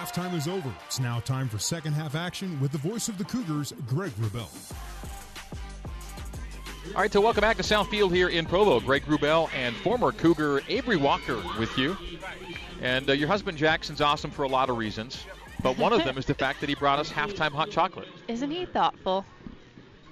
Halftime 0.00 0.34
is 0.34 0.48
over. 0.48 0.72
It's 0.86 0.98
now 0.98 1.20
time 1.20 1.46
for 1.46 1.58
second 1.58 1.92
half 1.92 2.14
action 2.14 2.58
with 2.58 2.72
the 2.72 2.78
voice 2.78 3.08
of 3.08 3.18
the 3.18 3.24
Cougars, 3.24 3.74
Greg 3.86 4.10
Wrubell. 4.12 4.48
All 6.94 7.02
right, 7.02 7.12
so 7.12 7.20
welcome 7.20 7.42
back 7.42 7.58
to 7.58 7.62
Southfield 7.62 8.10
here 8.10 8.30
in 8.30 8.46
Provo. 8.46 8.80
Greg 8.80 9.02
Wrubell 9.02 9.50
and 9.54 9.76
former 9.76 10.10
Cougar 10.10 10.62
Avery 10.70 10.96
Walker 10.96 11.36
with 11.58 11.76
you. 11.76 11.98
And 12.80 13.10
uh, 13.10 13.12
your 13.12 13.28
husband 13.28 13.58
Jackson's 13.58 14.00
awesome 14.00 14.30
for 14.30 14.44
a 14.44 14.48
lot 14.48 14.70
of 14.70 14.78
reasons, 14.78 15.22
but 15.62 15.76
one 15.76 15.92
of 15.92 16.02
them 16.02 16.16
is 16.16 16.24
the 16.24 16.32
fact 16.32 16.60
that 16.60 16.70
he 16.70 16.74
brought 16.74 16.98
us 16.98 17.10
halftime 17.10 17.52
hot 17.52 17.70
chocolate. 17.70 18.08
Isn't 18.26 18.50
he 18.50 18.64
thoughtful? 18.64 19.26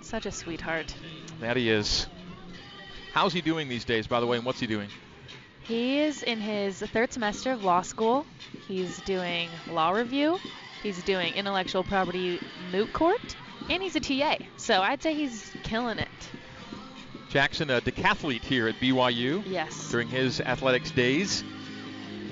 Such 0.02 0.26
a 0.26 0.30
sweetheart. 0.30 0.94
That 1.40 1.56
he 1.56 1.70
is. 1.70 2.06
How's 3.14 3.32
he 3.32 3.40
doing 3.40 3.70
these 3.70 3.86
days, 3.86 4.06
by 4.06 4.20
the 4.20 4.26
way, 4.26 4.36
and 4.36 4.44
what's 4.44 4.60
he 4.60 4.66
doing? 4.66 4.90
He 5.68 5.98
is 5.98 6.22
in 6.22 6.40
his 6.40 6.78
third 6.78 7.12
semester 7.12 7.52
of 7.52 7.62
law 7.62 7.82
school. 7.82 8.24
He's 8.66 9.02
doing 9.02 9.50
law 9.70 9.90
review. 9.90 10.40
He's 10.82 11.02
doing 11.02 11.34
intellectual 11.34 11.84
property 11.84 12.40
moot 12.72 12.90
court, 12.94 13.36
and 13.68 13.82
he's 13.82 13.94
a 13.94 14.00
TA. 14.00 14.36
So 14.56 14.80
I'd 14.80 15.02
say 15.02 15.12
he's 15.12 15.54
killing 15.64 15.98
it. 15.98 16.08
Jackson, 17.28 17.68
a 17.68 17.82
decathlete 17.82 18.44
here 18.44 18.66
at 18.68 18.76
BYU. 18.76 19.42
Yes. 19.46 19.90
During 19.90 20.08
his 20.08 20.40
athletics 20.40 20.90
days. 20.90 21.44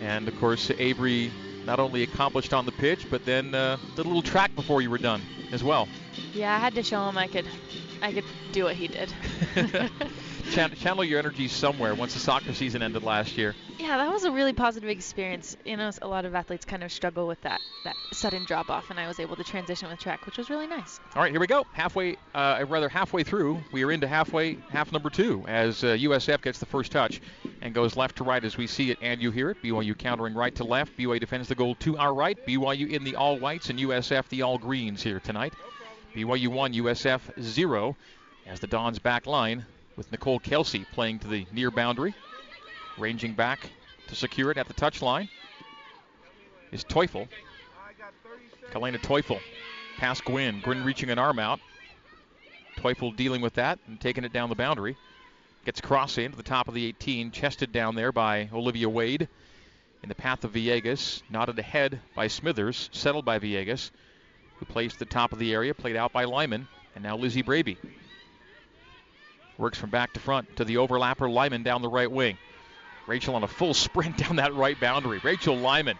And 0.00 0.28
of 0.28 0.40
course, 0.40 0.70
Avery 0.78 1.30
not 1.66 1.78
only 1.78 2.04
accomplished 2.04 2.54
on 2.54 2.64
the 2.64 2.72
pitch, 2.72 3.06
but 3.10 3.26
then 3.26 3.54
uh, 3.54 3.76
did 3.96 4.06
a 4.06 4.08
little 4.08 4.22
track 4.22 4.54
before 4.54 4.80
you 4.80 4.88
were 4.88 4.96
done 4.96 5.20
as 5.52 5.62
well. 5.62 5.88
Yeah, 6.32 6.56
I 6.56 6.58
had 6.58 6.74
to 6.76 6.82
show 6.82 7.06
him 7.06 7.18
I 7.18 7.28
could, 7.28 7.46
I 8.00 8.12
could 8.12 8.24
do 8.52 8.64
what 8.64 8.76
he 8.76 8.88
did. 8.88 9.12
channel 10.50 11.04
your 11.04 11.18
energy 11.18 11.48
somewhere 11.48 11.94
once 11.94 12.14
the 12.14 12.20
soccer 12.20 12.54
season 12.54 12.82
ended 12.82 13.02
last 13.02 13.36
year. 13.36 13.54
Yeah, 13.78 13.96
that 13.98 14.10
was 14.10 14.24
a 14.24 14.30
really 14.30 14.52
positive 14.52 14.88
experience. 14.88 15.56
You 15.64 15.76
know, 15.76 15.90
a 16.02 16.08
lot 16.08 16.24
of 16.24 16.34
athletes 16.34 16.64
kind 16.64 16.82
of 16.82 16.90
struggle 16.90 17.26
with 17.26 17.40
that 17.42 17.60
that 17.84 17.94
sudden 18.12 18.44
drop 18.44 18.70
off, 18.70 18.90
and 18.90 18.98
I 18.98 19.06
was 19.06 19.20
able 19.20 19.36
to 19.36 19.44
transition 19.44 19.88
with 19.88 19.98
track, 19.98 20.26
which 20.26 20.38
was 20.38 20.50
really 20.50 20.66
nice. 20.66 20.98
All 21.14 21.22
right, 21.22 21.30
here 21.30 21.40
we 21.40 21.46
go. 21.46 21.64
Halfway, 21.72 22.16
uh, 22.34 22.64
rather 22.68 22.88
halfway 22.88 23.22
through, 23.22 23.62
we 23.72 23.84
are 23.84 23.92
into 23.92 24.08
halfway 24.08 24.54
half 24.70 24.92
number 24.92 25.10
two 25.10 25.44
as 25.46 25.84
uh, 25.84 25.88
USF 25.88 26.42
gets 26.42 26.58
the 26.58 26.66
first 26.66 26.90
touch 26.90 27.20
and 27.60 27.74
goes 27.74 27.96
left 27.96 28.16
to 28.16 28.24
right 28.24 28.44
as 28.44 28.56
we 28.56 28.66
see 28.66 28.90
it 28.90 28.98
and 29.00 29.20
you 29.20 29.30
hear 29.30 29.50
it. 29.50 29.62
BYU 29.62 29.96
countering 29.96 30.34
right 30.34 30.54
to 30.56 30.64
left. 30.64 30.96
BYU 30.96 31.20
defends 31.20 31.48
the 31.48 31.54
goal 31.54 31.74
to 31.76 31.96
our 31.98 32.14
right. 32.14 32.38
BYU 32.46 32.90
in 32.90 33.04
the 33.04 33.14
all 33.16 33.38
whites 33.38 33.70
and 33.70 33.78
USF 33.78 34.28
the 34.28 34.42
all 34.42 34.58
greens 34.58 35.02
here 35.02 35.20
tonight. 35.20 35.54
BYU 36.14 36.48
one, 36.48 36.72
USF 36.72 37.20
zero 37.40 37.96
as 38.46 38.60
the 38.60 38.66
Dons 38.66 38.98
back 38.98 39.26
line 39.26 39.66
with 39.96 40.12
Nicole 40.12 40.38
Kelsey 40.38 40.86
playing 40.92 41.18
to 41.20 41.28
the 41.28 41.46
near 41.52 41.70
boundary. 41.70 42.14
Ranging 42.98 43.34
back 43.34 43.70
to 44.08 44.14
secure 44.14 44.50
it 44.50 44.58
at 44.58 44.68
the 44.68 44.74
touchline 44.74 45.28
is 46.72 46.84
Teufel. 46.84 47.28
Kalena 48.70 48.98
Teufel 48.98 49.40
past 49.98 50.24
Gwynn. 50.24 50.60
Gwynn 50.60 50.84
reaching 50.84 51.10
an 51.10 51.18
arm 51.18 51.38
out. 51.38 51.60
Teufel 52.76 53.16
dealing 53.16 53.40
with 53.40 53.54
that 53.54 53.78
and 53.86 54.00
taking 54.00 54.24
it 54.24 54.32
down 54.32 54.48
the 54.48 54.54
boundary. 54.54 54.96
Gets 55.64 55.80
cross 55.80 56.18
into 56.18 56.36
the 56.36 56.42
top 56.42 56.68
of 56.68 56.74
the 56.74 56.86
18, 56.86 57.32
chested 57.32 57.72
down 57.72 57.94
there 57.94 58.12
by 58.12 58.48
Olivia 58.52 58.88
Wade. 58.88 59.28
In 60.02 60.08
the 60.08 60.14
path 60.14 60.44
of 60.44 60.52
Villegas, 60.52 61.22
nodded 61.28 61.58
ahead 61.58 62.00
by 62.14 62.28
Smithers, 62.28 62.88
settled 62.92 63.24
by 63.24 63.40
Villegas, 63.40 63.90
who 64.58 64.66
placed 64.66 64.98
the 64.98 65.04
top 65.04 65.32
of 65.32 65.38
the 65.38 65.52
area, 65.52 65.74
played 65.74 65.96
out 65.96 66.12
by 66.12 66.24
Lyman, 66.24 66.68
and 66.94 67.02
now 67.02 67.16
Lizzie 67.16 67.42
Braby. 67.42 67.78
Works 69.58 69.78
from 69.78 69.90
back 69.90 70.12
to 70.14 70.20
front 70.20 70.56
to 70.56 70.64
the 70.64 70.76
overlapper 70.76 71.32
Lyman 71.32 71.62
down 71.62 71.82
the 71.82 71.88
right 71.88 72.10
wing. 72.10 72.36
Rachel 73.06 73.34
on 73.34 73.42
a 73.42 73.48
full 73.48 73.74
sprint 73.86 74.16
down 74.18 74.36
that 74.36 74.54
right 74.54 74.78
boundary. 74.78 75.20
Rachel 75.22 75.56
Lyman 75.56 75.98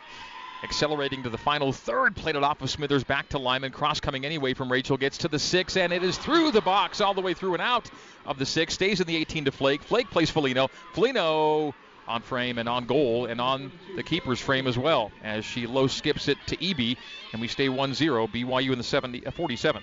accelerating 0.63 1.23
to 1.23 1.31
the 1.31 1.39
final 1.39 1.73
third. 1.73 2.17
Played 2.17 2.37
it 2.37 2.43
off 2.43 2.61
of 2.61 2.71
Smithers 2.71 3.05
back 3.05 3.29
to 3.31 3.39
Lyman. 3.39 3.73
Cross 3.73 4.01
coming 4.01 4.25
anyway 4.25 4.55
from 4.55 4.71
Rachel. 4.71 4.97
Gets 4.97 5.19
to 5.19 5.29
the 5.29 5.39
six, 5.39 5.77
and 5.77 5.93
it 5.93 6.03
is 6.03 6.19
through 6.19 6.51
the 6.51 6.61
box 6.61 7.01
all 7.01 7.15
the 7.15 7.21
way 7.21 7.35
through 7.35 7.55
and 7.55 7.63
out 7.63 7.91
of 8.27 8.39
the 8.39 8.47
six. 8.47 8.75
Stays 8.75 9.01
in 9.01 9.07
the 9.07 9.17
18 9.17 9.47
to 9.47 9.53
Flake. 9.53 9.83
Flake 9.83 10.11
plays 10.11 10.31
Felino. 10.31 10.69
Felino 10.95 11.73
on 12.09 12.23
frame 12.23 12.59
and 12.59 12.69
on 12.69 12.87
goal 12.87 13.27
and 13.27 13.41
on 13.41 13.73
the 13.97 14.03
keeper's 14.03 14.41
frame 14.41 14.67
as 14.67 14.79
well 14.79 15.11
as 15.23 15.45
she 15.45 15.67
low 15.67 15.87
skips 15.87 16.29
it 16.29 16.39
to 16.47 16.57
Eby, 16.57 16.97
and 17.33 17.41
we 17.41 17.49
stay 17.49 17.69
1 17.69 17.95
0. 17.95 18.27
BYU 18.29 18.73
in 18.73 18.79
the 18.79 18.85
70, 18.85 19.27
uh, 19.27 19.31
47th. 19.31 19.83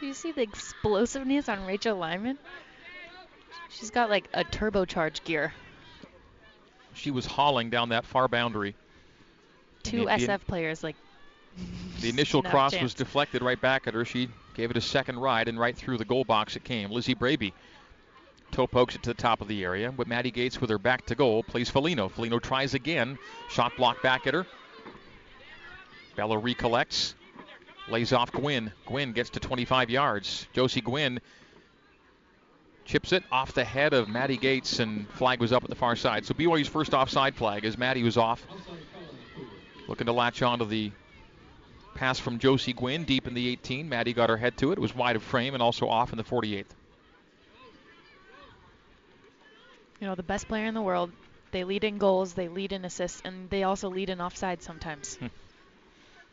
Do 0.00 0.06
you 0.06 0.14
see 0.14 0.32
the 0.32 0.42
explosiveness 0.42 1.48
on 1.48 1.64
Rachel 1.64 1.96
Lyman? 1.96 2.38
She's 3.72 3.90
got 3.90 4.10
like 4.10 4.28
a 4.34 4.44
turbocharged 4.44 5.24
gear. 5.24 5.52
She 6.94 7.10
was 7.10 7.26
hauling 7.26 7.70
down 7.70 7.88
that 7.90 8.04
far 8.04 8.28
boundary. 8.28 8.74
Two 9.82 10.00
the, 10.00 10.06
SF 10.06 10.40
players 10.46 10.82
like. 10.82 10.96
The 12.00 12.08
initial 12.08 12.42
cross 12.42 12.74
was 12.80 12.94
deflected 12.94 13.42
right 13.42 13.60
back 13.60 13.86
at 13.86 13.94
her. 13.94 14.04
She 14.04 14.28
gave 14.54 14.72
it 14.72 14.76
a 14.76 14.80
second 14.80 15.20
ride 15.20 15.46
and 15.46 15.56
right 15.56 15.76
through 15.76 15.98
the 15.98 16.04
goal 16.04 16.24
box 16.24 16.56
it 16.56 16.64
came. 16.64 16.90
Lizzie 16.90 17.14
Braby 17.14 17.54
toe 18.52 18.66
pokes 18.66 18.94
it 18.94 19.02
to 19.02 19.10
the 19.10 19.14
top 19.14 19.40
of 19.40 19.48
the 19.48 19.64
area, 19.64 19.90
but 19.90 20.06
Maddie 20.06 20.30
Gates 20.30 20.60
with 20.60 20.70
her 20.70 20.78
back 20.78 21.06
to 21.06 21.14
goal 21.14 21.42
plays 21.42 21.70
Felino. 21.70 22.10
Felino 22.10 22.40
tries 22.40 22.74
again. 22.74 23.18
Shot 23.48 23.72
blocked 23.76 24.02
back 24.02 24.26
at 24.26 24.34
her. 24.34 24.46
Bella 26.14 26.38
recollects. 26.38 27.14
Lays 27.88 28.12
off 28.12 28.30
Gwynn. 28.30 28.72
Gwynn 28.86 29.12
gets 29.12 29.30
to 29.30 29.40
25 29.40 29.90
yards. 29.90 30.46
Josie 30.52 30.80
Gwynn 30.80 31.20
chips 32.84 33.12
it 33.12 33.22
off 33.30 33.52
the 33.52 33.64
head 33.64 33.94
of 33.94 34.08
Maddie 34.08 34.36
Gates, 34.36 34.78
and 34.78 35.08
flag 35.10 35.40
was 35.40 35.52
up 35.52 35.64
at 35.64 35.70
the 35.70 35.76
far 35.76 35.96
side. 35.96 36.26
So 36.26 36.34
BYU's 36.34 36.68
first 36.68 36.94
offside 36.94 37.34
flag 37.34 37.64
as 37.64 37.78
Maddie 37.78 38.02
was 38.02 38.16
off. 38.16 38.46
Looking 39.88 40.06
to 40.06 40.12
latch 40.12 40.42
on 40.42 40.58
to 40.58 40.64
the 40.64 40.92
pass 41.94 42.18
from 42.18 42.38
Josie 42.38 42.72
Gwynn 42.72 43.04
deep 43.04 43.26
in 43.26 43.34
the 43.34 43.48
18. 43.48 43.88
Maddie 43.88 44.12
got 44.12 44.30
her 44.30 44.36
head 44.36 44.56
to 44.58 44.72
it. 44.72 44.78
It 44.78 44.80
was 44.80 44.94
wide 44.94 45.16
of 45.16 45.22
frame 45.22 45.54
and 45.54 45.62
also 45.62 45.88
off 45.88 46.12
in 46.12 46.16
the 46.16 46.24
48th. 46.24 46.66
You 50.00 50.08
know, 50.08 50.14
the 50.14 50.22
best 50.22 50.48
player 50.48 50.66
in 50.66 50.74
the 50.74 50.82
world. 50.82 51.12
They 51.52 51.64
lead 51.64 51.84
in 51.84 51.98
goals, 51.98 52.32
they 52.32 52.48
lead 52.48 52.72
in 52.72 52.84
assists, 52.84 53.20
and 53.24 53.50
they 53.50 53.62
also 53.62 53.90
lead 53.90 54.08
in 54.08 54.20
offside 54.20 54.62
sometimes. 54.62 55.16
Hmm. 55.16 55.26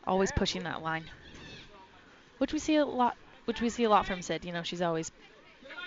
always 0.06 0.32
pushing 0.32 0.64
that 0.64 0.82
line. 0.82 1.04
Which 2.38 2.54
we 2.54 2.58
see 2.58 2.76
a 2.76 2.86
lot 2.86 3.16
which 3.44 3.60
we 3.60 3.68
see 3.68 3.84
a 3.84 3.90
lot 3.90 4.06
from 4.06 4.22
Sid. 4.22 4.44
You 4.44 4.52
know, 4.52 4.62
she's 4.62 4.80
always 4.80 5.10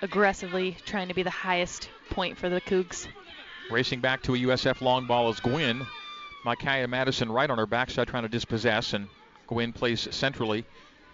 aggressively 0.03 0.75
trying 0.85 1.07
to 1.07 1.13
be 1.13 1.23
the 1.23 1.29
highest 1.29 1.89
point 2.11 2.37
for 2.37 2.49
the 2.49 2.61
Cougs. 2.61 3.07
Racing 3.71 4.01
back 4.01 4.21
to 4.23 4.35
a 4.35 4.37
USF 4.37 4.81
long 4.81 5.07
ball 5.07 5.29
is 5.31 5.39
Gwynn. 5.39 5.87
Micaiah 6.43 6.87
Madison 6.87 7.31
right 7.31 7.49
on 7.49 7.57
her 7.57 7.65
backside 7.65 8.09
trying 8.09 8.23
to 8.23 8.29
dispossess, 8.29 8.93
and 8.93 9.07
Gwynn 9.47 9.71
plays 9.71 10.07
centrally. 10.11 10.65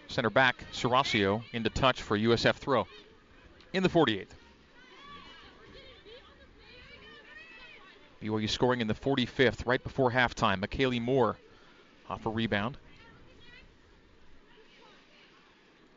Center 0.08 0.32
back, 0.32 0.66
Serasio 0.74 1.44
into 1.54 1.70
touch 1.70 2.02
for 2.02 2.18
USF 2.18 2.56
throw 2.56 2.88
in 3.74 3.84
the 3.84 3.90
48th. 3.90 4.30
BYU 8.24 8.50
scoring 8.50 8.82
in 8.82 8.88
the 8.88 8.96
45th, 8.96 9.68
right 9.68 9.82
before 9.82 10.12
halftime. 10.12 10.66
McKaylee 10.66 11.02
Moore 11.02 11.38
off 12.10 12.26
a 12.26 12.30
rebound. 12.30 12.76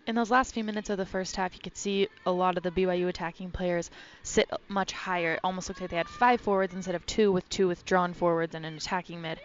In 0.07 0.15
those 0.15 0.31
last 0.31 0.55
few 0.55 0.65
minutes 0.65 0.91
of 0.91 0.99
the 0.99 1.07
first 1.07 1.37
half, 1.37 1.55
you 1.55 1.61
could 1.61 1.77
see 1.77 2.09
a 2.27 2.33
lot 2.33 2.57
of 2.57 2.63
the 2.63 2.71
BYU 2.71 3.09
attacking 3.09 3.51
players 3.51 3.91
sit 4.23 4.51
much 4.69 4.93
higher. 4.93 5.35
It 5.35 5.41
almost 5.45 5.69
looked 5.69 5.81
like 5.81 5.91
they 5.91 5.97
had 5.97 6.09
five 6.09 6.41
forwards 6.41 6.75
instead 6.75 6.95
of 6.95 7.07
two, 7.07 7.31
with 7.31 7.49
two 7.49 7.69
withdrawn 7.69 8.13
forwards 8.13 8.55
and 8.55 8.67
an 8.67 8.75
attacking 8.75 9.23
mid. 9.23 9.41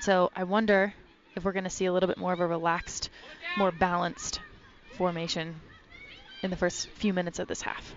So 0.00 0.30
I 0.34 0.44
wonder 0.44 0.92
if 1.36 1.44
we're 1.44 1.52
going 1.52 1.64
to 1.64 1.70
see 1.70 1.86
a 1.86 1.92
little 1.92 2.08
bit 2.08 2.18
more 2.18 2.32
of 2.32 2.40
a 2.40 2.46
relaxed, 2.46 3.10
more 3.56 3.70
balanced 3.70 4.40
formation 4.96 5.60
in 6.42 6.50
the 6.50 6.56
first 6.56 6.88
few 6.90 7.12
minutes 7.12 7.38
of 7.38 7.46
this 7.46 7.62
half. 7.62 7.94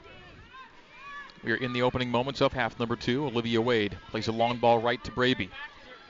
We 1.43 1.51
are 1.51 1.55
in 1.55 1.73
the 1.73 1.81
opening 1.81 2.09
moments 2.09 2.41
of 2.41 2.53
half 2.53 2.79
number 2.79 2.95
two. 2.95 3.25
Olivia 3.25 3.59
Wade 3.59 3.97
plays 4.11 4.27
a 4.27 4.31
long 4.31 4.57
ball 4.57 4.79
right 4.79 5.03
to 5.03 5.11
Braby. 5.11 5.49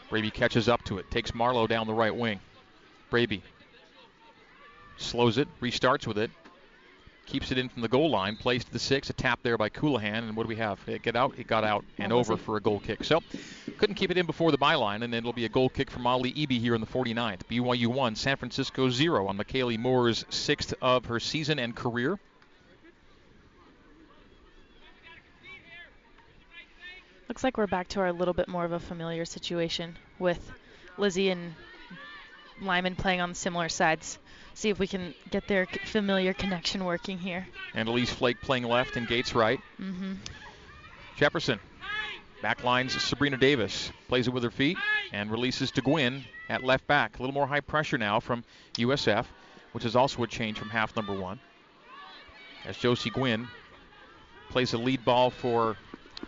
Braby 0.09 0.29
catches 0.29 0.67
up 0.67 0.83
to 0.85 0.97
it, 0.97 1.09
takes 1.09 1.33
Marlowe 1.33 1.65
down 1.65 1.87
the 1.87 1.93
right 1.93 2.15
wing. 2.15 2.39
Braby 3.09 3.41
slows 4.97 5.37
it, 5.37 5.47
restarts 5.61 6.07
with 6.07 6.17
it, 6.17 6.31
keeps 7.25 7.51
it 7.51 7.57
in 7.57 7.69
from 7.69 7.81
the 7.81 7.87
goal 7.87 8.09
line, 8.09 8.35
plays 8.35 8.63
to 8.65 8.71
the 8.71 8.79
six, 8.79 9.09
a 9.09 9.13
tap 9.13 9.39
there 9.43 9.57
by 9.57 9.69
Colohan, 9.69 10.19
and 10.19 10.35
what 10.35 10.43
do 10.43 10.49
we 10.49 10.55
have? 10.57 10.79
It 10.87 11.01
get 11.01 11.15
out, 11.15 11.37
it 11.37 11.47
got 11.47 11.63
out 11.63 11.85
and 11.97 12.11
over 12.11 12.37
for 12.37 12.57
a 12.57 12.61
goal 12.61 12.79
kick. 12.79 13.03
So 13.03 13.21
couldn't 13.77 13.95
keep 13.95 14.11
it 14.11 14.17
in 14.17 14.25
before 14.25 14.51
the 14.51 14.57
byline, 14.57 15.03
and 15.03 15.13
it'll 15.13 15.33
be 15.33 15.45
a 15.45 15.49
goal 15.49 15.69
kick 15.69 15.89
from 15.89 16.03
Molly 16.03 16.33
Eby 16.33 16.59
here 16.59 16.75
in 16.75 16.81
the 16.81 16.87
49th. 16.87 17.41
BYU 17.49 17.87
1, 17.87 18.15
San 18.15 18.37
Francisco 18.37 18.89
0 18.89 19.27
on 19.27 19.37
McKaylee 19.37 19.79
Moore's 19.79 20.25
sixth 20.29 20.73
of 20.81 21.05
her 21.05 21.19
season 21.19 21.59
and 21.59 21.75
career. 21.75 22.19
Looks 27.29 27.43
like 27.43 27.57
we're 27.57 27.67
back 27.67 27.87
to 27.89 28.01
our 28.01 28.11
little 28.11 28.33
bit 28.33 28.47
more 28.47 28.65
of 28.65 28.73
a 28.73 28.79
familiar 28.79 29.25
situation 29.25 29.97
with 30.19 30.51
Lizzie 30.97 31.29
and 31.29 31.55
Lyman 32.61 32.95
playing 32.95 33.21
on 33.21 33.33
similar 33.33 33.69
sides 33.69 34.19
see 34.53 34.69
if 34.69 34.79
we 34.79 34.87
can 34.87 35.13
get 35.29 35.47
their 35.47 35.65
familiar 35.85 36.33
connection 36.33 36.85
working 36.85 37.17
here. 37.17 37.47
And 37.73 37.87
Elise 37.89 38.11
Flake 38.11 38.41
playing 38.41 38.63
left 38.63 38.95
and 38.95 39.07
Gates 39.07 39.35
right. 39.35 39.59
Mm-hmm. 39.79 40.13
Jefferson 41.17 41.59
backlines 42.43 42.91
Sabrina 42.99 43.37
Davis, 43.37 43.91
plays 44.09 44.27
it 44.27 44.33
with 44.33 44.43
her 44.43 44.51
feet 44.51 44.77
and 45.13 45.31
releases 45.31 45.71
to 45.71 45.81
Gwynn. 45.81 46.25
at 46.49 46.63
left 46.63 46.85
back. 46.87 47.17
A 47.17 47.21
little 47.21 47.33
more 47.33 47.47
high 47.47 47.61
pressure 47.61 47.97
now 47.97 48.19
from 48.19 48.43
USF, 48.75 49.25
which 49.71 49.85
is 49.85 49.95
also 49.95 50.21
a 50.23 50.27
change 50.27 50.59
from 50.59 50.69
half 50.69 50.95
number 50.95 51.13
one. 51.13 51.39
As 52.65 52.77
Josie 52.77 53.09
Gwynn 53.09 53.47
plays 54.49 54.73
a 54.73 54.77
lead 54.77 55.05
ball 55.05 55.29
for 55.29 55.77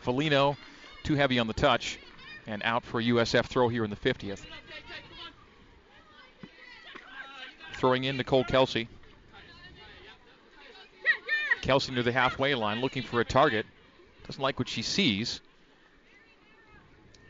Felino, 0.03 0.55
too 1.03 1.15
heavy 1.15 1.37
on 1.37 1.47
the 1.47 1.53
touch, 1.53 1.99
and 2.47 2.61
out 2.63 2.83
for 2.85 2.99
a 2.99 3.03
USF 3.03 3.45
throw 3.45 3.67
here 3.67 3.83
in 3.83 3.89
the 3.89 3.95
50th. 3.95 4.45
Throwing 7.77 8.05
in 8.05 8.17
Nicole 8.17 8.43
Kelsey. 8.43 8.87
Kelsey 11.61 11.91
near 11.93 12.03
the 12.03 12.11
halfway 12.11 12.55
line 12.55 12.81
looking 12.81 13.03
for 13.03 13.19
a 13.19 13.25
target. 13.25 13.65
Doesn't 14.25 14.41
like 14.41 14.59
what 14.59 14.67
she 14.67 14.81
sees. 14.81 15.41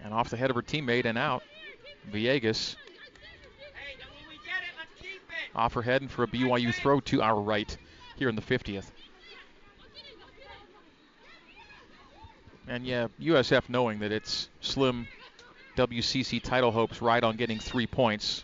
And 0.04 0.14
off 0.14 0.30
the 0.30 0.38
head 0.38 0.50
of 0.50 0.56
her 0.56 0.62
teammate 0.62 1.06
and 1.06 1.18
out. 1.18 1.44
Villegas 2.12 2.76
off 5.56 5.74
her 5.74 5.82
head 5.82 6.02
and 6.02 6.12
for 6.12 6.24
a 6.24 6.28
BYU 6.28 6.74
throw 6.74 7.00
to 7.00 7.22
our 7.22 7.40
right 7.40 7.76
here 8.18 8.30
in 8.30 8.36
the 8.36 8.42
50th. 8.42 8.86
And 12.68 12.86
yeah, 12.86 13.08
USF 13.22 13.70
knowing 13.70 14.00
that 14.00 14.12
it's 14.12 14.50
slim 14.60 15.08
WCC 15.78 16.42
title 16.42 16.72
hopes 16.72 17.02
ride 17.02 17.24
on 17.24 17.36
getting 17.36 17.60
three 17.60 17.88
points. 17.88 18.44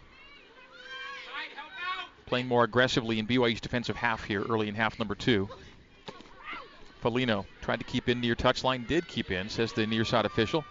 Playing 2.31 2.48
more 2.48 2.63
aggressively 2.63 3.19
in 3.19 3.28
BYU's 3.28 3.60
defensive 3.60 3.98
half 3.98 4.24
here 4.24 4.42
early 4.44 4.69
in 4.69 4.74
half 4.75 4.98
number 4.98 5.16
two. 5.16 5.50
Felino 7.04 7.44
tried 7.60 7.81
to 7.81 7.83
keep 7.83 8.07
in 8.07 8.22
near 8.22 8.36
touchline, 8.36 8.88
did 8.88 9.06
keep 9.06 9.31
in, 9.31 9.50
says 9.50 9.74
the 9.74 9.86
near 9.86 10.06
side 10.06 10.25
official. 10.25 10.63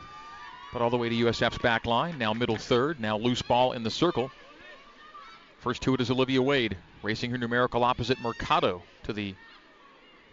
But 0.73 0.81
all 0.81 0.89
the 0.89 0.97
way 0.97 1.11
to 1.11 1.15
USF's 1.15 1.59
back 1.59 1.85
line. 1.85 2.17
Now 2.17 2.33
middle 2.33 2.57
third. 2.57 2.99
Now 2.99 3.19
loose 3.19 3.43
ball 3.43 3.73
in 3.73 3.83
the 3.83 3.91
circle. 3.91 4.31
First 5.59 5.83
to 5.83 5.93
it 5.93 6.01
is 6.01 6.11
Olivia 6.11 6.41
Wade, 6.41 6.79
racing 7.03 7.31
her 7.31 7.37
numerical 7.37 7.85
opposite 7.85 8.19
Mercado 8.23 8.83
to 9.03 9.13
the 9.13 9.35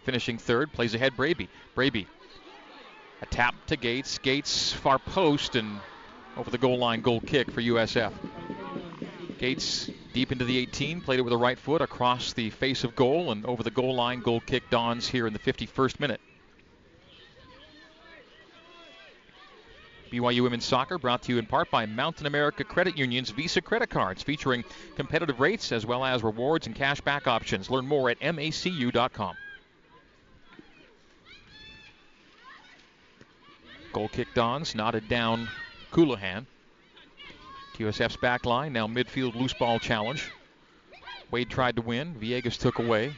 finishing 0.04 0.38
third. 0.38 0.72
Plays 0.72 0.94
ahead 0.94 1.14
Braby. 1.14 1.50
Braby. 1.74 2.06
A 3.20 3.26
tap 3.26 3.54
to 3.66 3.76
Gates. 3.76 4.16
Gates 4.16 4.72
far 4.72 4.98
post 4.98 5.56
and 5.56 5.78
over 6.38 6.48
the 6.48 6.56
goal 6.56 6.78
line 6.78 7.02
goal 7.02 7.20
kick 7.20 7.50
for 7.50 7.60
USF. 7.60 8.14
Gates 9.38 9.88
deep 10.12 10.32
into 10.32 10.44
the 10.44 10.58
18, 10.58 11.00
played 11.00 11.20
it 11.20 11.22
with 11.22 11.30
the 11.30 11.38
right 11.38 11.58
foot 11.58 11.80
across 11.80 12.32
the 12.32 12.50
face 12.50 12.82
of 12.82 12.96
goal 12.96 13.30
and 13.30 13.46
over 13.46 13.62
the 13.62 13.70
goal 13.70 13.94
line. 13.94 14.20
Goal 14.20 14.40
kick 14.40 14.68
Dons 14.68 15.08
here 15.08 15.26
in 15.26 15.32
the 15.32 15.38
51st 15.38 16.00
minute. 16.00 16.20
BYU 20.10 20.42
Women's 20.42 20.64
Soccer 20.64 20.98
brought 20.98 21.22
to 21.22 21.32
you 21.32 21.38
in 21.38 21.46
part 21.46 21.70
by 21.70 21.86
Mountain 21.86 22.26
America 22.26 22.64
Credit 22.64 22.96
Union's 22.96 23.30
Visa 23.30 23.60
credit 23.60 23.90
cards 23.90 24.22
featuring 24.22 24.64
competitive 24.96 25.38
rates 25.38 25.70
as 25.70 25.86
well 25.86 26.04
as 26.04 26.22
rewards 26.22 26.66
and 26.66 26.74
cash 26.74 27.00
back 27.00 27.26
options. 27.26 27.70
Learn 27.70 27.86
more 27.86 28.10
at 28.10 28.18
macu.com. 28.20 29.36
Goal 33.92 34.08
kick 34.08 34.28
Dons, 34.34 34.74
knotted 34.74 35.08
down 35.08 35.48
Colohan. 35.92 36.46
USF's 37.78 38.16
back 38.16 38.44
line, 38.44 38.72
now 38.72 38.86
midfield 38.86 39.34
loose 39.34 39.52
ball 39.52 39.78
challenge. 39.78 40.30
Wade 41.30 41.50
tried 41.50 41.76
to 41.76 41.82
win. 41.82 42.14
Viegas 42.14 42.58
took 42.58 42.78
away. 42.78 43.14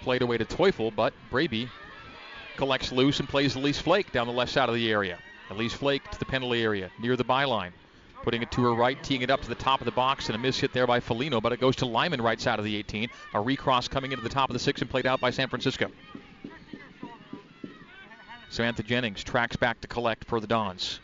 Played 0.00 0.22
away 0.22 0.38
to 0.38 0.44
Teufel, 0.44 0.94
but 0.94 1.12
Braby 1.30 1.68
collects 2.56 2.92
loose 2.92 3.20
and 3.20 3.28
plays 3.28 3.54
Elise 3.54 3.80
Flake 3.80 4.12
down 4.12 4.26
the 4.26 4.32
left 4.32 4.52
side 4.52 4.68
of 4.68 4.74
the 4.74 4.90
area. 4.90 5.18
Elise 5.50 5.72
Flake 5.72 6.10
to 6.10 6.18
the 6.18 6.24
penalty 6.24 6.62
area 6.62 6.90
near 7.00 7.16
the 7.16 7.24
byline. 7.24 7.70
Putting 8.22 8.42
it 8.42 8.50
to 8.52 8.62
her 8.64 8.74
right, 8.74 9.02
teeing 9.02 9.22
it 9.22 9.30
up 9.30 9.40
to 9.42 9.48
the 9.48 9.54
top 9.54 9.80
of 9.80 9.84
the 9.84 9.92
box, 9.92 10.26
and 10.26 10.34
a 10.34 10.38
miss 10.38 10.58
hit 10.58 10.72
there 10.72 10.86
by 10.86 11.00
Felino, 11.00 11.40
but 11.40 11.52
it 11.52 11.60
goes 11.60 11.76
to 11.76 11.86
Lyman 11.86 12.20
right 12.20 12.40
side 12.40 12.58
of 12.58 12.64
the 12.64 12.76
18. 12.76 13.08
A 13.34 13.40
recross 13.40 13.88
coming 13.88 14.12
into 14.12 14.22
the 14.22 14.28
top 14.28 14.50
of 14.50 14.54
the 14.54 14.58
six 14.58 14.80
and 14.82 14.90
played 14.90 15.06
out 15.06 15.20
by 15.20 15.30
San 15.30 15.48
Francisco. 15.48 15.90
Samantha 18.50 18.82
Jennings 18.82 19.22
tracks 19.22 19.56
back 19.56 19.80
to 19.82 19.88
collect 19.88 20.24
for 20.24 20.40
the 20.40 20.46
Dons. 20.46 21.00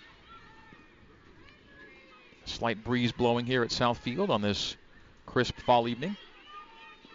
Slight 2.44 2.85
breeze 2.85 3.12
blowing 3.12 3.46
here 3.46 3.62
at 3.62 3.73
South 3.73 3.99
Field 3.99 4.31
on 4.31 4.43
this 4.43 4.76
crisp 5.26 5.58
fall 5.61 5.88
evening. 5.88 6.17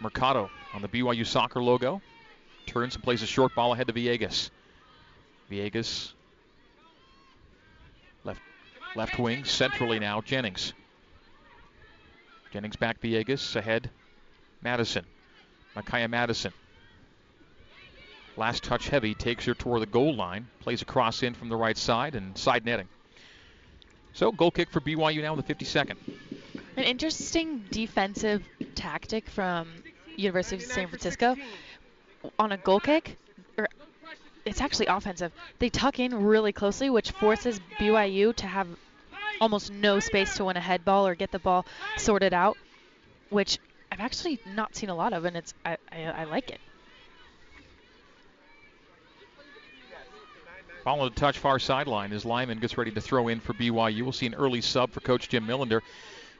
Mercado 0.00 0.50
on 0.74 0.82
the 0.82 0.88
BYU 0.88 1.26
soccer 1.26 1.62
logo. 1.62 2.00
Turns 2.66 2.94
and 2.94 3.04
plays 3.04 3.22
a 3.22 3.26
short 3.26 3.54
ball 3.54 3.72
ahead 3.72 3.86
to 3.86 3.92
Villegas. 3.92 4.50
Villegas 5.50 6.12
left 8.24 8.40
left 8.94 9.18
wing 9.18 9.44
centrally 9.44 9.98
now. 9.98 10.20
Jennings. 10.20 10.72
Jennings 12.52 12.76
back 12.76 13.00
Villegas 13.00 13.56
ahead. 13.56 13.90
Madison. 14.62 15.04
Micaiah 15.76 16.08
Madison. 16.08 16.52
Last 18.36 18.64
touch 18.64 18.88
heavy 18.88 19.14
takes 19.14 19.44
her 19.44 19.54
toward 19.54 19.82
the 19.82 19.86
goal 19.86 20.14
line. 20.14 20.48
Plays 20.60 20.82
a 20.82 20.84
cross 20.84 21.22
in 21.22 21.34
from 21.34 21.48
the 21.48 21.56
right 21.56 21.76
side 21.76 22.14
and 22.14 22.36
side 22.36 22.64
netting. 22.64 22.88
So 24.12 24.32
goal 24.32 24.50
kick 24.50 24.70
for 24.70 24.80
BYU 24.80 25.22
now 25.22 25.34
in 25.34 25.36
the 25.36 25.54
52nd. 25.54 25.96
An 26.76 26.84
interesting 26.84 27.64
defensive 27.70 28.42
tactic 28.74 29.28
from 29.28 29.68
University 30.16 30.56
of 30.56 30.62
San 30.62 30.88
Francisco 30.88 31.36
on 32.38 32.52
a 32.52 32.56
goal 32.56 32.80
kick. 32.80 33.16
Or 33.58 33.68
it's 34.44 34.60
actually 34.60 34.86
offensive. 34.86 35.32
They 35.58 35.68
tuck 35.68 35.98
in 35.98 36.14
really 36.24 36.52
closely, 36.52 36.90
which 36.90 37.10
forces 37.12 37.60
BYU 37.78 38.34
to 38.36 38.46
have 38.46 38.68
almost 39.40 39.72
no 39.72 40.00
space 40.00 40.36
to 40.36 40.44
win 40.44 40.56
a 40.56 40.60
head 40.60 40.84
ball 40.84 41.06
or 41.06 41.14
get 41.14 41.30
the 41.30 41.38
ball 41.38 41.64
sorted 41.96 42.34
out, 42.34 42.56
which 43.30 43.58
I've 43.90 44.00
actually 44.00 44.38
not 44.54 44.76
seen 44.76 44.90
a 44.90 44.94
lot 44.94 45.12
of, 45.12 45.24
and 45.24 45.36
it's 45.36 45.54
I, 45.64 45.76
I, 45.90 46.02
I 46.04 46.24
like 46.24 46.50
it. 46.50 46.60
Following 50.84 51.12
the 51.12 51.20
touch 51.20 51.36
far 51.36 51.58
sideline 51.58 52.10
as 52.12 52.24
Lyman 52.24 52.58
gets 52.58 52.78
ready 52.78 52.90
to 52.92 53.02
throw 53.02 53.28
in 53.28 53.40
for 53.40 53.52
BYU. 53.52 54.02
We'll 54.02 54.12
see 54.12 54.24
an 54.24 54.34
early 54.34 54.62
sub 54.62 54.90
for 54.90 55.00
Coach 55.00 55.28
Jim 55.28 55.46
Millender. 55.46 55.82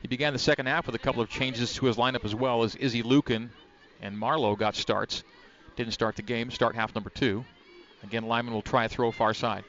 He 0.01 0.09
began 0.09 0.33
the 0.33 0.39
second 0.39 0.65
half 0.65 0.87
with 0.87 0.95
a 0.95 0.99
couple 0.99 1.21
of 1.21 1.29
changes 1.29 1.75
to 1.75 1.85
his 1.85 1.97
lineup 1.97 2.25
as 2.25 2.35
well 2.35 2.63
as 2.63 2.75
Izzy 2.75 3.03
Lukin 3.03 3.51
and 4.01 4.19
Marlowe 4.19 4.57
got 4.57 4.77
starts. 4.77 5.25
Didn't 5.77 5.93
start 5.93 6.17
the 6.17 6.23
game, 6.23 6.51
start 6.51 6.75
half 6.75 6.95
number 6.95 7.11
two. 7.11 7.45
Again, 8.03 8.27
Lyman 8.27 8.55
will 8.55 8.63
try 8.63 8.87
a 8.87 8.89
throw 8.89 9.13
far 9.13 9.35
side. 9.35 9.65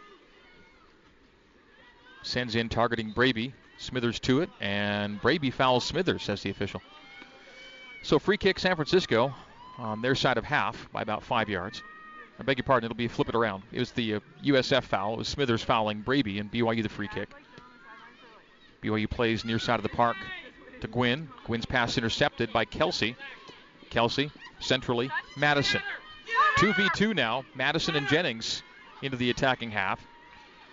Sends 2.24 2.56
in 2.56 2.70
targeting 2.70 3.12
Braby. 3.12 3.54
Smithers 3.78 4.20
to 4.20 4.42
it, 4.42 4.50
and 4.62 5.20
Braby 5.22 5.50
fouls 5.50 5.84
Smithers, 5.84 6.22
says 6.22 6.44
the 6.44 6.52
official. 6.52 6.82
So 8.04 8.20
free 8.20 8.38
kick 8.38 8.60
San 8.60 8.76
Francisco 8.76 9.34
on 9.78 10.02
their 10.02 10.16
side 10.16 10.38
of 10.38 10.46
half 10.46 10.88
by 10.94 11.02
about 11.02 11.24
five 11.24 11.50
yards. 11.50 11.82
I 12.40 12.44
beg 12.44 12.58
your 12.58 12.64
pardon, 12.64 12.86
it'll 12.86 12.98
be 12.98 13.08
flip 13.08 13.30
it 13.30 13.36
around. 13.36 13.64
It 13.72 13.80
was 13.80 13.92
the 13.92 14.16
uh, 14.16 14.20
USF 14.44 14.84
foul. 14.84 15.14
It 15.14 15.18
was 15.18 15.28
Smithers 15.28 15.64
fouling 15.64 16.02
Braby 16.02 16.40
and 16.40 16.52
BYU 16.52 16.82
the 16.84 16.90
free 16.90 17.08
kick. 17.08 17.30
BYU 18.82 19.10
plays 19.10 19.46
near 19.46 19.60
side 19.60 19.76
of 19.76 19.84
the 19.84 19.90
park 19.90 20.18
to 20.82 20.88
Gwynn. 20.88 21.30
Gwynn's 21.46 21.66
pass 21.66 21.98
intercepted 21.98 22.52
by 22.52 22.66
Kelsey. 22.66 23.16
Kelsey 23.90 24.32
centrally. 24.60 25.12
Madison. 25.38 25.82
2v2 26.58 27.16
now. 27.16 27.46
Madison 27.56 27.96
and 27.96 28.08
Jennings 28.08 28.64
into 29.02 29.18
the 29.18 29.30
attacking 29.30 29.72
half. 29.72 30.06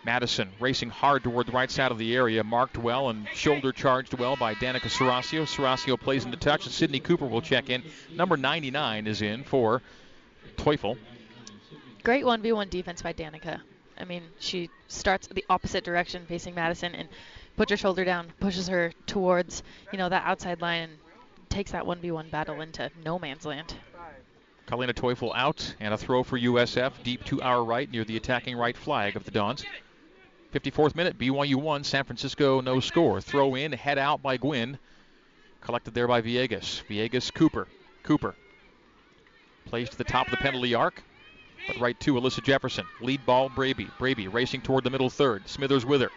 Madison 0.05 0.51
racing 0.61 0.91
hard 0.91 1.25
toward 1.25 1.47
the 1.47 1.53
right 1.53 1.71
side 1.71 1.91
of 1.91 1.99
the 1.99 2.15
area, 2.15 2.43
marked 2.45 2.79
well 2.79 3.11
and 3.11 3.27
shoulder 3.35 3.73
charged 3.73 4.15
well 4.15 4.37
by 4.37 4.55
Danica 4.55 4.89
Serasio. 4.89 5.43
Serasio 5.43 6.01
plays 6.01 6.25
into 6.25 6.37
touch, 6.37 6.65
and 6.65 6.73
Sydney 6.73 7.01
Cooper 7.01 7.27
will 7.27 7.43
check 7.43 7.69
in. 7.69 7.83
Number 8.15 8.37
99 8.37 9.07
is 9.07 9.23
in 9.23 9.45
for 9.45 9.83
Teufel. 10.57 10.97
Great 12.09 12.25
1v1 12.25 12.71
defense 12.71 13.03
by 13.03 13.13
Danica. 13.13 13.61
I 13.99 14.07
mean, 14.07 14.23
she 14.39 14.71
starts 14.87 15.27
the 15.27 15.45
opposite 15.51 15.85
direction 15.85 16.25
facing 16.25 16.55
Madison 16.55 16.95
and 16.95 17.07
puts 17.55 17.71
her 17.71 17.77
shoulder 17.77 18.03
down, 18.03 18.33
pushes 18.41 18.67
her 18.69 18.95
towards, 19.05 19.63
you 19.93 19.99
know, 19.99 20.09
that 20.09 20.25
outside 20.25 20.63
line 20.63 20.85
and 20.85 20.99
takes 21.51 21.73
that 21.73 21.85
1v1 21.85 22.31
battle 22.31 22.63
into 22.63 22.91
no 23.05 23.19
man's 23.19 23.45
land. 23.45 23.75
Kalina 24.67 24.95
Teufel 24.95 25.35
out 25.37 25.75
and 25.81 25.93
a 25.93 25.99
throw 25.99 26.23
for 26.23 26.39
USF 26.39 26.95
deep 27.03 27.25
to 27.25 27.43
our 27.43 27.63
right 27.63 27.91
near 27.91 28.05
the 28.05 28.17
attacking 28.17 28.57
right 28.57 28.79
flag 28.79 29.15
of 29.15 29.25
the 29.25 29.31
Dons. 29.31 29.67
54th 30.55 30.95
minute, 30.95 31.19
BYU 31.19 31.57
1, 31.57 31.85
San 31.85 32.05
Francisco 32.05 32.63
no 32.63 32.81
score. 32.81 33.21
Throw 33.21 33.55
in, 33.55 33.73
head 33.73 33.99
out 33.99 34.23
by 34.23 34.39
Gwynn. 34.39 34.79
Collected 35.61 35.93
there 35.93 36.09
by 36.09 36.23
Viegas. 36.23 36.83
Viegas 36.89 37.31
Cooper. 37.35 37.69
Cooper. 38.03 38.35
Plays 39.67 39.91
to 39.91 39.99
the 39.99 40.05
top 40.05 40.29
of 40.29 40.31
the 40.31 40.39
penalty 40.39 40.75
arc. 40.75 41.03
But 41.67 41.81
right 41.81 41.99
to 42.01 42.15
Alyssa 42.15 42.43
Jefferson. 42.43 42.87
Lead 43.01 43.25
ball, 43.27 43.49
Braby. 43.49 43.89
Braby 43.99 44.29
racing 44.29 44.63
toward 44.63 44.85
the 44.85 44.91
middle 44.91 45.11
third. 45.11 45.49
Smithers 45.49 45.85
with 45.85 46.01
her. 46.01 46.11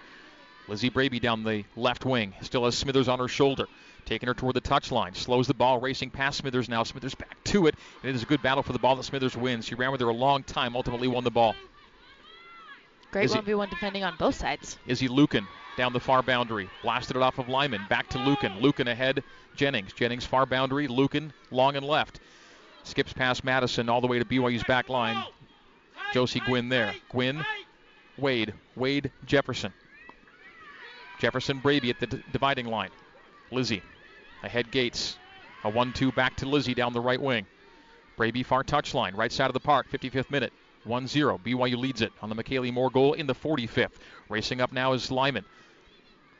Lizzie 0.67 0.89
Braby 0.89 1.19
down 1.19 1.43
the 1.43 1.65
left 1.75 2.05
wing. 2.05 2.33
Still 2.41 2.65
has 2.65 2.77
Smithers 2.77 3.07
on 3.07 3.19
her 3.19 3.27
shoulder. 3.27 3.67
Taking 4.05 4.27
her 4.27 4.33
toward 4.33 4.55
the 4.55 4.61
touchline. 4.61 5.15
Slows 5.15 5.47
the 5.47 5.53
ball, 5.53 5.79
racing 5.79 6.09
past 6.09 6.37
Smithers 6.39 6.69
now. 6.69 6.83
Smithers 6.83 7.15
back 7.15 7.43
to 7.45 7.67
it. 7.67 7.75
And 8.03 8.09
it 8.09 8.15
is 8.15 8.23
a 8.23 8.25
good 8.25 8.41
battle 8.41 8.63
for 8.63 8.73
the 8.73 8.79
ball 8.79 8.95
that 8.95 9.03
Smithers 9.03 9.35
wins. 9.35 9.65
She 9.65 9.75
ran 9.75 9.91
with 9.91 10.01
her 10.01 10.09
a 10.09 10.13
long 10.13 10.43
time, 10.43 10.75
ultimately 10.75 11.07
won 11.07 11.23
the 11.23 11.31
ball. 11.31 11.55
Great 13.11 13.25
Izzy, 13.25 13.39
1v1 13.39 13.69
defending 13.69 14.03
on 14.05 14.15
both 14.17 14.35
sides. 14.35 14.77
Izzy 14.87 15.09
Lukin 15.09 15.45
down 15.75 15.91
the 15.91 15.99
far 15.99 16.23
boundary. 16.23 16.69
Blasted 16.81 17.17
it 17.17 17.21
off 17.21 17.39
of 17.39 17.49
Lyman. 17.49 17.81
Back 17.89 18.07
to 18.09 18.19
Lucan. 18.19 18.59
Lucan 18.59 18.87
ahead. 18.87 19.23
Jennings. 19.55 19.91
Jennings 19.93 20.25
far 20.25 20.45
boundary. 20.45 20.87
Lucan 20.87 21.33
long 21.51 21.75
and 21.75 21.85
left. 21.85 22.19
Skips 22.83 23.13
past 23.13 23.43
Madison 23.43 23.89
all 23.89 24.01
the 24.01 24.07
way 24.07 24.19
to 24.19 24.25
BYU's 24.25 24.63
back 24.63 24.89
line. 24.89 25.23
Josie 26.13 26.41
Gwynn 26.41 26.69
there. 26.69 26.93
Gwynn, 27.09 27.45
Wade. 28.17 28.53
Wade, 28.75 29.11
Jefferson. 29.25 29.73
Jefferson, 31.19 31.59
Braby 31.59 31.89
at 31.89 31.99
the 31.99 32.07
d- 32.07 32.23
dividing 32.31 32.67
line. 32.67 32.89
Lizzie. 33.51 33.83
Ahead 34.43 34.71
Gates. 34.71 35.17
A 35.63 35.69
1 35.69 35.93
2 35.93 36.11
back 36.11 36.35
to 36.37 36.47
Lizzie 36.47 36.73
down 36.73 36.93
the 36.93 36.99
right 36.99 37.21
wing. 37.21 37.45
Braby 38.17 38.43
far 38.43 38.63
touchline, 38.63 39.15
right 39.15 39.31
side 39.31 39.47
of 39.47 39.53
the 39.53 39.59
park, 39.59 39.87
55th 39.91 40.31
minute. 40.31 40.51
1 40.83 41.07
0. 41.07 41.39
BYU 41.43 41.77
leads 41.77 42.01
it 42.01 42.11
on 42.21 42.29
the 42.29 42.35
McKaylee 42.35 42.73
Moore 42.73 42.89
goal 42.89 43.13
in 43.13 43.27
the 43.27 43.35
45th. 43.35 43.91
Racing 44.29 44.61
up 44.61 44.71
now 44.71 44.93
is 44.93 45.11
Lyman. 45.11 45.45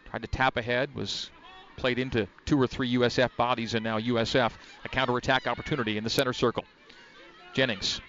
Tried 0.10 0.24
to 0.24 0.28
tap 0.28 0.58
ahead, 0.58 0.96
was 0.96 1.30
played 1.82 1.98
into 1.98 2.28
two 2.46 2.62
or 2.62 2.68
three 2.68 2.94
USF 2.94 3.36
bodies, 3.38 3.74
and 3.74 3.84
now 3.84 4.00
USF 4.00 4.52
a 4.86 4.90
counterattack 4.90 5.48
opportunity 5.48 5.98
in 5.98 6.04
the 6.04 6.12
center 6.12 6.32
circle. 6.32 6.64
Jennings 7.56 8.00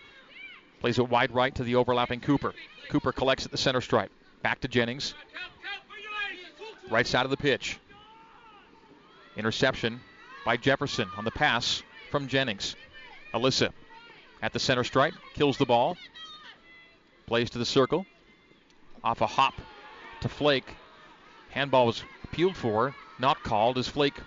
plays 0.80 0.98
it 0.98 1.08
wide 1.08 1.34
right 1.34 1.54
to 1.54 1.64
the 1.64 1.76
overlapping 1.76 2.20
Cooper. 2.20 2.52
Cooper 2.90 3.12
collects 3.12 3.46
at 3.46 3.50
the 3.50 3.56
center 3.56 3.80
stripe. 3.80 4.12
Back 4.42 4.60
to 4.60 4.68
Jennings. 4.68 5.14
Right 6.90 7.06
side 7.06 7.24
of 7.24 7.30
the 7.30 7.36
pitch. 7.38 7.78
Interception 9.38 10.00
by 10.44 10.58
Jefferson 10.58 11.08
on 11.16 11.24
the 11.24 11.30
pass 11.30 11.82
from 12.10 12.28
Jennings. 12.28 12.76
Alyssa 13.32 13.70
at 14.42 14.52
the 14.52 14.58
center 14.58 14.84
stripe, 14.84 15.14
kills 15.32 15.56
the 15.56 15.64
ball, 15.64 15.96
plays 17.26 17.48
to 17.48 17.58
the 17.58 17.64
circle, 17.64 18.04
off 19.02 19.22
a 19.22 19.26
hop 19.26 19.54
to 20.20 20.28
Flake. 20.28 20.74
Handball 21.48 21.86
was 21.86 22.04
appealed 22.24 22.56
for, 22.56 22.94
not 23.22 23.42
called 23.42 23.78
as 23.78 23.88
Flake 23.88 24.18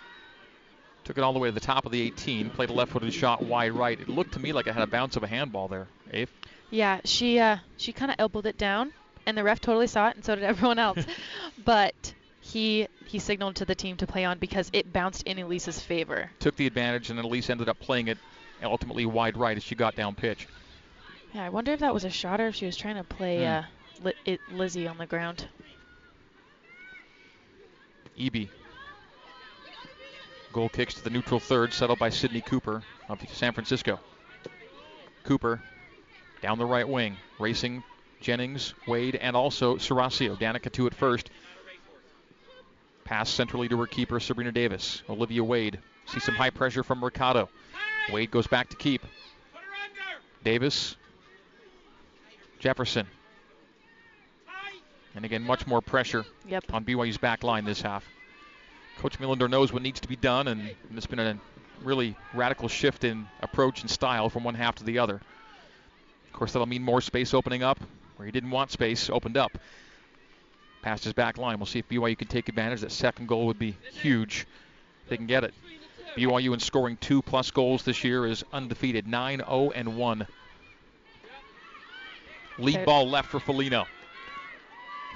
took 1.04 1.20
it 1.20 1.22
all 1.24 1.34
the 1.34 1.40
way 1.40 1.48
to 1.50 1.52
the 1.54 1.60
top 1.60 1.86
of 1.86 1.92
the 1.92 2.02
18, 2.02 2.50
played 2.50 2.72
a 2.72 2.74
left-footed 2.74 3.14
shot 3.14 3.44
wide 3.44 3.74
right. 3.74 4.00
It 4.00 4.10
looked 4.10 4.34
to 4.34 4.40
me 4.40 4.54
like 4.54 4.66
it 4.66 4.74
had 4.74 4.82
a 4.82 4.88
bounce 4.88 5.16
of 5.16 5.22
a 5.22 5.28
handball 5.28 5.68
there. 5.68 5.86
Ave? 6.10 6.28
Yeah, 6.72 7.00
she 7.06 7.38
uh, 7.38 7.58
she 7.78 7.94
kind 7.94 8.10
of 8.10 8.16
elbowed 8.18 8.48
it 8.48 8.58
down, 8.58 8.92
and 9.28 9.38
the 9.38 9.44
ref 9.44 9.62
totally 9.62 9.86
saw 9.86 10.08
it, 10.10 10.16
and 10.16 10.26
so 10.26 10.34
did 10.34 10.44
everyone 10.54 10.80
else. 10.80 10.98
but 11.64 12.14
he 12.42 12.88
he 13.06 13.20
signaled 13.20 13.58
to 13.58 13.66
the 13.66 13.76
team 13.76 13.98
to 13.98 14.08
play 14.08 14.26
on 14.26 14.40
because 14.40 14.72
it 14.74 14.92
bounced 14.92 15.22
in 15.24 15.38
Elise's 15.38 15.80
favor. 15.80 16.32
Took 16.40 16.56
the 16.56 16.66
advantage, 16.66 17.12
and 17.12 17.20
Elise 17.20 17.50
ended 17.52 17.70
up 17.70 17.80
playing 17.80 18.08
it 18.08 18.18
ultimately 18.64 19.06
wide 19.06 19.38
right 19.38 19.56
as 19.58 19.64
she 19.64 19.76
got 19.76 19.96
down 19.96 20.16
pitch. 20.16 20.48
Yeah, 21.36 21.44
I 21.46 21.50
wonder 21.50 21.72
if 21.74 21.82
that 21.82 21.94
was 21.94 22.04
a 22.06 22.10
shot 22.10 22.42
or 22.42 22.48
if 22.48 22.56
she 22.56 22.66
was 22.66 22.76
trying 22.78 22.96
to 22.96 23.04
play 23.04 23.40
Hmm. 23.44 24.06
uh, 24.08 24.12
li- 24.26 24.40
Lizzie 24.52 24.88
on 24.88 24.98
the 24.98 25.06
ground. 25.06 25.48
Eby. 28.18 28.50
Goal 30.56 30.70
kicks 30.70 30.94
to 30.94 31.04
the 31.04 31.10
neutral 31.10 31.42
third, 31.42 31.74
settled 31.74 32.00
by 32.00 32.08
Sidney 32.10 32.40
Cooper 32.40 32.82
of 33.10 33.20
San 33.34 33.52
Francisco. 33.52 34.00
Cooper 35.26 35.62
down 36.42 36.58
the 36.58 36.66
right 36.66 36.88
wing, 36.88 37.18
racing 37.40 37.84
Jennings, 38.22 38.74
Wade, 38.88 39.16
and 39.16 39.36
also 39.36 39.76
Serasio. 39.76 40.40
Danica 40.40 40.72
two 40.72 40.88
at 40.88 40.96
first. 40.96 41.30
Pass 43.04 43.30
centrally 43.30 43.68
to 43.68 43.78
her 43.82 43.86
keeper, 43.86 44.18
Sabrina 44.22 44.54
Davis. 44.54 45.04
Olivia 45.10 45.44
Wade. 45.44 45.78
See 46.06 46.22
some 46.22 46.36
high 46.36 46.52
pressure 46.52 46.84
from 46.84 47.00
Mercado. 47.00 47.50
Wade 48.14 48.32
goes 48.32 48.48
back 48.48 48.70
to 48.70 48.78
keep. 48.78 49.02
Davis. 50.46 50.96
Jefferson. 52.60 53.08
And 55.16 55.26
again, 55.26 55.44
much 55.44 55.68
more 55.68 55.82
pressure 55.82 56.24
Yep. 56.48 56.64
on 56.72 56.86
BYU's 56.86 57.18
back 57.18 57.44
line 57.44 57.66
this 57.66 57.82
half. 57.82 58.06
Coach 59.00 59.20
Millender 59.20 59.50
knows 59.50 59.72
what 59.72 59.82
needs 59.82 60.00
to 60.00 60.08
be 60.08 60.16
done, 60.16 60.48
and 60.48 60.70
it's 60.96 61.06
been 61.06 61.20
a 61.20 61.38
really 61.84 62.16
radical 62.34 62.68
shift 62.68 63.04
in 63.04 63.28
approach 63.42 63.82
and 63.82 63.90
style 63.90 64.30
from 64.30 64.44
one 64.44 64.56
half 64.56 64.76
to 64.76 64.84
the 64.84 65.00
other. 65.00 65.16
Of 65.16 66.34
course, 66.34 66.54
that'll 66.54 66.66
mean 66.66 66.84
more 66.84 67.02
space 67.02 67.34
opening 67.34 67.64
up 67.64 67.80
where 68.18 68.26
he 68.26 68.32
didn't 68.32 68.52
want 68.52 68.72
space 68.72 69.10
opened 69.10 69.38
up. 69.38 69.58
Past 70.82 71.04
his 71.04 71.14
back 71.14 71.38
line. 71.38 71.58
We'll 71.58 71.66
see 71.66 71.80
if 71.80 71.90
BYU 71.90 72.18
can 72.18 72.28
take 72.28 72.48
advantage. 72.50 72.82
That 72.82 72.92
second 72.92 73.28
goal 73.28 73.48
would 73.48 73.60
be 73.60 73.76
huge. 74.02 74.46
if 75.04 75.10
They 75.10 75.18
can 75.18 75.26
get 75.26 75.44
it. 75.44 75.54
BYU 76.16 76.54
in 76.54 76.60
scoring 76.60 76.98
two 76.98 77.22
plus 77.22 77.52
goals 77.52 77.84
this 77.84 78.04
year 78.04 78.26
is 78.26 78.44
undefeated, 78.54 79.06
9-0 79.06 79.72
and 79.76 79.98
1. 79.98 80.28
Lead 82.58 82.86
ball 82.86 83.10
left 83.10 83.30
for 83.30 83.40
Felino. 83.40 83.86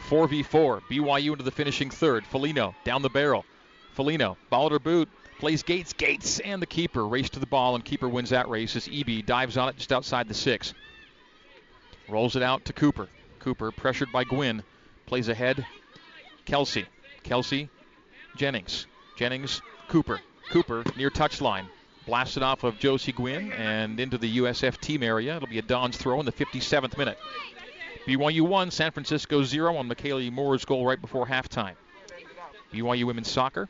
4v4. 0.10 0.82
BYU 0.90 1.32
into 1.32 1.44
the 1.44 1.52
finishing 1.52 1.90
third. 1.90 2.26
Felino 2.26 2.74
down 2.84 3.02
the 3.02 3.10
barrel. 3.10 3.46
Felino, 4.00 4.38
ball 4.50 4.70
her 4.70 4.80
boot, 4.80 5.10
plays 5.40 5.62
Gates. 5.62 5.92
Gates 5.92 6.40
and 6.40 6.62
the 6.62 6.66
keeper 6.66 7.06
race 7.06 7.30
to 7.32 7.40
the 7.40 7.46
ball, 7.46 7.76
and 7.76 7.84
keeper 7.84 8.08
wins 8.08 8.30
that 8.30 8.48
race 8.48 8.78
as 8.78 8.88
Eby 8.88 9.26
dives 9.26 9.58
on 9.58 9.68
it 9.68 9.76
just 9.76 9.92
outside 9.92 10.30
the 10.30 10.34
six. 10.34 10.74
Rolls 12.08 12.38
it 12.38 12.42
out 12.42 12.64
to 12.64 12.72
Cooper. 12.72 13.10
Cooper, 13.40 13.72
pressured 13.72 14.10
by 14.14 14.24
Gwynn, 14.24 14.64
plays 15.06 15.28
ahead. 15.28 15.66
Kelsey. 16.46 16.86
Kelsey, 17.24 17.70
Jennings. 18.38 18.88
Jennings, 19.18 19.62
Cooper. 19.90 20.22
Cooper 20.50 20.86
near 20.96 21.10
touchline. 21.10 21.66
Blasted 22.06 22.42
off 22.42 22.64
of 22.64 22.80
Josie 22.80 23.12
Gwynn 23.12 23.52
and 23.52 24.00
into 24.00 24.18
the 24.18 24.38
USF 24.38 24.80
team 24.80 25.04
area. 25.04 25.36
It'll 25.36 25.50
be 25.50 25.60
a 25.60 25.62
Don's 25.62 25.98
throw 25.98 26.22
in 26.22 26.26
the 26.26 26.32
57th 26.32 26.98
minute. 26.98 27.18
BYU 28.08 28.48
1, 28.48 28.72
San 28.72 28.92
Francisco 28.92 29.44
0 29.44 29.76
on 29.76 29.90
McKaylee 29.90 30.32
Moore's 30.32 30.64
goal 30.64 30.86
right 30.86 31.02
before 31.02 31.28
halftime. 31.28 31.76
BYU 32.72 33.04
women's 33.04 33.30
soccer 33.30 33.68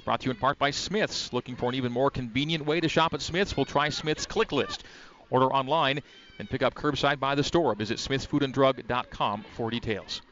is 0.00 0.04
brought 0.04 0.20
to 0.20 0.26
you 0.26 0.30
in 0.30 0.36
part 0.38 0.58
by 0.58 0.70
Smith's. 0.70 1.32
Looking 1.32 1.56
for 1.56 1.68
an 1.68 1.74
even 1.74 1.92
more 1.92 2.10
convenient 2.10 2.64
way 2.64 2.80
to 2.80 2.88
shop 2.88 3.12
at 3.12 3.20
Smith's? 3.20 3.56
We'll 3.56 3.66
try 3.66 3.90
Smith's 3.90 4.24
Click 4.24 4.50
List. 4.50 4.82
Order 5.28 5.46
online 5.46 6.00
and 6.38 6.48
pick 6.48 6.62
up 6.62 6.74
curbside 6.74 7.20
by 7.20 7.34
the 7.34 7.44
store. 7.44 7.74
Visit 7.74 7.98
smithsfoodanddrug.com 7.98 9.44
for 9.56 9.70
details. 9.70 10.22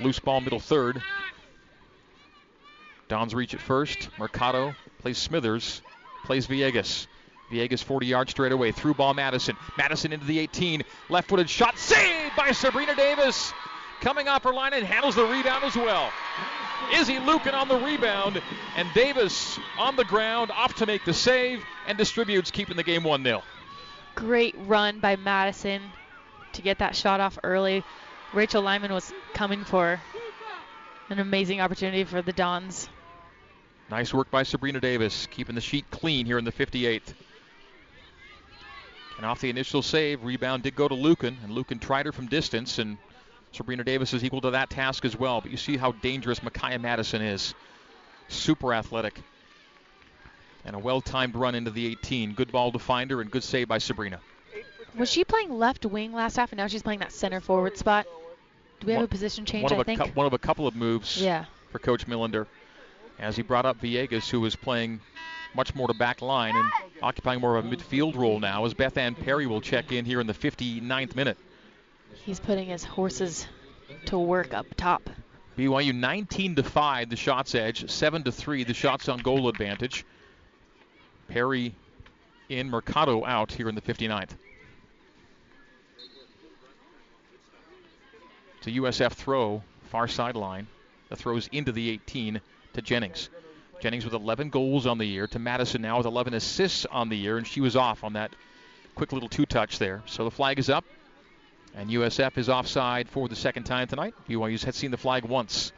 Loose 0.00 0.20
ball 0.20 0.40
middle 0.40 0.60
third. 0.60 1.02
Don's 3.08 3.34
reach 3.34 3.54
at 3.54 3.60
first. 3.60 4.08
Mercado 4.18 4.74
plays 5.00 5.18
Smithers, 5.18 5.82
plays 6.24 6.46
Viegas. 6.46 7.08
Viegas 7.50 7.82
40 7.82 8.06
yards 8.06 8.30
straight 8.30 8.52
away. 8.52 8.70
Through 8.70 8.94
ball 8.94 9.14
Madison. 9.14 9.56
Madison 9.76 10.12
into 10.12 10.26
the 10.26 10.38
18. 10.38 10.84
Left 11.08 11.28
footed 11.28 11.50
shot. 11.50 11.76
Saved 11.78 12.36
by 12.36 12.52
Sabrina 12.52 12.94
Davis. 12.94 13.52
Coming 14.00 14.28
off 14.28 14.44
her 14.44 14.52
line 14.52 14.74
and 14.74 14.84
handles 14.86 15.16
the 15.16 15.24
rebound 15.24 15.64
as 15.64 15.74
well. 15.74 16.12
Izzy 16.94 17.18
Lucan 17.18 17.54
on 17.54 17.68
the 17.68 17.76
rebound. 17.76 18.40
And 18.76 18.88
Davis 18.94 19.58
on 19.78 19.96
the 19.96 20.04
ground, 20.04 20.50
off 20.50 20.74
to 20.76 20.86
make 20.86 21.04
the 21.04 21.14
save 21.14 21.64
and 21.86 21.98
distributes, 21.98 22.50
keeping 22.50 22.76
the 22.76 22.82
game 22.82 23.02
1 23.02 23.22
0. 23.22 23.42
Great 24.14 24.54
run 24.58 25.00
by 25.00 25.16
Madison 25.16 25.82
to 26.52 26.62
get 26.62 26.78
that 26.78 26.96
shot 26.96 27.20
off 27.20 27.38
early. 27.44 27.84
Rachel 28.32 28.62
Lyman 28.62 28.92
was 28.92 29.12
coming 29.32 29.64
for 29.64 30.00
an 31.10 31.18
amazing 31.18 31.60
opportunity 31.60 32.04
for 32.04 32.20
the 32.20 32.32
Dons. 32.32 32.88
Nice 33.90 34.12
work 34.12 34.30
by 34.30 34.42
Sabrina 34.42 34.80
Davis, 34.80 35.26
keeping 35.30 35.54
the 35.54 35.60
sheet 35.60 35.90
clean 35.90 36.26
here 36.26 36.36
in 36.36 36.44
the 36.44 36.52
58th. 36.52 37.14
And 39.16 39.24
off 39.24 39.40
the 39.40 39.50
initial 39.50 39.82
save, 39.82 40.22
rebound 40.22 40.62
did 40.62 40.76
go 40.76 40.86
to 40.86 40.94
Lucan, 40.94 41.38
and 41.42 41.52
Lucan 41.52 41.78
tried 41.78 42.06
her 42.06 42.12
from 42.12 42.26
distance, 42.26 42.78
and 42.78 42.98
Sabrina 43.52 43.84
Davis 43.84 44.12
is 44.12 44.24
equal 44.24 44.40
to 44.42 44.50
that 44.50 44.70
task 44.70 45.04
as 45.04 45.18
well. 45.18 45.40
But 45.40 45.50
you 45.50 45.56
see 45.56 45.76
how 45.76 45.92
dangerous 45.92 46.42
Micaiah 46.42 46.78
Madison 46.78 47.22
is. 47.22 47.54
Super 48.28 48.74
athletic. 48.74 49.20
And 50.64 50.76
a 50.76 50.78
well 50.78 51.00
timed 51.00 51.34
run 51.34 51.54
into 51.54 51.70
the 51.70 51.86
18. 51.86 52.34
Good 52.34 52.52
ball 52.52 52.72
to 52.72 52.78
find 52.78 53.10
her, 53.10 53.20
and 53.20 53.30
good 53.30 53.42
save 53.44 53.68
by 53.68 53.78
Sabrina. 53.78 54.20
Was 54.96 55.10
she 55.10 55.24
playing 55.24 55.52
left 55.52 55.86
wing 55.86 56.12
last 56.12 56.36
half, 56.36 56.52
and 56.52 56.58
now 56.58 56.66
she's 56.66 56.82
playing 56.82 57.00
that 57.00 57.12
center 57.12 57.40
forward 57.40 57.76
spot? 57.78 58.06
Do 58.80 58.86
we 58.86 58.92
have 58.92 59.00
One- 59.00 59.04
a 59.06 59.08
position 59.08 59.44
change? 59.44 59.64
One 59.64 59.72
of, 59.72 59.78
I 59.78 59.82
a 59.82 59.84
think. 59.84 60.00
cou- 60.00 60.10
one 60.12 60.26
of 60.26 60.32
a 60.32 60.38
couple 60.38 60.66
of 60.66 60.74
moves 60.76 61.20
yeah. 61.20 61.46
for 61.70 61.78
Coach 61.78 62.06
Millender 62.06 62.46
as 63.18 63.36
he 63.36 63.42
brought 63.42 63.66
up 63.66 63.80
Villegas, 63.80 64.28
who 64.28 64.40
was 64.40 64.56
playing 64.56 65.00
much 65.54 65.74
more 65.74 65.88
to 65.88 65.94
back 65.94 66.20
line 66.22 66.54
and 66.54 66.70
occupying 67.02 67.40
more 67.40 67.56
of 67.56 67.64
a 67.64 67.68
midfield 67.68 68.16
role 68.16 68.38
now, 68.38 68.64
as 68.64 68.74
Beth 68.74 68.96
Ann 68.96 69.14
Perry 69.14 69.46
will 69.46 69.60
check 69.60 69.90
in 69.90 70.04
here 70.04 70.20
in 70.20 70.26
the 70.26 70.34
59th 70.34 71.16
minute. 71.16 71.38
He's 72.12 72.40
putting 72.40 72.66
his 72.66 72.84
horses 72.84 73.46
to 74.06 74.18
work 74.18 74.54
up 74.54 74.66
top. 74.76 75.08
BYU 75.56 75.94
19 75.94 76.56
to 76.56 76.62
5, 76.62 77.10
the 77.10 77.16
shots 77.16 77.54
edge, 77.54 77.90
7 77.90 78.22
to 78.24 78.32
3, 78.32 78.64
the 78.64 78.74
shots 78.74 79.08
on 79.08 79.18
goal 79.18 79.48
advantage. 79.48 80.04
Perry 81.28 81.74
in, 82.48 82.70
Mercado 82.70 83.24
out 83.24 83.52
here 83.52 83.68
in 83.68 83.74
the 83.74 83.80
59th. 83.80 84.30
It's 88.58 88.66
a 88.66 88.70
USF 88.70 89.12
throw, 89.12 89.62
far 89.90 90.08
sideline. 90.08 90.66
The 91.08 91.16
throws 91.16 91.48
into 91.52 91.72
the 91.72 91.90
18 91.90 92.40
to 92.74 92.82
Jennings. 92.82 93.30
Jennings 93.80 94.04
with 94.04 94.14
11 94.14 94.50
goals 94.50 94.86
on 94.86 94.98
the 94.98 95.06
year 95.06 95.26
to 95.28 95.38
Madison 95.38 95.82
now 95.82 95.98
with 95.98 96.06
11 96.06 96.34
assists 96.34 96.84
on 96.86 97.08
the 97.08 97.16
year, 97.16 97.38
and 97.38 97.46
she 97.46 97.60
was 97.60 97.76
off 97.76 98.04
on 98.04 98.14
that 98.14 98.32
quick 98.94 99.12
little 99.12 99.28
two 99.28 99.46
touch 99.46 99.78
there. 99.78 100.02
So 100.06 100.24
the 100.24 100.30
flag 100.30 100.58
is 100.58 100.68
up. 100.68 100.84
And 101.74 101.90
USF 101.90 102.38
is 102.38 102.48
offside 102.48 103.08
for 103.08 103.28
the 103.28 103.36
second 103.36 103.64
time 103.64 103.86
tonight. 103.86 104.14
BYU's 104.28 104.64
had 104.64 104.74
seen 104.74 104.90
the 104.90 104.96
flag 104.96 105.24
once. 105.24 105.72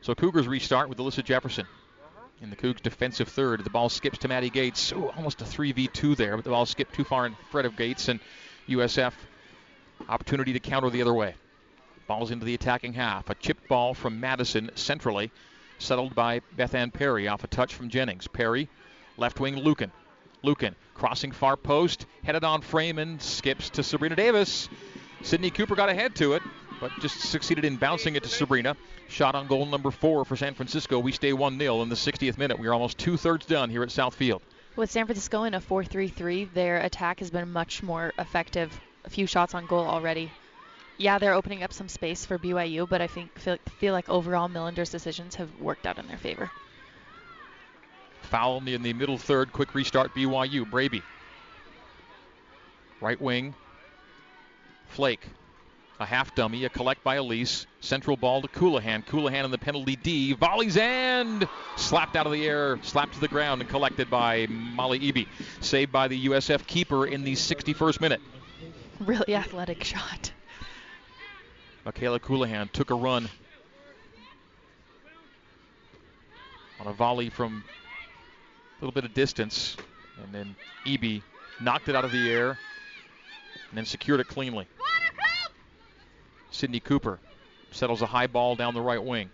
So 0.00 0.14
Cougars 0.14 0.48
restart 0.48 0.88
with 0.88 0.98
Alyssa 0.98 1.24
Jefferson 1.24 1.66
in 2.40 2.50
the 2.50 2.56
Cougs' 2.56 2.80
defensive 2.82 3.28
third. 3.28 3.64
The 3.64 3.70
ball 3.70 3.88
skips 3.88 4.18
to 4.18 4.28
Maddie 4.28 4.50
Gates. 4.50 4.92
Ooh, 4.92 5.10
almost 5.16 5.42
a 5.42 5.44
3v2 5.44 6.16
there, 6.16 6.36
but 6.36 6.44
the 6.44 6.50
ball 6.50 6.66
skipped 6.66 6.94
too 6.94 7.04
far 7.04 7.26
in 7.26 7.36
front 7.50 7.66
of 7.66 7.76
Gates, 7.76 8.08
and 8.08 8.20
USF 8.68 9.12
opportunity 10.08 10.52
to 10.52 10.60
counter 10.60 10.90
the 10.90 11.02
other 11.02 11.14
way. 11.14 11.34
Ball's 12.06 12.30
into 12.30 12.46
the 12.46 12.54
attacking 12.54 12.94
half. 12.94 13.28
A 13.28 13.34
chip 13.34 13.68
ball 13.68 13.92
from 13.92 14.20
Madison 14.20 14.70
centrally, 14.74 15.30
settled 15.78 16.14
by 16.14 16.40
Bethann 16.56 16.92
Perry 16.92 17.28
off 17.28 17.44
a 17.44 17.48
touch 17.48 17.74
from 17.74 17.90
Jennings. 17.90 18.26
Perry, 18.28 18.68
left 19.16 19.40
wing 19.40 19.56
Lucan. 19.56 19.92
Lucan 20.42 20.74
crossing 20.94 21.30
far 21.30 21.56
post, 21.56 22.06
headed 22.24 22.44
on 22.44 22.60
frame 22.60 22.98
and 22.98 23.22
skips 23.22 23.70
to 23.70 23.82
Sabrina 23.82 24.16
Davis. 24.16 24.68
Sydney 25.22 25.50
Cooper 25.50 25.76
got 25.76 25.88
ahead 25.88 26.14
to 26.16 26.34
it, 26.34 26.42
but 26.80 26.90
just 27.00 27.20
succeeded 27.20 27.64
in 27.64 27.76
bouncing 27.76 28.16
it 28.16 28.22
to 28.24 28.28
Sabrina. 28.28 28.76
Shot 29.08 29.34
on 29.34 29.46
goal 29.46 29.64
number 29.66 29.90
four 29.90 30.24
for 30.24 30.36
San 30.36 30.54
Francisco. 30.54 30.98
We 30.98 31.12
stay 31.12 31.32
1 31.32 31.58
0 31.58 31.82
in 31.82 31.88
the 31.88 31.94
60th 31.94 32.36
minute. 32.36 32.58
We 32.58 32.66
are 32.66 32.74
almost 32.74 32.98
two 32.98 33.16
thirds 33.16 33.46
done 33.46 33.70
here 33.70 33.82
at 33.82 33.88
Southfield. 33.88 34.40
With 34.76 34.90
San 34.90 35.06
Francisco 35.06 35.44
in 35.44 35.54
a 35.54 35.60
4 35.60 35.84
3 35.84 36.08
3, 36.08 36.44
their 36.46 36.78
attack 36.78 37.20
has 37.20 37.30
been 37.30 37.52
much 37.52 37.82
more 37.82 38.12
effective. 38.18 38.78
A 39.04 39.10
few 39.10 39.26
shots 39.26 39.54
on 39.54 39.66
goal 39.66 39.86
already. 39.86 40.30
Yeah, 40.98 41.18
they're 41.18 41.34
opening 41.34 41.62
up 41.62 41.72
some 41.72 41.88
space 41.88 42.26
for 42.26 42.38
BYU, 42.38 42.88
but 42.88 43.00
I 43.00 43.06
think 43.06 43.38
feel, 43.38 43.56
feel 43.78 43.92
like 43.92 44.08
overall 44.08 44.48
Millender's 44.48 44.90
decisions 44.90 45.36
have 45.36 45.48
worked 45.60 45.86
out 45.86 45.98
in 45.98 46.08
their 46.08 46.18
favor. 46.18 46.50
Foul 48.28 48.62
in 48.66 48.82
the 48.82 48.92
middle 48.92 49.18
third. 49.18 49.52
Quick 49.52 49.74
restart 49.74 50.14
BYU. 50.14 50.68
Braby. 50.68 51.02
Right 53.00 53.20
wing. 53.20 53.54
Flake. 54.88 55.26
A 56.00 56.06
half 56.06 56.32
dummy, 56.34 56.64
a 56.64 56.68
collect 56.68 57.02
by 57.02 57.16
Elise. 57.16 57.66
Central 57.80 58.16
ball 58.16 58.42
to 58.42 58.48
Colohan. 58.48 59.04
Colohan 59.04 59.44
in 59.44 59.50
the 59.50 59.58
penalty 59.58 59.96
D. 59.96 60.34
Volleys 60.34 60.76
and 60.76 61.48
slapped 61.76 62.14
out 62.14 62.26
of 62.26 62.32
the 62.32 62.46
air, 62.46 62.78
slapped 62.82 63.14
to 63.14 63.20
the 63.20 63.26
ground, 63.26 63.62
and 63.62 63.68
collected 63.68 64.08
by 64.08 64.46
Molly 64.48 65.00
Eby. 65.00 65.26
Saved 65.60 65.90
by 65.90 66.06
the 66.06 66.26
USF 66.26 66.66
keeper 66.66 67.06
in 67.06 67.24
the 67.24 67.32
61st 67.32 68.00
minute. 68.00 68.20
Really 69.00 69.34
athletic 69.34 69.82
shot. 69.82 70.32
Michaela 71.84 72.20
Colohan 72.20 72.70
took 72.70 72.90
a 72.90 72.94
run 72.94 73.28
on 76.78 76.86
a 76.86 76.92
volley 76.92 77.30
from 77.30 77.64
little 78.80 78.92
bit 78.92 79.04
of 79.04 79.14
distance, 79.14 79.76
and 80.22 80.32
then 80.34 80.54
Eby 80.86 81.22
knocked 81.60 81.88
it 81.88 81.96
out 81.96 82.04
of 82.04 82.12
the 82.12 82.30
air 82.30 82.50
and 82.50 83.76
then 83.76 83.84
secured 83.84 84.20
it 84.20 84.28
cleanly. 84.28 84.66
Sydney 86.50 86.80
Cooper 86.80 87.18
settles 87.70 88.02
a 88.02 88.06
high 88.06 88.26
ball 88.26 88.56
down 88.56 88.74
the 88.74 88.80
right 88.80 89.02
wing. 89.02 89.30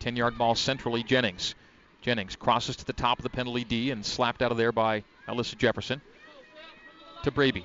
10 0.00 0.16
yard 0.16 0.38
ball 0.38 0.54
centrally, 0.54 1.02
Jennings. 1.02 1.54
Jennings 2.00 2.34
crosses 2.36 2.76
to 2.76 2.84
the 2.84 2.92
top 2.92 3.18
of 3.18 3.22
the 3.22 3.30
penalty 3.30 3.64
D 3.64 3.90
and 3.90 4.04
slapped 4.04 4.42
out 4.42 4.50
of 4.50 4.58
there 4.58 4.72
by 4.72 5.04
Alyssa 5.28 5.56
Jefferson. 5.56 6.00
To 7.22 7.30
Braby 7.30 7.64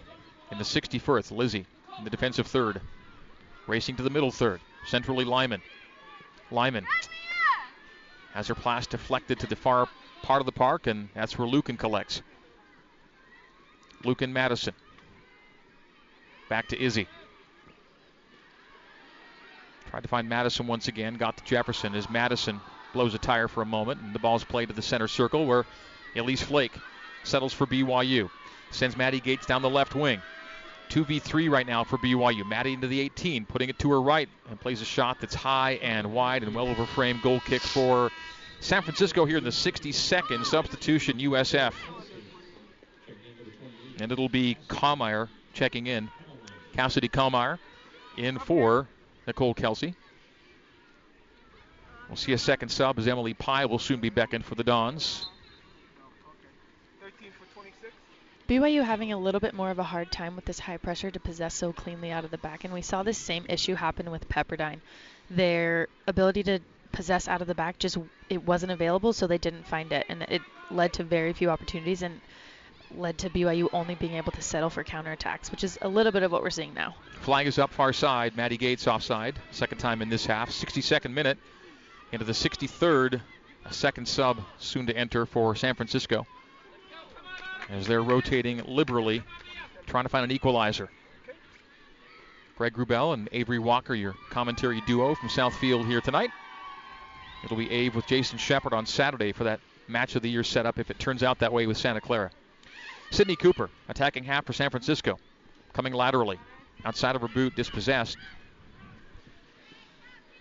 in 0.51 0.57
the 0.57 0.63
61st, 0.63 1.31
Lizzie 1.31 1.65
in 1.97 2.03
the 2.03 2.09
defensive 2.09 2.47
third. 2.47 2.81
Racing 3.65 3.95
to 3.97 4.03
the 4.03 4.09
middle 4.09 4.31
third, 4.31 4.61
centrally 4.85 5.25
Lyman. 5.25 5.61
Lyman 6.51 6.85
has 8.33 8.47
her 8.47 8.55
pass 8.55 8.85
deflected 8.85 9.39
to 9.39 9.47
the 9.47 9.55
far 9.55 9.87
part 10.23 10.41
of 10.41 10.45
the 10.45 10.51
park, 10.51 10.87
and 10.87 11.09
that's 11.13 11.37
where 11.37 11.47
Lucan 11.47 11.77
collects. 11.77 12.21
Lucan 14.03 14.31
Madison. 14.33 14.73
Back 16.49 16.69
to 16.69 16.81
Izzy. 16.81 17.07
Tried 19.89 20.01
to 20.01 20.07
find 20.07 20.29
Madison 20.29 20.67
once 20.67 20.87
again. 20.87 21.15
Got 21.15 21.37
to 21.37 21.43
Jefferson 21.43 21.95
as 21.95 22.09
Madison 22.09 22.59
blows 22.93 23.13
a 23.13 23.17
tire 23.17 23.47
for 23.47 23.61
a 23.61 23.65
moment. 23.65 24.01
And 24.01 24.13
the 24.13 24.19
ball's 24.19 24.43
played 24.43 24.69
to 24.69 24.73
the 24.73 24.81
center 24.81 25.07
circle 25.07 25.45
where 25.45 25.65
Elise 26.15 26.41
Flake 26.41 26.73
settles 27.23 27.53
for 27.53 27.65
BYU. 27.65 28.29
Sends 28.71 28.97
Maddie 28.97 29.19
Gates 29.19 29.45
down 29.45 29.61
the 29.61 29.69
left 29.69 29.95
wing. 29.95 30.21
2v3 30.89 31.49
right 31.49 31.67
now 31.67 31.83
for 31.83 31.97
BYU. 31.97 32.45
Maddie 32.45 32.73
into 32.73 32.87
the 32.87 32.99
18, 33.01 33.45
putting 33.45 33.69
it 33.69 33.79
to 33.79 33.91
her 33.91 34.01
right, 34.01 34.29
and 34.49 34.59
plays 34.59 34.81
a 34.81 34.85
shot 34.85 35.17
that's 35.19 35.35
high 35.35 35.73
and 35.81 36.13
wide 36.13 36.43
and 36.43 36.55
well 36.55 36.67
over 36.67 36.85
frame. 36.85 37.19
Goal 37.21 37.41
kick 37.41 37.61
for 37.61 38.09
San 38.59 38.81
Francisco 38.81 39.25
here 39.25 39.37
in 39.37 39.43
the 39.43 39.49
62nd. 39.49 40.45
Substitution 40.45 41.19
USF. 41.19 41.73
And 43.99 44.11
it'll 44.11 44.29
be 44.29 44.57
Kalmeyer 44.67 45.29
checking 45.53 45.87
in. 45.87 46.09
Cassidy 46.73 47.09
Kalmeyer 47.09 47.59
in 48.17 48.39
for 48.39 48.87
Nicole 49.25 49.53
Kelsey. 49.53 49.95
We'll 52.07 52.17
see 52.17 52.33
a 52.33 52.37
second 52.37 52.69
sub 52.69 52.99
as 52.99 53.07
Emily 53.07 53.33
Pye 53.33 53.65
will 53.65 53.79
soon 53.79 53.99
be 53.99 54.09
beckoned 54.09 54.45
for 54.45 54.55
the 54.55 54.63
Dons. 54.63 55.27
BYU 58.47 58.81
having 58.81 59.11
a 59.11 59.17
little 59.17 59.41
bit 59.41 59.53
more 59.53 59.69
of 59.71 59.79
a 59.79 59.83
hard 59.83 60.09
time 60.09 60.37
with 60.37 60.45
this 60.45 60.59
high 60.59 60.77
pressure 60.77 61.11
to 61.11 61.19
possess 61.19 61.53
so 61.53 61.73
cleanly 61.73 62.11
out 62.11 62.23
of 62.23 62.31
the 62.31 62.37
back, 62.37 62.63
and 62.63 62.73
we 62.73 62.81
saw 62.81 63.03
this 63.03 63.17
same 63.17 63.45
issue 63.49 63.75
happen 63.75 64.09
with 64.09 64.29
Pepperdine. 64.29 64.79
Their 65.29 65.89
ability 66.07 66.43
to 66.43 66.59
possess 66.97 67.27
out 67.27 67.41
of 67.41 67.47
the 67.47 67.53
back 67.53 67.77
just 67.77 67.95
it 68.27 68.43
wasn't 68.43 68.71
available, 68.71 69.13
so 69.13 69.27
they 69.27 69.37
didn't 69.37 69.67
find 69.67 69.91
it, 69.91 70.03
and 70.09 70.23
it 70.23 70.41
led 70.71 70.91
to 70.93 71.03
very 71.03 71.31
few 71.31 71.47
opportunities 71.51 72.01
and 72.01 72.19
led 72.95 73.19
to 73.19 73.29
BYU 73.29 73.69
only 73.71 73.93
being 73.93 74.15
able 74.15 74.31
to 74.31 74.41
settle 74.41 74.71
for 74.71 74.83
counterattacks, 74.83 75.51
which 75.51 75.63
is 75.63 75.77
a 75.83 75.87
little 75.87 76.11
bit 76.11 76.23
of 76.23 76.31
what 76.31 76.41
we're 76.41 76.49
seeing 76.49 76.73
now. 76.73 76.95
Flag 77.21 77.45
is 77.45 77.59
up 77.59 77.71
far 77.71 77.93
side. 77.93 78.35
Maddie 78.35 78.57
Gates 78.57 78.87
offside. 78.87 79.35
Second 79.51 79.77
time 79.77 80.01
in 80.01 80.09
this 80.09 80.25
half. 80.25 80.49
62nd 80.49 81.13
minute 81.13 81.37
into 82.11 82.25
the 82.25 82.31
63rd. 82.31 83.21
A 83.65 83.73
second 83.73 84.07
sub 84.07 84.39
soon 84.57 84.87
to 84.87 84.97
enter 84.97 85.27
for 85.27 85.55
San 85.55 85.75
Francisco 85.75 86.25
as 87.69 87.85
they're 87.85 88.01
rotating 88.01 88.63
liberally, 88.65 89.21
trying 89.85 90.05
to 90.05 90.09
find 90.09 90.23
an 90.23 90.31
equalizer. 90.31 90.89
Greg 92.57 92.73
Wrubell 92.73 93.13
and 93.13 93.29
Avery 93.33 93.59
Walker, 93.59 93.93
your 93.93 94.15
commentary 94.31 94.81
duo 94.87 95.13
from 95.13 95.29
Southfield 95.29 95.85
here 95.85 96.01
tonight. 96.01 96.31
It'll 97.43 97.57
be 97.57 97.67
Ave 97.67 97.95
with 97.95 98.07
Jason 98.07 98.37
Shepard 98.37 98.73
on 98.73 98.85
Saturday 98.85 99.31
for 99.31 99.43
that 99.45 99.59
match 99.87 100.15
of 100.15 100.21
the 100.21 100.29
year 100.29 100.43
setup 100.43 100.79
if 100.79 100.91
it 100.91 100.99
turns 100.99 101.23
out 101.23 101.39
that 101.39 101.53
way 101.53 101.65
with 101.67 101.77
Santa 101.77 102.01
Clara. 102.01 102.31
Sydney 103.11 103.35
Cooper 103.35 103.69
attacking 103.87 104.23
half 104.23 104.45
for 104.45 104.53
San 104.53 104.69
Francisco, 104.69 105.17
coming 105.73 105.93
laterally. 105.93 106.39
Outside 106.85 107.15
of 107.15 107.21
her 107.21 107.27
boot, 107.27 107.55
dispossessed. 107.55 108.17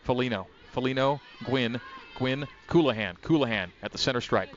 Felino. 0.06 0.46
Felino, 0.74 1.20
Gwynn. 1.44 1.80
Gwynn, 2.16 2.46
Colohan. 2.68 3.16
Colohan 3.20 3.70
at 3.82 3.92
the 3.92 3.98
center 3.98 4.20
stripe. 4.20 4.54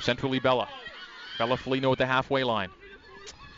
Centrally 0.00 0.38
Bella. 0.38 0.68
Bella 1.38 1.56
Felino 1.56 1.92
at 1.92 1.98
the 1.98 2.06
halfway 2.06 2.44
line. 2.44 2.70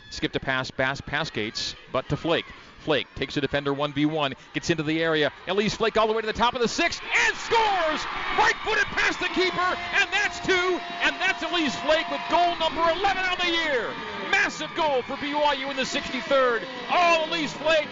Skipped 0.09 0.35
a 0.35 0.39
pass, 0.39 0.71
pass, 0.71 1.01
pass 1.01 1.29
Gates, 1.29 1.75
but 1.91 2.07
to 2.09 2.17
Flake. 2.17 2.45
Flake 2.87 3.13
takes 3.15 3.35
a 3.35 3.41
defender 3.41 3.73
1v1, 3.73 4.33
gets 4.53 4.69
into 4.69 4.81
the 4.81 5.03
area. 5.03 5.29
Elise 5.49 5.75
Flake 5.75 5.97
all 5.97 6.07
the 6.07 6.13
way 6.13 6.21
to 6.21 6.25
the 6.25 6.31
top 6.31 6.55
of 6.55 6.61
the 6.61 6.69
six 6.69 7.01
and 7.27 7.35
scores! 7.35 8.01
Right 8.39 8.55
footed 8.63 8.85
past 8.85 9.19
the 9.19 9.27
keeper, 9.27 9.77
and 9.93 10.09
that's 10.09 10.39
two, 10.39 10.79
and 11.01 11.13
that's 11.19 11.43
Elise 11.43 11.75
Flake 11.81 12.09
with 12.09 12.21
goal 12.29 12.55
number 12.55 12.79
11 12.79 13.25
on 13.25 13.37
the 13.41 13.49
year. 13.49 13.89
Massive 14.31 14.69
goal 14.77 15.01
for 15.01 15.17
BYU 15.17 15.69
in 15.69 15.75
the 15.75 15.83
63rd. 15.83 16.63
Oh, 16.89 17.25
Elise 17.27 17.51
Flake. 17.51 17.89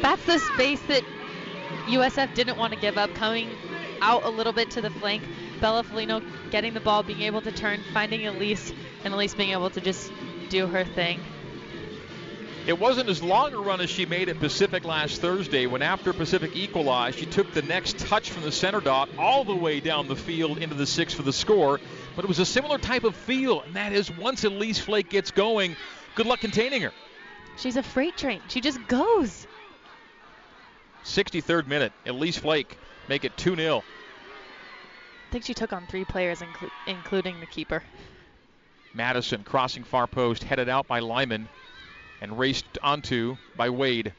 That's 0.00 0.24
the 0.24 0.38
space 0.38 0.80
that 0.82 1.02
USF 1.86 2.32
didn't 2.34 2.58
want 2.58 2.74
to 2.74 2.78
give 2.78 2.96
up, 2.96 3.12
coming 3.14 3.50
out 4.00 4.22
a 4.22 4.30
little 4.30 4.52
bit 4.52 4.70
to 4.70 4.80
the 4.80 4.90
flank. 4.90 5.24
Bella 5.60 5.82
Felino 5.82 6.22
getting 6.52 6.74
the 6.74 6.80
ball, 6.80 7.02
being 7.02 7.22
able 7.22 7.40
to 7.40 7.50
turn, 7.50 7.80
finding 7.92 8.24
Elise, 8.24 8.72
and 9.02 9.12
Elise 9.12 9.34
being 9.34 9.50
able 9.50 9.70
to 9.70 9.80
just 9.80 10.12
do 10.48 10.66
her 10.66 10.84
thing. 10.84 11.20
It 12.68 12.78
wasn't 12.78 13.08
as 13.08 13.22
long 13.22 13.54
a 13.54 13.58
run 13.58 13.80
as 13.80 13.88
she 13.88 14.04
made 14.04 14.28
at 14.28 14.38
Pacific 14.40 14.84
last 14.84 15.22
Thursday 15.22 15.64
when 15.64 15.80
after 15.80 16.12
Pacific 16.12 16.50
equalized, 16.54 17.18
she 17.18 17.24
took 17.24 17.50
the 17.54 17.62
next 17.62 17.98
touch 17.98 18.30
from 18.30 18.42
the 18.42 18.52
center 18.52 18.80
dot 18.80 19.08
all 19.16 19.42
the 19.42 19.54
way 19.54 19.80
down 19.80 20.06
the 20.06 20.16
field 20.16 20.58
into 20.58 20.74
the 20.74 20.86
six 20.86 21.14
for 21.14 21.22
the 21.22 21.32
score. 21.32 21.80
But 22.14 22.26
it 22.26 22.28
was 22.28 22.40
a 22.40 22.44
similar 22.44 22.76
type 22.76 23.04
of 23.04 23.16
feel, 23.16 23.62
and 23.62 23.76
that 23.76 23.92
is 23.92 24.10
once 24.10 24.44
Elise 24.44 24.78
Flake 24.78 25.08
gets 25.08 25.30
going, 25.30 25.76
good 26.14 26.26
luck 26.26 26.40
containing 26.40 26.82
her. 26.82 26.92
She's 27.56 27.76
a 27.76 27.82
freight 27.82 28.18
train. 28.18 28.42
She 28.48 28.60
just 28.60 28.86
goes. 28.86 29.46
63rd 31.04 31.68
minute, 31.68 31.92
Elise 32.04 32.36
Flake 32.36 32.76
make 33.08 33.24
it 33.24 33.34
2 33.38 33.56
0. 33.56 33.78
I 33.78 35.32
think 35.32 35.44
she 35.44 35.54
took 35.54 35.72
on 35.72 35.86
three 35.86 36.04
players, 36.04 36.40
inclu- 36.40 36.70
including 36.86 37.40
the 37.40 37.46
keeper. 37.46 37.82
Madison 38.94 39.44
crossing 39.44 39.84
far 39.84 40.06
post, 40.06 40.42
headed 40.42 40.68
out 40.68 40.86
by 40.86 41.00
Lyman, 41.00 41.48
and 42.20 42.38
raced 42.38 42.66
onto 42.82 43.36
by 43.56 43.70
Wade. 43.70 44.12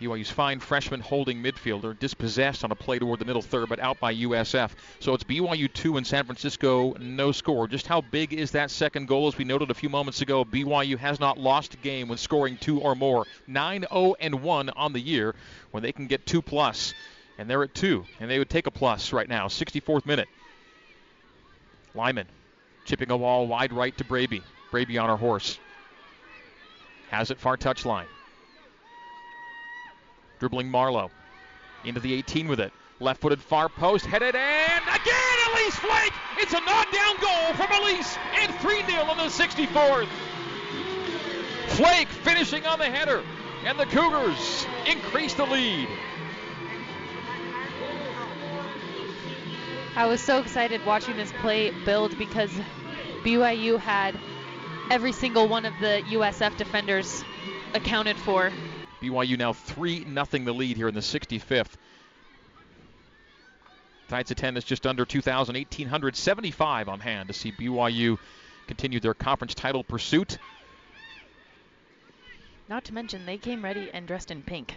BYU's 0.00 0.30
fine 0.30 0.58
freshman 0.58 1.00
holding 1.00 1.42
midfielder, 1.42 1.98
dispossessed 1.98 2.64
on 2.64 2.72
a 2.72 2.74
play 2.74 2.98
toward 2.98 3.20
the 3.20 3.24
middle 3.24 3.42
third, 3.42 3.68
but 3.68 3.78
out 3.78 4.00
by 4.00 4.12
USF. 4.14 4.72
So 4.98 5.14
it's 5.14 5.22
BYU 5.22 5.72
2 5.72 5.96
and 5.96 6.06
San 6.06 6.24
Francisco 6.24 6.94
no 6.98 7.30
score. 7.30 7.68
Just 7.68 7.86
how 7.86 8.00
big 8.00 8.32
is 8.32 8.50
that 8.52 8.70
second 8.70 9.06
goal? 9.06 9.28
As 9.28 9.38
we 9.38 9.44
noted 9.44 9.70
a 9.70 9.74
few 9.74 9.88
moments 9.88 10.20
ago, 10.20 10.44
BYU 10.44 10.98
has 10.98 11.20
not 11.20 11.38
lost 11.38 11.74
a 11.74 11.76
game 11.78 12.08
when 12.08 12.18
scoring 12.18 12.56
two 12.56 12.80
or 12.80 12.96
more. 12.96 13.24
9 13.46 13.86
0 13.88 14.14
and 14.20 14.42
1 14.42 14.70
on 14.70 14.92
the 14.92 15.00
year 15.00 15.34
when 15.70 15.82
they 15.82 15.92
can 15.92 16.06
get 16.06 16.26
two 16.26 16.42
plus. 16.42 16.92
And 17.38 17.48
they're 17.48 17.62
at 17.64 17.74
two, 17.74 18.04
and 18.20 18.30
they 18.30 18.38
would 18.38 18.50
take 18.50 18.66
a 18.66 18.70
plus 18.70 19.12
right 19.12 19.28
now. 19.28 19.46
64th 19.46 20.06
minute. 20.06 20.28
Lyman 21.94 22.26
chipping 22.84 23.10
a 23.10 23.16
wall 23.16 23.46
wide 23.46 23.72
right 23.72 23.96
to 23.98 24.04
Braby. 24.04 24.42
Braby 24.70 24.98
on 24.98 25.08
her 25.08 25.16
horse. 25.16 25.58
Has 27.10 27.30
it 27.30 27.38
far 27.38 27.56
touch 27.56 27.84
line. 27.84 28.06
Dribbling 30.38 30.70
Marlowe. 30.70 31.10
Into 31.84 32.00
the 32.00 32.12
18 32.14 32.48
with 32.48 32.60
it. 32.60 32.72
Left 33.00 33.20
footed 33.20 33.40
far 33.40 33.68
post. 33.68 34.06
Headed 34.06 34.34
and 34.34 34.84
again 34.84 35.38
Elise 35.52 35.76
Flake. 35.76 36.12
It's 36.38 36.52
a 36.52 36.60
knockdown 36.60 37.16
goal 37.20 37.54
from 37.54 37.82
Elise. 37.82 38.16
And 38.36 38.54
3 38.56 38.84
0 38.86 39.10
in 39.10 39.16
the 39.18 39.24
64th. 39.24 40.08
Flake 41.68 42.08
finishing 42.08 42.66
on 42.66 42.78
the 42.78 42.86
header. 42.86 43.22
And 43.64 43.78
the 43.78 43.86
Cougars 43.86 44.66
increase 44.86 45.34
the 45.34 45.46
lead. 45.46 45.88
I 49.96 50.06
was 50.06 50.20
so 50.20 50.40
excited 50.40 50.84
watching 50.84 51.16
this 51.16 51.30
play 51.30 51.70
build 51.84 52.18
because 52.18 52.50
BYU 53.22 53.78
had 53.78 54.18
every 54.90 55.12
single 55.12 55.46
one 55.48 55.64
of 55.64 55.78
the 55.80 56.02
USF 56.08 56.56
defenders 56.56 57.24
accounted 57.74 58.18
for. 58.18 58.50
BYU 59.00 59.38
now 59.38 59.52
3 59.52 60.04
nothing 60.06 60.44
the 60.44 60.52
lead 60.52 60.76
here 60.76 60.88
in 60.88 60.94
the 60.94 61.00
65th. 61.00 61.74
Tonight's 64.08 64.32
attendance 64.32 64.64
just 64.64 64.84
under 64.84 65.04
2,000, 65.04 65.54
1,875 65.54 66.88
on 66.88 66.98
hand 66.98 67.28
to 67.28 67.32
see 67.32 67.52
BYU 67.52 68.18
continue 68.66 68.98
their 68.98 69.14
conference 69.14 69.54
title 69.54 69.84
pursuit. 69.84 70.38
Not 72.68 72.84
to 72.84 72.94
mention, 72.94 73.26
they 73.26 73.38
came 73.38 73.62
ready 73.62 73.90
and 73.92 74.08
dressed 74.08 74.32
in 74.32 74.42
pink. 74.42 74.76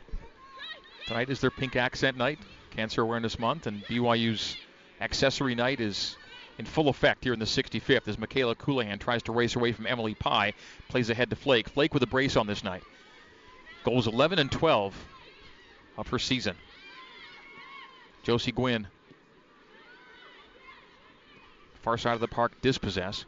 Tonight 1.07 1.29
is 1.31 1.41
their 1.41 1.51
pink 1.51 1.75
accent 1.75 2.17
night, 2.17 2.39
Cancer 2.69 3.01
Awareness 3.01 3.39
Month, 3.39 3.65
and 3.65 3.83
BYU's 3.87 4.57
accessory 4.99 5.55
night 5.55 5.79
is 5.79 6.17
in 6.57 6.65
full 6.65 6.89
effect 6.89 7.23
here 7.23 7.33
in 7.33 7.39
the 7.39 7.45
65th 7.45 8.07
as 8.07 8.17
Michaela 8.17 8.55
Colohan 8.55 8.99
tries 8.99 9.23
to 9.23 9.31
race 9.31 9.55
away 9.55 9.71
from 9.71 9.85
Emily 9.85 10.15
Pye, 10.15 10.53
plays 10.87 11.09
ahead 11.09 11.29
to 11.29 11.35
Flake. 11.35 11.69
Flake 11.69 11.93
with 11.93 12.03
a 12.03 12.07
brace 12.07 12.35
on 12.35 12.47
this 12.47 12.63
night. 12.63 12.83
Goals 13.83 14.07
11 14.07 14.39
and 14.39 14.51
12 14.51 14.95
of 15.97 16.07
her 16.07 16.19
season. 16.19 16.55
Josie 18.23 18.51
Gwynn. 18.51 18.87
Far 21.81 21.97
side 21.97 22.15
of 22.15 22.19
the 22.19 22.27
park, 22.27 22.59
dispossess. 22.61 23.25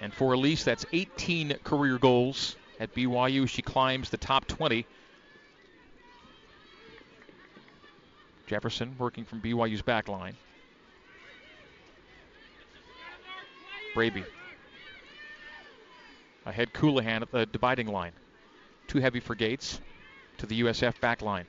And 0.00 0.12
for 0.12 0.34
Elise, 0.34 0.64
that's 0.64 0.84
18 0.92 1.58
career 1.64 1.98
goals 1.98 2.56
at 2.78 2.94
BYU. 2.94 3.48
She 3.48 3.62
climbs 3.62 4.10
the 4.10 4.18
top 4.18 4.46
20 4.46 4.86
Jefferson 8.46 8.94
working 8.98 9.24
from 9.24 9.40
BYU's 9.40 9.82
back 9.82 10.08
line. 10.08 10.36
Braby. 13.94 14.24
Ahead 16.44 16.74
Colohan 16.74 17.22
at 17.22 17.30
the 17.30 17.46
dividing 17.46 17.86
line. 17.86 18.12
Too 18.86 18.98
heavy 18.98 19.20
for 19.20 19.34
Gates 19.34 19.80
to 20.38 20.46
the 20.46 20.60
USF 20.60 21.00
back 21.00 21.22
line. 21.22 21.46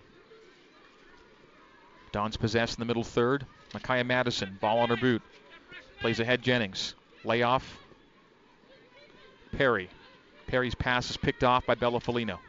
Don's 2.11 2.37
possessed 2.37 2.77
in 2.77 2.79
the 2.79 2.85
middle 2.85 3.03
third. 3.03 3.45
Micaiah 3.73 4.05
Madison, 4.05 4.57
ball 4.61 4.79
on 4.79 4.89
her 4.89 4.95
boot. 4.95 5.21
Plays 5.99 6.21
ahead 6.21 6.41
Jennings. 6.41 6.95
Layoff. 7.25 7.77
Perry. 9.57 9.89
Perry's 10.47 10.75
pass 10.75 11.09
is 11.09 11.17
picked 11.17 11.43
off 11.43 11.65
by 11.65 11.75
Bella 11.75 11.99
Folino. 11.99 12.39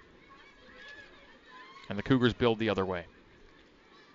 And 1.89 1.99
the 1.99 2.03
Cougars 2.03 2.33
build 2.33 2.61
the 2.61 2.69
other 2.69 2.85
way 2.85 3.07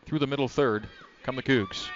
through 0.05 0.19
the 0.19 0.27
middle 0.27 0.47
third 0.47 0.87
come 1.23 1.35
the 1.35 1.43
Cougs. 1.43 1.89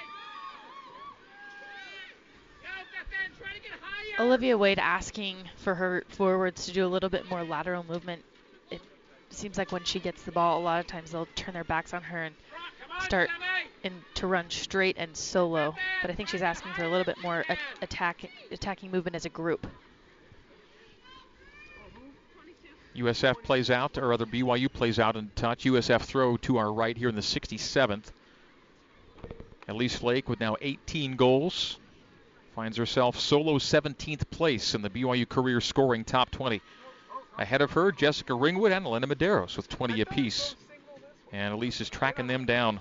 Olivia 4.17 4.57
Wade 4.57 4.79
asking 4.79 5.35
for 5.57 5.75
her 5.75 6.03
forwards 6.09 6.65
to 6.65 6.71
do 6.71 6.85
a 6.85 6.87
little 6.87 7.09
bit 7.09 7.29
more 7.29 7.43
lateral 7.43 7.83
movement. 7.83 8.23
It 8.71 8.81
seems 9.29 9.57
like 9.57 9.73
when 9.73 9.83
she 9.83 9.99
gets 9.99 10.23
the 10.23 10.31
ball, 10.31 10.59
a 10.59 10.63
lot 10.63 10.79
of 10.79 10.87
times 10.87 11.11
they'll 11.11 11.27
turn 11.35 11.53
their 11.53 11.65
backs 11.65 11.93
on 11.93 12.01
her 12.03 12.23
and 12.23 12.35
start 13.01 13.29
to 14.15 14.27
run 14.27 14.49
straight 14.49 14.95
and 14.97 15.15
solo. 15.15 15.75
But 16.01 16.11
I 16.11 16.13
think 16.13 16.29
she's 16.29 16.41
asking 16.41 16.73
for 16.73 16.83
a 16.83 16.87
little 16.87 17.03
bit 17.03 17.21
more 17.21 17.43
attack, 17.81 18.29
attacking 18.51 18.91
movement 18.91 19.15
as 19.15 19.25
a 19.25 19.29
group. 19.29 19.67
USF 22.95 23.43
plays 23.43 23.69
out, 23.69 23.97
or 23.97 24.07
rather 24.07 24.25
BYU 24.25 24.71
plays 24.71 24.99
out 24.99 25.15
in 25.15 25.29
touch. 25.35 25.65
USF 25.65 26.01
throw 26.01 26.37
to 26.37 26.57
our 26.57 26.71
right 26.71 26.97
here 26.97 27.09
in 27.09 27.15
the 27.15 27.21
67th. 27.21 28.05
Elise 29.67 29.95
Flake 29.95 30.29
with 30.29 30.39
now 30.39 30.55
18 30.61 31.15
goals 31.15 31.77
finds 32.55 32.77
herself 32.77 33.19
solo 33.19 33.57
17th 33.59 34.29
place 34.29 34.75
in 34.75 34.81
the 34.81 34.89
BYU 34.89 35.27
career 35.27 35.59
scoring 35.59 36.05
top 36.05 36.31
20. 36.31 36.61
Ahead 37.37 37.61
of 37.61 37.71
her, 37.71 37.91
Jessica 37.91 38.33
Ringwood 38.33 38.71
and 38.71 38.85
Elena 38.85 39.07
Medeiros 39.07 39.57
with 39.57 39.67
20 39.67 39.99
apiece. 39.99 40.55
And 41.33 41.53
Elise 41.53 41.81
is 41.81 41.89
tracking 41.89 42.27
them 42.27 42.45
down. 42.45 42.79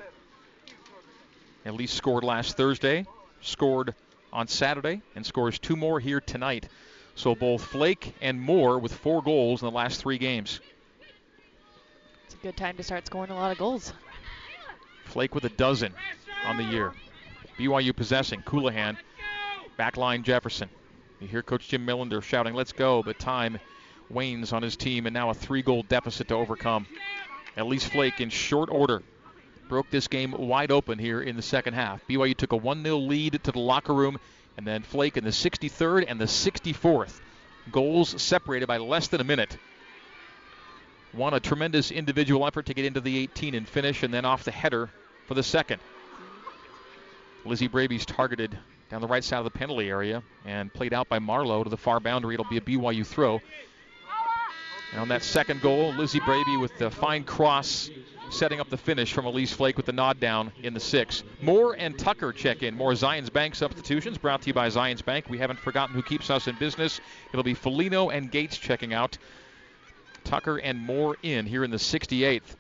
Elise 1.66 1.92
scored 1.92 2.22
last 2.22 2.57
Thursday, 2.57 3.05
scored 3.40 3.94
on 4.33 4.46
Saturday, 4.46 5.03
and 5.16 5.27
scores 5.27 5.59
two 5.59 5.74
more 5.74 5.98
here 5.98 6.20
tonight. 6.20 6.68
So 7.14 7.35
both 7.35 7.64
Flake 7.64 8.14
and 8.20 8.40
Moore 8.40 8.79
with 8.79 8.92
four 8.92 9.22
goals 9.22 9.62
in 9.62 9.66
the 9.66 9.72
last 9.72 10.00
three 10.00 10.18
games. 10.18 10.61
It's 12.27 12.35
a 12.35 12.38
good 12.38 12.57
time 12.57 12.77
to 12.77 12.83
start 12.83 13.07
scoring 13.07 13.31
a 13.31 13.35
lot 13.35 13.53
of 13.53 13.59
goals. 13.59 13.92
Flake 15.05 15.35
with 15.35 15.44
a 15.44 15.50
dozen 15.50 15.94
on 16.44 16.57
the 16.57 16.64
year. 16.64 16.92
BYU 17.59 17.94
possessing. 17.94 18.42
Colohan, 18.42 18.96
backline 19.79 20.22
Jefferson. 20.22 20.68
You 21.20 21.29
hear 21.29 21.42
Coach 21.42 21.68
Jim 21.68 21.87
Millender 21.87 22.22
shouting, 22.22 22.55
let's 22.55 22.72
go, 22.72 23.03
but 23.03 23.18
time 23.18 23.61
wanes 24.11 24.53
on 24.53 24.62
his 24.62 24.77
team, 24.77 25.07
and 25.07 25.14
now 25.14 25.31
a 25.31 25.35
three 25.35 25.62
goal 25.62 25.85
deficit 25.88 26.29
to 26.29 26.35
overcome. 26.35 26.87
At 27.57 27.66
least 27.66 27.88
Flake 27.88 28.20
in 28.20 28.31
short 28.31 28.68
order 28.70 29.03
broke 29.68 29.88
this 29.90 30.09
game 30.09 30.33
wide 30.33 30.70
open 30.70 30.98
here 30.98 31.22
in 31.22 31.37
the 31.37 31.42
second 31.42 31.74
half. 31.74 32.07
BYU 32.07 32.37
took 32.37 32.53
a 32.53 32.57
1 32.57 32.83
0 32.83 32.96
lead 32.98 33.40
to 33.44 33.53
the 33.53 33.59
locker 33.59 33.94
room 33.94 34.18
and 34.57 34.67
then 34.67 34.83
Flake 34.83 35.17
in 35.17 35.25
the 35.25 35.31
63rd 35.31 36.05
and 36.09 36.21
the 36.21 36.27
64th. 36.27 37.21
Goals 37.73 38.21
separated 38.21 38.67
by 38.67 38.77
less 38.77 39.09
than 39.09 39.21
a 39.21 39.25
minute. 39.25 39.57
Won 41.12 41.35
a 41.35 41.40
tremendous 41.40 41.90
individual 41.90 42.47
effort 42.47 42.67
to 42.67 42.75
get 42.75 42.85
into 42.85 43.01
the 43.01 43.19
18 43.19 43.55
and 43.55 43.69
finish, 43.69 44.03
and 44.03 44.12
then 44.12 44.25
off 44.25 44.45
the 44.45 44.51
header 44.51 44.90
for 45.27 45.35
the 45.35 45.43
second. 45.43 45.81
Lizzie 47.45 47.69
Braby's 47.69 48.05
targeted 48.05 48.59
down 48.90 49.01
the 49.01 49.07
right 49.07 49.25
side 49.25 49.38
of 49.38 49.45
the 49.45 49.51
penalty 49.51 49.88
area 49.88 50.23
and 50.45 50.73
played 50.73 50.93
out 50.93 51.09
by 51.09 51.19
Marlowe 51.19 51.64
to 51.64 51.71
the 51.71 51.77
far 51.77 52.01
boundary. 52.01 52.35
It'll 52.35 52.47
be 52.47 52.57
a 52.57 52.61
BYU 52.61 53.07
throw. 53.07 53.40
And 54.93 55.01
on 55.01 55.09
that 55.09 55.23
second 55.23 55.61
goal, 55.61 55.93
Lizzie 55.95 56.21
Braby 56.21 56.57
with 56.57 56.77
the 56.79 56.90
fine 56.90 57.25
cross 57.25 57.90
setting 58.35 58.61
up 58.61 58.68
the 58.68 58.77
finish 58.77 59.12
from 59.12 59.27
Elise 59.27 59.53
Flake 59.53 59.77
with 59.77 59.87
the 59.87 59.92
nod 59.92 60.20
down 60.20 60.53
in 60.62 60.75
the 60.75 60.81
six. 60.81 61.23
Moore 61.40 61.77
and 61.79 61.99
Tucker 61.99 62.33
check 62.33 62.62
in. 62.62 62.75
More 62.75 62.92
Zions 62.92 63.33
Bank 63.33 63.55
substitutions 63.55 64.18
brought 64.18 64.42
to 64.42 64.49
you 64.49 64.55
by 64.55 64.68
Zions 64.68 65.05
Bank. 65.05 65.27
We 65.29 65.38
haven't 65.38 65.61
forgotten 65.61 65.94
who 65.94 66.03
keeps 66.03 66.31
us 66.31 66.49
in 66.49 66.57
business. 66.57 67.01
It'll 67.33 67.44
be 67.44 67.55
Folino 67.55 68.12
and 68.12 68.31
Gates 68.31 68.59
checking 68.59 68.92
out. 68.92 69.16
Tucker 70.25 70.57
and 70.57 70.79
Moore 70.79 71.16
in 71.23 71.47
here 71.47 71.64
in 71.64 71.70
the 71.70 71.77
68th. 71.77 72.57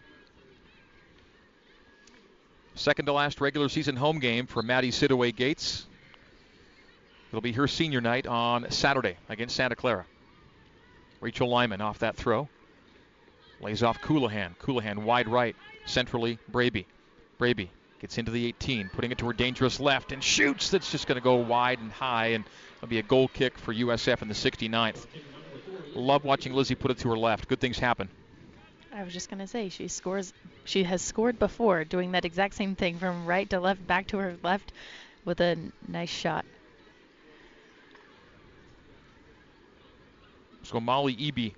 Second 2.76 3.06
to 3.06 3.12
last 3.12 3.40
regular 3.40 3.68
season 3.68 3.96
home 3.96 4.18
game 4.18 4.46
for 4.46 4.62
Maddie 4.62 4.90
Sidaway 4.90 5.34
Gates. 5.34 5.86
It'll 7.30 7.40
be 7.40 7.52
her 7.52 7.66
senior 7.66 8.00
night 8.00 8.26
on 8.26 8.70
Saturday 8.70 9.16
against 9.28 9.56
Santa 9.56 9.74
Clara. 9.74 10.06
Rachel 11.20 11.48
Lyman 11.48 11.80
off 11.80 11.98
that 12.00 12.16
throw. 12.16 12.48
Lays 13.64 13.82
off 13.82 14.02
Colohan. 14.02 14.54
Colohan 14.58 14.98
wide 14.98 15.26
right. 15.26 15.56
Centrally, 15.86 16.38
Braby. 16.48 16.86
Braby 17.38 17.70
gets 17.98 18.18
into 18.18 18.30
the 18.30 18.44
18, 18.46 18.90
putting 18.92 19.10
it 19.10 19.16
to 19.18 19.26
her 19.26 19.32
dangerous 19.32 19.80
left 19.80 20.12
and 20.12 20.22
shoots. 20.22 20.68
That's 20.68 20.92
just 20.92 21.06
going 21.06 21.16
to 21.16 21.24
go 21.24 21.36
wide 21.36 21.78
and 21.78 21.90
high, 21.90 22.28
and 22.28 22.44
it'll 22.76 22.88
be 22.88 22.98
a 22.98 23.02
goal 23.02 23.26
kick 23.26 23.56
for 23.56 23.72
USF 23.72 24.20
in 24.20 24.28
the 24.28 24.34
69th. 24.34 25.06
Love 25.94 26.24
watching 26.24 26.52
Lizzie 26.52 26.74
put 26.74 26.90
it 26.90 26.98
to 26.98 27.08
her 27.08 27.16
left. 27.16 27.48
Good 27.48 27.58
things 27.60 27.78
happen. 27.78 28.10
I 28.92 29.02
was 29.02 29.14
just 29.14 29.30
going 29.30 29.38
to 29.38 29.46
say 29.46 29.70
she 29.70 29.88
scores. 29.88 30.34
She 30.64 30.84
has 30.84 31.00
scored 31.00 31.38
before, 31.38 31.84
doing 31.84 32.12
that 32.12 32.26
exact 32.26 32.54
same 32.54 32.76
thing 32.76 32.98
from 32.98 33.24
right 33.24 33.48
to 33.48 33.60
left, 33.60 33.86
back 33.86 34.08
to 34.08 34.18
her 34.18 34.36
left, 34.42 34.72
with 35.24 35.40
a 35.40 35.56
nice 35.88 36.10
shot. 36.10 36.44
So 40.64 40.80
Molly 40.80 41.16
Eby 41.16 41.54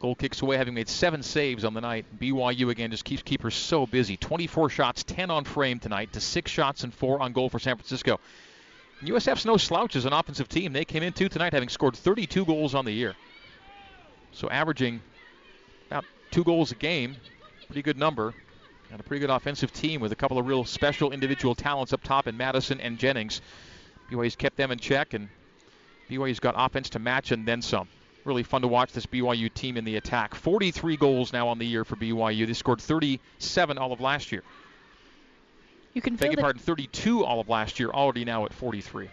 Goal 0.00 0.14
kicks 0.14 0.42
away, 0.42 0.56
having 0.56 0.74
made 0.74 0.88
seven 0.88 1.24
saves 1.24 1.64
on 1.64 1.74
the 1.74 1.80
night. 1.80 2.06
BYU 2.20 2.70
again 2.70 2.90
just 2.92 3.04
keeps 3.04 3.22
keepers 3.22 3.54
so 3.54 3.84
busy. 3.84 4.16
24 4.16 4.70
shots, 4.70 5.02
10 5.02 5.30
on 5.30 5.44
frame 5.44 5.80
tonight, 5.80 6.12
to 6.12 6.20
six 6.20 6.50
shots 6.50 6.84
and 6.84 6.94
four 6.94 7.20
on 7.20 7.32
goal 7.32 7.48
for 7.48 7.58
San 7.58 7.76
Francisco. 7.76 8.20
USF's 9.02 9.44
no 9.44 9.56
slouch 9.56 9.96
as 9.96 10.04
an 10.04 10.12
offensive 10.12 10.48
team. 10.48 10.72
They 10.72 10.84
came 10.84 11.02
in 11.02 11.12
two 11.12 11.28
tonight, 11.28 11.52
having 11.52 11.68
scored 11.68 11.96
32 11.96 12.44
goals 12.44 12.74
on 12.74 12.84
the 12.84 12.92
year. 12.92 13.16
So 14.32 14.48
averaging 14.48 15.00
about 15.88 16.04
two 16.30 16.44
goals 16.44 16.70
a 16.70 16.76
game, 16.76 17.16
pretty 17.66 17.82
good 17.82 17.98
number. 17.98 18.34
And 18.90 19.00
a 19.00 19.02
pretty 19.02 19.20
good 19.20 19.30
offensive 19.30 19.72
team 19.72 20.00
with 20.00 20.12
a 20.12 20.16
couple 20.16 20.38
of 20.38 20.46
real 20.46 20.64
special 20.64 21.12
individual 21.12 21.54
talents 21.54 21.92
up 21.92 22.02
top 22.02 22.26
in 22.26 22.36
Madison 22.36 22.80
and 22.80 22.98
Jennings. 22.98 23.42
BYU's 24.10 24.36
kept 24.36 24.56
them 24.56 24.70
in 24.70 24.78
check, 24.78 25.12
and 25.12 25.28
BYU's 26.08 26.40
got 26.40 26.54
offense 26.56 26.88
to 26.90 26.98
match 26.98 27.30
and 27.30 27.46
then 27.46 27.60
some. 27.60 27.88
Really 28.28 28.42
fun 28.42 28.60
to 28.60 28.68
watch 28.68 28.92
this 28.92 29.06
BYU 29.06 29.52
team 29.52 29.78
in 29.78 29.84
the 29.84 29.96
attack. 29.96 30.34
43 30.34 30.98
goals 30.98 31.32
now 31.32 31.48
on 31.48 31.58
the 31.58 31.66
year 31.66 31.82
for 31.82 31.96
BYU. 31.96 32.46
They 32.46 32.52
scored 32.52 32.78
37 32.78 33.78
all 33.78 33.90
of 33.90 34.02
last 34.02 34.30
year. 34.30 34.42
You 35.94 36.02
can 36.02 36.12
Beg 36.14 36.20
feel 36.20 36.30
your 36.32 36.36
the, 36.36 36.42
pardon, 36.42 36.60
32 36.60 37.24
all 37.24 37.40
of 37.40 37.48
last 37.48 37.80
year, 37.80 37.88
already 37.88 38.26
now 38.26 38.44
at 38.44 38.52
43. 38.52 39.08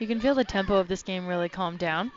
you 0.00 0.06
can 0.06 0.20
feel 0.20 0.34
the 0.34 0.42
tempo 0.44 0.76
of 0.76 0.88
this 0.88 1.02
game 1.02 1.26
really 1.26 1.50
calm 1.50 1.76
down 1.76 2.10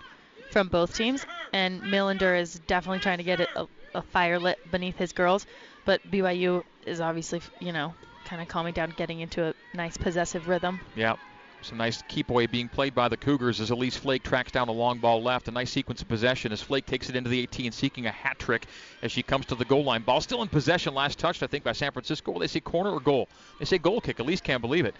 from 0.50 0.70
both 0.70 0.96
teams, 0.96 1.26
and 1.52 1.82
Millender 1.82 2.40
is 2.40 2.54
definitely 2.54 3.00
trying 3.00 3.18
to 3.18 3.26
get 3.26 3.42
a, 3.42 3.68
a 3.94 4.02
fire 4.02 4.40
lit 4.40 4.58
beneath 4.72 4.98
his 4.98 5.12
girls, 5.12 5.46
but 5.86 6.00
BYU 6.10 6.64
is 6.88 7.02
obviously, 7.02 7.42
you 7.60 7.74
know, 7.74 7.94
kind 8.24 8.42
of 8.42 8.48
calming 8.48 8.74
down, 8.74 8.92
getting 8.92 9.20
into 9.20 9.44
a 9.44 9.54
nice 9.74 9.98
possessive 9.98 10.48
rhythm. 10.48 10.80
Yeah. 10.96 11.16
Some 11.62 11.78
nice 11.78 12.02
keep 12.08 12.30
away 12.30 12.46
being 12.46 12.70
played 12.70 12.96
by 12.96 13.10
the 13.10 13.18
Cougars 13.18 13.60
as 13.60 13.70
Elise 13.70 13.98
Flake 13.98 14.24
tracks 14.24 14.52
down 14.52 14.70
a 14.70 14.72
long 14.72 15.00
ball 15.00 15.22
left. 15.22 15.50
A 15.50 15.52
nice 15.52 15.70
sequence 15.70 16.02
of 16.02 16.08
possession 16.08 16.52
as 16.54 16.62
Flake 16.62 16.86
takes 16.86 17.10
it 17.10 17.18
into 17.18 17.30
the 17.30 17.40
18, 17.42 17.74
seeking 17.74 18.06
a 18.06 18.12
hat 18.12 18.40
trick 18.40 18.66
as 19.02 19.12
she 19.12 19.22
comes 19.22 19.46
to 19.48 19.56
the 19.56 19.66
goal 19.66 19.84
line. 19.84 20.02
Ball 20.02 20.22
still 20.22 20.42
in 20.42 20.48
possession, 20.48 20.94
last 20.94 21.20
touched, 21.20 21.44
I 21.44 21.48
think, 21.48 21.66
by 21.66 21.74
San 21.74 21.92
Francisco. 21.92 22.32
Will 22.32 22.40
they 22.40 22.48
say 22.48 22.62
corner 22.62 22.92
or 22.92 23.02
goal. 23.02 23.28
They 23.60 23.66
say 23.66 23.78
goal 23.78 24.00
kick. 24.00 24.20
Elise 24.20 24.42
can't 24.42 24.62
believe 24.62 24.86
it. 24.86 24.96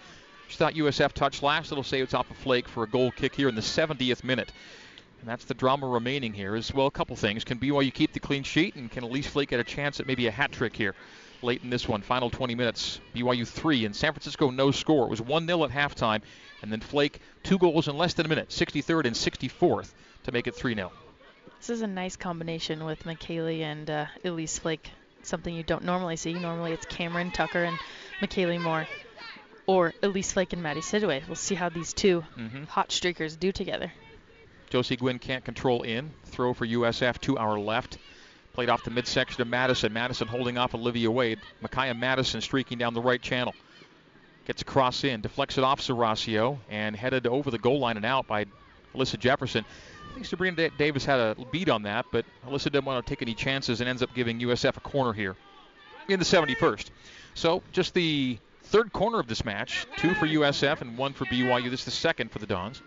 She 0.48 0.56
thought 0.56 0.74
USF 0.74 1.12
touched 1.12 1.42
last. 1.42 1.72
It'll 1.72 1.82
say 1.82 2.00
it's 2.00 2.12
off 2.14 2.30
of 2.30 2.36
Flake 2.36 2.68
for 2.68 2.82
a 2.82 2.88
goal 2.88 3.10
kick 3.10 3.34
here 3.34 3.48
in 3.48 3.54
the 3.54 3.62
70th 3.62 4.22
minute. 4.22 4.52
And 5.20 5.28
that's 5.28 5.44
the 5.44 5.54
drama 5.54 5.86
remaining 5.86 6.32
here 6.32 6.56
as 6.56 6.72
well, 6.74 6.86
a 6.86 6.90
couple 6.90 7.14
things. 7.16 7.44
Can 7.44 7.58
BYU 7.58 7.92
keep 7.92 8.12
the 8.12 8.20
clean 8.20 8.42
sheet, 8.42 8.74
and 8.74 8.90
can 8.90 9.04
Elise 9.04 9.26
Flake 9.26 9.50
get 9.50 9.60
a 9.60 9.64
chance 9.64 10.00
at 10.00 10.06
maybe 10.06 10.26
a 10.26 10.30
hat 10.30 10.52
trick 10.52 10.74
here? 10.74 10.94
Late 11.42 11.62
in 11.62 11.70
this 11.70 11.86
one. 11.88 12.02
Final 12.02 12.30
20 12.30 12.54
minutes. 12.54 13.00
BYU 13.14 13.46
3 13.46 13.84
and 13.86 13.94
San 13.96 14.12
Francisco 14.12 14.50
no 14.50 14.70
score. 14.70 15.04
It 15.06 15.10
was 15.10 15.20
1 15.20 15.46
0 15.46 15.64
at 15.64 15.70
halftime. 15.70 16.22
And 16.62 16.70
then 16.70 16.80
Flake, 16.80 17.20
two 17.42 17.58
goals 17.58 17.88
in 17.88 17.96
less 17.96 18.14
than 18.14 18.26
a 18.26 18.28
minute, 18.28 18.50
63rd 18.50 19.06
and 19.06 19.16
64th, 19.16 19.92
to 20.24 20.32
make 20.32 20.46
it 20.46 20.54
3 20.54 20.74
0. 20.74 20.92
This 21.58 21.70
is 21.70 21.82
a 21.82 21.86
nice 21.86 22.16
combination 22.16 22.84
with 22.84 23.04
McKaylee 23.04 23.60
and 23.60 23.88
uh, 23.90 24.06
Elise 24.24 24.58
Flake. 24.58 24.90
Something 25.22 25.54
you 25.54 25.62
don't 25.62 25.84
normally 25.84 26.16
see. 26.16 26.32
Normally 26.34 26.72
it's 26.72 26.86
Cameron 26.86 27.30
Tucker 27.30 27.64
and 27.64 27.78
McKaylee 28.20 28.60
Moore, 28.60 28.86
or 29.66 29.92
Elise 30.02 30.32
Flake 30.32 30.52
and 30.54 30.62
Maddie 30.62 30.80
Sidway. 30.80 31.26
We'll 31.26 31.36
see 31.36 31.54
how 31.54 31.68
these 31.68 31.92
2 31.92 32.24
Mhm. 32.38 32.66
hot 32.68 32.88
streakers 32.88 33.38
do 33.38 33.52
together. 33.52 33.92
Josie 34.70 34.96
Gwynn 34.96 35.18
can't 35.18 35.44
control 35.44 35.82
in. 35.82 36.10
Throw 36.26 36.54
for 36.54 36.64
USF 36.64 37.20
to 37.22 37.36
our 37.38 37.58
left. 37.58 37.98
Played 38.60 38.68
off 38.68 38.84
the 38.84 38.90
midsection 38.90 39.40
of 39.40 39.48
Madison. 39.48 39.90
Madison 39.90 40.28
holding 40.28 40.58
off 40.58 40.74
Olivia 40.74 41.10
Wade. 41.10 41.38
Micaiah 41.62 41.94
Madison 41.94 42.42
streaking 42.42 42.76
down 42.76 42.92
the 42.92 43.00
right 43.00 43.22
channel. 43.22 43.54
Gets 44.44 44.60
a 44.60 44.66
cross 44.66 45.02
in, 45.02 45.22
deflects 45.22 45.56
it 45.56 45.64
off 45.64 45.80
Serasio, 45.80 46.58
and 46.68 46.94
headed 46.94 47.26
over 47.26 47.50
the 47.50 47.56
goal 47.56 47.78
line 47.78 47.96
and 47.96 48.04
out 48.04 48.26
by 48.26 48.44
Alyssa 48.94 49.18
Jefferson. 49.18 49.64
I 50.10 50.12
think 50.12 50.26
Sabrina 50.26 50.56
Da- 50.56 50.76
Davis 50.76 51.06
had 51.06 51.20
a 51.20 51.36
beat 51.50 51.70
on 51.70 51.84
that, 51.84 52.04
but 52.12 52.26
Alyssa 52.46 52.64
didn't 52.64 52.84
want 52.84 53.02
to 53.02 53.08
take 53.08 53.22
any 53.22 53.32
chances 53.32 53.80
and 53.80 53.88
ends 53.88 54.02
up 54.02 54.12
giving 54.14 54.40
USF 54.40 54.76
a 54.76 54.80
corner 54.80 55.14
here 55.14 55.36
in 56.10 56.18
the 56.18 56.26
71st. 56.26 56.90
So 57.32 57.62
just 57.72 57.94
the 57.94 58.36
third 58.64 58.92
corner 58.92 59.20
of 59.20 59.26
this 59.26 59.42
match, 59.42 59.86
two 59.96 60.12
for 60.12 60.26
USF 60.26 60.82
and 60.82 60.98
one 60.98 61.14
for 61.14 61.24
BYU. 61.24 61.70
This 61.70 61.80
is 61.80 61.84
the 61.86 61.90
second 61.92 62.30
for 62.30 62.40
the 62.40 62.46
Dons. 62.46 62.82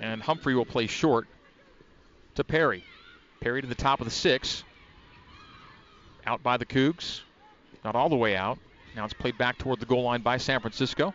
And 0.00 0.22
Humphrey 0.22 0.54
will 0.54 0.66
play 0.66 0.86
short 0.86 1.26
to 2.34 2.44
Perry. 2.44 2.84
Perry 3.40 3.62
to 3.62 3.68
the 3.68 3.74
top 3.74 4.00
of 4.00 4.06
the 4.06 4.10
six. 4.10 4.64
Out 6.26 6.42
by 6.42 6.56
the 6.56 6.66
Cougs. 6.66 7.20
Not 7.84 7.94
all 7.94 8.08
the 8.08 8.16
way 8.16 8.36
out. 8.36 8.58
Now 8.94 9.04
it's 9.04 9.14
played 9.14 9.38
back 9.38 9.58
toward 9.58 9.80
the 9.80 9.86
goal 9.86 10.02
line 10.02 10.22
by 10.22 10.38
San 10.38 10.60
Francisco. 10.60 11.14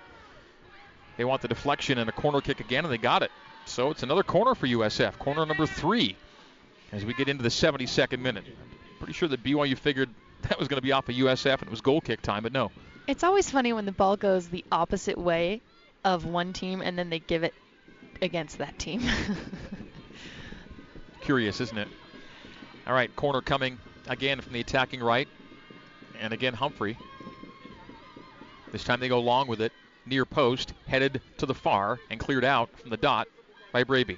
They 1.18 1.26
want 1.26 1.42
the 1.42 1.48
deflection 1.48 1.98
and 1.98 2.10
a 2.10 2.14
corner 2.14 2.42
kick 2.42 2.60
again, 2.60 2.86
and 2.86 2.94
they 2.94 2.98
got 2.98 3.24
it. 3.24 3.32
So 3.66 3.90
it's 3.92 4.04
another 4.04 4.24
corner 4.24 4.56
for 4.56 4.68
USF. 4.68 5.18
Corner 5.20 5.46
number 5.46 5.66
three 5.66 6.16
as 6.92 7.06
we 7.06 7.14
get 7.14 7.30
into 7.30 7.44
the 7.44 7.50
72nd 7.50 8.20
minute. 8.20 8.44
Pretty 9.00 9.14
sure 9.14 9.30
that 9.30 9.44
BYU 9.44 9.78
figured 9.78 10.10
that 10.44 10.60
was 10.60 10.68
going 10.68 10.78
to 10.78 10.82
be 10.82 10.92
off 10.92 11.10
of 11.10 11.16
USF 11.16 11.54
and 11.60 11.64
it 11.64 11.70
was 11.70 11.82
goal 11.82 12.02
kick 12.02 12.22
time, 12.22 12.44
but 12.44 12.54
no. 12.54 12.72
It's 13.08 13.24
always 13.24 13.50
funny 13.50 13.74
when 13.74 13.86
the 13.86 13.92
ball 13.92 14.16
goes 14.18 14.48
the 14.48 14.64
opposite 14.72 15.18
way 15.18 15.62
of 16.04 16.26
one 16.26 16.54
team 16.54 16.82
and 16.82 16.98
then 16.98 17.10
they 17.10 17.20
give 17.20 17.44
it 17.44 17.54
against 18.22 18.60
that 18.60 18.78
team. 18.78 19.02
Curious, 21.22 21.62
isn't 21.62 21.78
it? 21.78 21.88
All 22.88 22.94
right, 22.94 23.16
corner 23.16 23.42
coming 23.42 23.78
again 24.08 24.42
from 24.42 24.54
the 24.54 24.60
attacking 24.60 25.02
right. 25.02 25.28
And 26.20 26.34
again, 26.34 26.54
Humphrey. 26.54 26.98
This 28.72 28.84
time 28.84 29.00
they 29.00 29.10
go 29.10 29.20
long 29.20 29.48
with 29.48 29.62
it. 29.62 29.72
Near 30.06 30.26
post, 30.26 30.74
headed 30.88 31.22
to 31.38 31.46
the 31.46 31.54
far, 31.54 32.00
and 32.10 32.20
cleared 32.20 32.44
out 32.44 32.70
from 32.80 32.90
the 32.90 32.98
dot 32.98 33.28
by 33.72 33.84
Braby. 33.84 34.18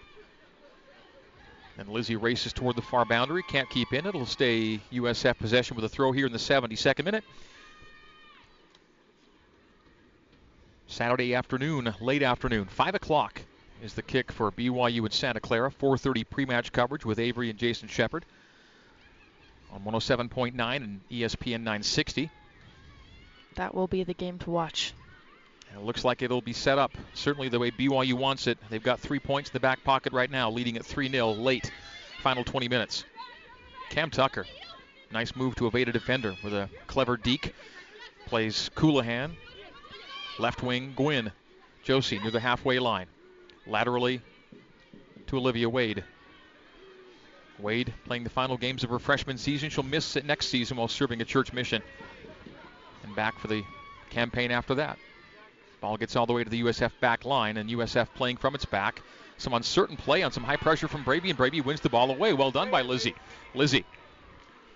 And 1.78 1.89
Lizzie 1.89 2.16
races 2.16 2.54
toward 2.54 2.76
the 2.76 2.82
far 2.82 3.04
boundary. 3.04 3.44
Can't 3.44 3.70
keep 3.70 3.92
in. 3.94 4.06
It'll 4.06 4.26
stay 4.26 4.80
USF 4.92 5.38
possession 5.38 5.76
with 5.76 5.84
a 5.84 5.89
throw 5.89 6.12
here 6.12 6.26
in 6.26 6.32
the 6.32 6.38
72nd 6.38 7.04
minute. 7.04 7.24
Saturday 10.88 11.34
afternoon, 11.34 11.94
late 12.00 12.22
afternoon, 12.22 12.66
5 12.66 12.96
o'clock 12.96 13.42
is 13.84 13.93
the 13.93 14.02
kick 14.02 14.32
for 14.32 14.50
BYU 14.52 15.04
and 15.04 15.13
Santa 15.13 15.39
Clara. 15.39 15.69
4:30 15.69 16.24
pre-match 16.30 16.72
coverage 16.72 17.06
with 17.06 17.19
Avery 17.19 17.50
and 17.50 17.60
Jason 17.60 17.89
Shepard 17.89 18.26
on 19.72 19.82
107.9 19.84 20.76
and 20.78 21.02
ESPN 21.12 21.62
960. 21.62 22.30
that 23.56 23.76
will 23.76 23.88
be 23.88 24.04
the 24.04 24.13
game 24.13 24.39
to 24.39 24.50
watch. 24.50 24.93
And 25.69 25.80
it 25.80 25.86
looks 25.86 26.04
like 26.06 26.22
it'll 26.22 26.41
be 26.41 26.54
set 26.54 26.78
up 26.78 26.91
certainly 27.13 27.50
the 27.50 27.60
way 27.60 27.72
BYU 27.72 28.13
wants 28.13 28.48
it. 28.48 28.58
They've 28.69 28.82
got 28.82 29.00
three 29.00 29.19
points 29.19 29.50
in 29.50 29.54
the 29.54 29.60
back 29.60 29.84
pocket 29.84 30.13
right 30.13 30.30
now, 30.30 30.50
leading 30.50 30.78
at 30.78 30.84
3-0 30.84 31.43
late, 31.43 31.72
final 32.22 32.43
20 32.43 32.67
minutes. 32.69 33.04
Cam 33.89 34.10
Tucker, 34.10 34.46
nice 35.12 35.36
move 35.36 35.56
to 35.56 35.67
evade 35.67 35.89
a 35.89 35.91
defender 35.91 36.36
with 36.43 36.54
a 36.54 36.69
clever 36.88 37.17
deke. 37.17 37.54
Plays 38.28 38.69
Colohan, 38.76 39.32
left 40.39 40.63
wing 40.63 40.93
Gwynn. 40.96 41.32
Josie 41.84 42.19
near 42.19 42.32
the 42.32 42.39
halfway 42.39 42.80
line. 42.80 43.08
Laterally 43.65 44.21
to 45.28 45.38
Olivia 45.38 45.69
Wade. 45.69 46.04
Wade 47.60 47.93
playing 48.06 48.23
the 48.23 48.30
final 48.30 48.58
games 48.58 48.84
of 48.84 48.89
her 48.89 48.99
freshman 48.99 49.38
season. 49.38 49.69
She'll 49.69 49.84
miss 49.84 50.15
it 50.15 50.26
next 50.26 50.47
season 50.47 50.78
while 50.78 50.88
serving 50.88 51.21
a 51.21 51.26
church 51.26 51.54
mission. 51.54 51.82
And 53.04 53.15
back 53.15 53.39
for 53.39 53.47
the 53.47 53.63
campaign 54.10 54.52
after 54.52 54.76
that. 54.76 54.97
Ball 55.82 55.97
gets 55.97 56.15
all 56.15 56.26
the 56.26 56.34
way 56.34 56.43
to 56.43 56.49
the 56.49 56.63
USF 56.63 56.91
back 57.02 57.26
line, 57.26 57.58
and 57.58 57.69
USF 57.69 58.08
playing 58.15 58.38
from 58.38 58.56
its 58.56 58.65
back. 58.65 59.02
Some 59.38 59.54
uncertain 59.54 59.97
play 59.97 60.23
on 60.23 60.32
some 60.32 60.43
high 60.43 60.56
pressure 60.56 60.88
from 60.88 61.04
Braby, 61.04 61.30
and 61.30 61.38
Braby 61.38 61.62
wins 61.62 61.82
the 61.82 61.89
ball 61.89 62.10
away. 62.10 62.34
Well 62.34 62.52
done 62.52 62.71
by 62.71 62.82
Lizzie. 62.82 63.15
Lizzie 63.54 63.86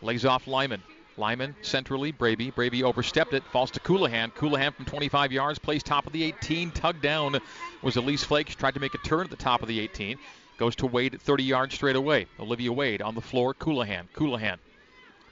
lays 0.01 0.25
off 0.25 0.47
Lyman. 0.47 0.83
Lyman 1.17 1.55
centrally, 1.61 2.11
Braby. 2.11 2.51
Braby 2.51 2.83
overstepped 2.83 3.33
it, 3.33 3.43
falls 3.45 3.71
to 3.71 3.79
Colohan. 3.79 4.33
Colohan 4.33 4.73
from 4.73 4.85
25 4.85 5.31
yards 5.31 5.59
plays 5.59 5.83
top 5.83 6.05
of 6.05 6.13
the 6.13 6.23
18. 6.23 6.71
Tugged 6.71 7.01
down 7.01 7.39
was 7.81 7.95
Elise 7.95 8.23
Flake. 8.23 8.49
She 8.49 8.55
tried 8.55 8.75
to 8.75 8.79
make 8.79 8.93
a 8.93 8.99
turn 8.99 9.21
at 9.21 9.29
the 9.29 9.35
top 9.35 9.61
of 9.61 9.67
the 9.67 9.79
18. 9.79 10.17
Goes 10.57 10.75
to 10.77 10.87
Wade 10.87 11.15
at 11.15 11.21
30 11.21 11.43
yards 11.43 11.75
straight 11.75 11.95
away. 11.95 12.27
Olivia 12.39 12.71
Wade 12.71 13.01
on 13.01 13.15
the 13.15 13.21
floor. 13.21 13.53
Colohan. 13.53 14.07
Coulihan 14.13 14.57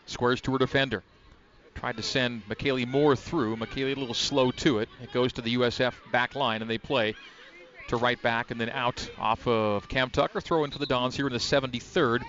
squares 0.06 0.42
to 0.42 0.52
her 0.52 0.58
defender. 0.58 1.04
Tried 1.74 1.98
to 1.98 2.04
send 2.04 2.48
McKaylee 2.48 2.88
Moore 2.88 3.16
through. 3.16 3.56
McKaylee 3.58 3.96
a 3.96 4.00
little 4.00 4.14
slow 4.14 4.52
to 4.52 4.80
it. 4.80 4.90
It 5.02 5.12
goes 5.12 5.34
to 5.34 5.42
the 5.42 5.56
USF 5.56 5.94
back 6.12 6.36
line, 6.36 6.62
and 6.62 6.70
they 6.70 6.78
play 6.78 7.16
to 7.90 7.98
right 7.98 8.22
back 8.22 8.52
and 8.52 8.60
then 8.60 8.70
out 8.70 9.08
off 9.20 9.48
of 9.48 9.88
Cam 9.88 10.10
Tucker. 10.10 10.42
Throw 10.42 10.64
into 10.64 10.80
the 10.80 10.86
Dons 10.86 11.16
here 11.16 11.28
in 11.28 11.34
the 11.34 11.40
73rd 11.40 12.24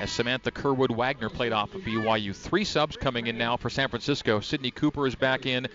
as 0.00 0.10
Samantha 0.10 0.50
Kerwood 0.50 0.90
Wagner 0.96 1.28
played 1.28 1.52
off 1.52 1.74
of 1.74 1.82
BYU. 1.82 2.34
Three 2.34 2.64
subs 2.64 2.96
coming 2.96 3.26
in 3.26 3.36
now 3.36 3.58
for 3.58 3.68
San 3.68 3.88
Francisco. 3.88 4.40
Sydney 4.40 4.70
Cooper 4.70 5.06
is 5.06 5.14
back 5.14 5.44
in. 5.44 5.68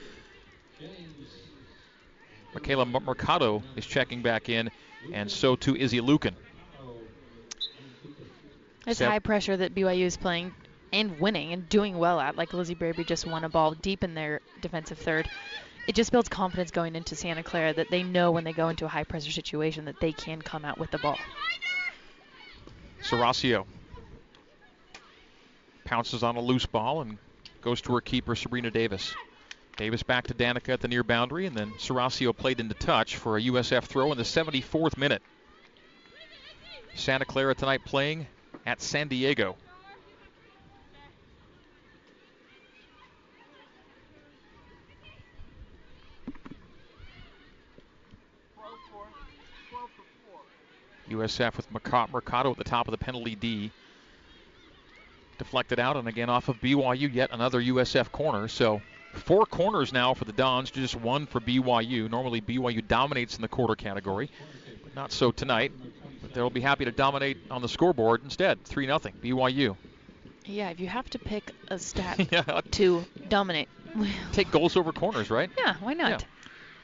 Michaela 2.54 2.86
Mercado 2.86 3.62
is 3.76 3.86
checking 3.86 4.24
back 4.24 4.50
in, 4.50 4.72
and 5.14 5.30
so 5.30 5.56
too 5.56 5.76
Izzy 5.76 6.02
Lucan. 6.02 6.36
It's 8.88 9.00
high 9.00 9.20
pressure 9.20 9.58
that 9.58 9.76
BYU 9.76 10.06
is 10.06 10.18
playing 10.18 10.54
and 10.92 11.20
winning 11.20 11.54
and 11.54 11.70
doing 11.70 11.98
well 11.98 12.20
at. 12.20 12.36
Like 12.36 12.54
Lizzie 12.54 12.76
Braby 12.76 13.04
just 13.04 13.28
won 13.28 13.44
a 13.44 13.50
ball 13.50 13.74
deep 13.74 14.04
in 14.04 14.16
their 14.16 14.42
defensive 14.62 14.98
third. 14.98 15.30
it 15.88 15.94
just 15.94 16.12
builds 16.12 16.30
confidence 16.30 16.72
going 16.72 16.96
into 16.96 17.16
Santa 17.16 17.44
Clara 17.44 17.74
that 17.74 17.92
they 17.92 18.02
know 18.02 18.32
when 18.32 18.44
they 18.44 18.54
go 18.54 18.70
into 18.70 18.86
a 18.86 18.88
high 18.88 19.04
pressure 19.04 19.32
situation 19.32 19.86
that 19.86 20.00
they 20.00 20.12
can 20.12 20.42
come 20.42 20.66
out 20.66 20.80
with 20.80 20.90
the 20.90 20.98
ball. 20.98 21.18
Serasio 23.04 23.66
pounces 25.86 26.24
on 26.24 26.36
a 26.36 26.42
loose 26.42 26.66
ball 26.66 27.02
and 27.02 27.18
goes 27.62 27.80
to 27.82 27.94
her 27.94 28.02
keeper, 28.02 28.36
Sabrina 28.36 28.70
Davis. 28.70 29.16
Davis 29.78 30.04
back 30.04 30.28
to 30.28 30.34
Danica 30.34 30.74
at 30.74 30.82
the 30.82 30.88
near 30.88 31.04
boundary, 31.04 31.46
and 31.46 31.56
then 31.56 31.72
Serasio 31.78 32.36
played 32.36 32.60
into 32.60 32.76
touch 32.76 33.18
for 33.18 33.38
a 33.38 33.42
USF 33.42 33.84
throw 33.84 34.12
in 34.12 34.18
the 34.18 34.24
74th 34.24 34.98
minute. 34.98 35.22
Santa 36.94 37.26
Clara 37.26 37.54
tonight 37.56 37.84
playing 37.86 38.28
at 38.66 38.82
San 38.82 39.08
Diego. 39.08 39.56
USF 51.10 51.58
with 51.58 51.72
Mercado 51.72 52.52
at 52.52 52.58
the 52.58 52.64
top 52.64 52.88
of 52.88 52.92
the 52.92 52.98
penalty 52.98 53.36
D. 53.36 53.72
Deflected 55.38 55.80
out, 55.80 55.98
and 55.98 56.08
again 56.08 56.30
off 56.30 56.50
of 56.50 56.60
BYU, 56.62 57.14
yet 57.14 57.30
another 57.32 57.62
USF 57.62 58.12
corner. 58.12 58.48
So 58.48 58.82
four 59.14 59.46
corners 59.46 59.92
now 59.92 60.14
for 60.14 60.26
the 60.26 60.32
Dons, 60.32 60.72
just 60.72 60.96
one 60.96 61.26
for 61.26 61.40
BYU. 61.40 62.10
Normally 62.10 62.42
BYU 62.42 62.86
dominates 62.88 63.36
in 63.36 63.42
the 63.42 63.48
quarter 63.48 63.76
category, 63.76 64.30
but 64.84 64.96
not 64.96 65.12
so 65.12 65.32
tonight. 65.32 65.72
But 66.22 66.34
they'll 66.34 66.50
be 66.50 66.62
happy 66.62 66.86
to 66.86 66.92
dominate 66.92 67.38
on 67.52 67.62
the 67.62 67.70
scoreboard 67.70 68.24
instead. 68.24 68.64
3 68.64 68.86
0 68.86 69.00
BYU. 69.00 69.76
Yeah, 70.46 70.70
if 70.70 70.80
you 70.80 70.88
have 70.88 71.10
to 71.12 71.20
pick 71.20 71.52
a 71.70 71.80
stat 71.80 72.28
yeah. 72.32 72.62
to 72.72 73.06
dominate, 73.30 73.68
take 74.32 74.52
goals 74.52 74.78
over 74.78 74.92
corners, 74.92 75.30
right? 75.30 75.50
Yeah, 75.58 75.76
why 75.82 75.94
not? 75.94 76.22
Yeah. 76.22 76.28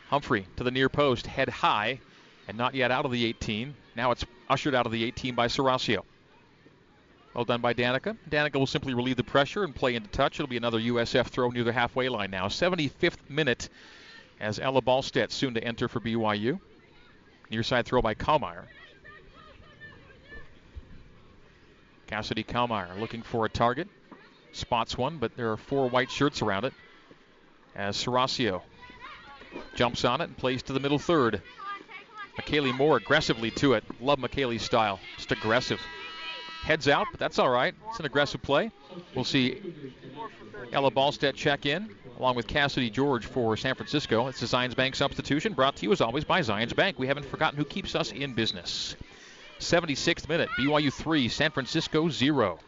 Humphrey 0.09 0.45
to 0.57 0.63
the 0.63 0.71
near 0.71 0.89
post, 0.89 1.25
head 1.25 1.47
high, 1.47 1.99
and 2.47 2.57
not 2.57 2.75
yet 2.75 2.91
out 2.91 3.05
of 3.05 3.11
the 3.11 3.25
18. 3.25 3.73
Now 3.95 4.11
it's 4.11 4.25
ushered 4.49 4.75
out 4.75 4.85
of 4.85 4.91
the 4.91 5.03
18 5.03 5.35
by 5.35 5.47
Serasio. 5.47 6.03
Well 7.33 7.45
done 7.45 7.61
by 7.61 7.73
Danica. 7.73 8.17
Danica 8.29 8.55
will 8.55 8.67
simply 8.67 8.93
relieve 8.93 9.15
the 9.15 9.23
pressure 9.23 9.63
and 9.63 9.73
play 9.73 9.95
into 9.95 10.09
touch. 10.09 10.39
It'll 10.39 10.49
be 10.49 10.57
another 10.57 10.79
USF 10.79 11.27
throw 11.27 11.49
near 11.49 11.63
the 11.63 11.71
halfway 11.71 12.09
line 12.09 12.31
now. 12.31 12.47
75th 12.47 13.29
minute 13.29 13.69
as 14.39 14.59
Ella 14.59 14.81
Ballstedt 14.81 15.31
soon 15.31 15.53
to 15.53 15.63
enter 15.63 15.87
for 15.87 16.01
BYU. 16.01 16.59
Near 17.49 17.63
side 17.63 17.85
throw 17.85 18.01
by 18.01 18.15
Kalmeyer. 18.15 18.65
Cassidy 22.07 22.43
Kalmeyer 22.43 22.99
looking 22.99 23.21
for 23.21 23.45
a 23.45 23.49
target. 23.49 23.87
Spots 24.51 24.97
one, 24.97 25.17
but 25.17 25.37
there 25.37 25.51
are 25.51 25.57
four 25.57 25.89
white 25.89 26.11
shirts 26.11 26.41
around 26.41 26.65
it. 26.65 26.73
As 27.73 27.95
Serasio 27.95 28.61
jumps 29.75 30.03
on 30.03 30.19
it 30.19 30.25
and 30.25 30.37
plays 30.37 30.63
to 30.63 30.73
the 30.73 30.81
middle 30.81 30.99
third. 30.99 31.41
McKaylee 32.37 32.75
Moore 32.75 32.97
aggressively 32.97 33.51
to 33.51 33.73
it. 33.73 33.85
Love 34.01 34.19
McKaylee's 34.19 34.63
style. 34.63 34.99
Just 35.15 35.31
aggressive. 35.31 35.79
Heads 36.61 36.87
out, 36.87 37.07
but 37.11 37.19
that's 37.19 37.39
all 37.39 37.49
right. 37.49 37.73
It's 37.89 37.99
an 37.99 38.05
aggressive 38.05 38.41
play. 38.41 38.71
We'll 39.15 39.25
see 39.25 39.61
Ella 40.71 40.91
Ballstedt 40.91 41.33
check 41.33 41.65
in, 41.65 41.89
along 42.19 42.35
with 42.35 42.47
Cassidy 42.47 42.89
George 42.89 43.25
for 43.25 43.57
San 43.57 43.75
Francisco. 43.75 44.27
It's 44.27 44.41
a 44.41 44.45
Zions 44.45 44.75
Bank 44.75 44.95
substitution, 44.95 45.53
brought 45.53 45.75
to 45.77 45.83
you 45.83 45.91
as 45.91 46.01
always 46.01 46.23
by 46.23 46.41
Zions 46.41 46.75
Bank. 46.75 46.99
We 46.99 47.07
haven't 47.07 47.25
forgotten 47.25 47.57
who 47.57 47.65
keeps 47.65 47.95
us 47.95 48.11
in 48.11 48.33
business. 48.33 48.95
76th 49.59 50.29
minute, 50.29 50.49
BYU 50.57 50.91
3, 50.93 51.27
San 51.29 51.51
Francisco 51.51 52.09
0. 52.09 52.59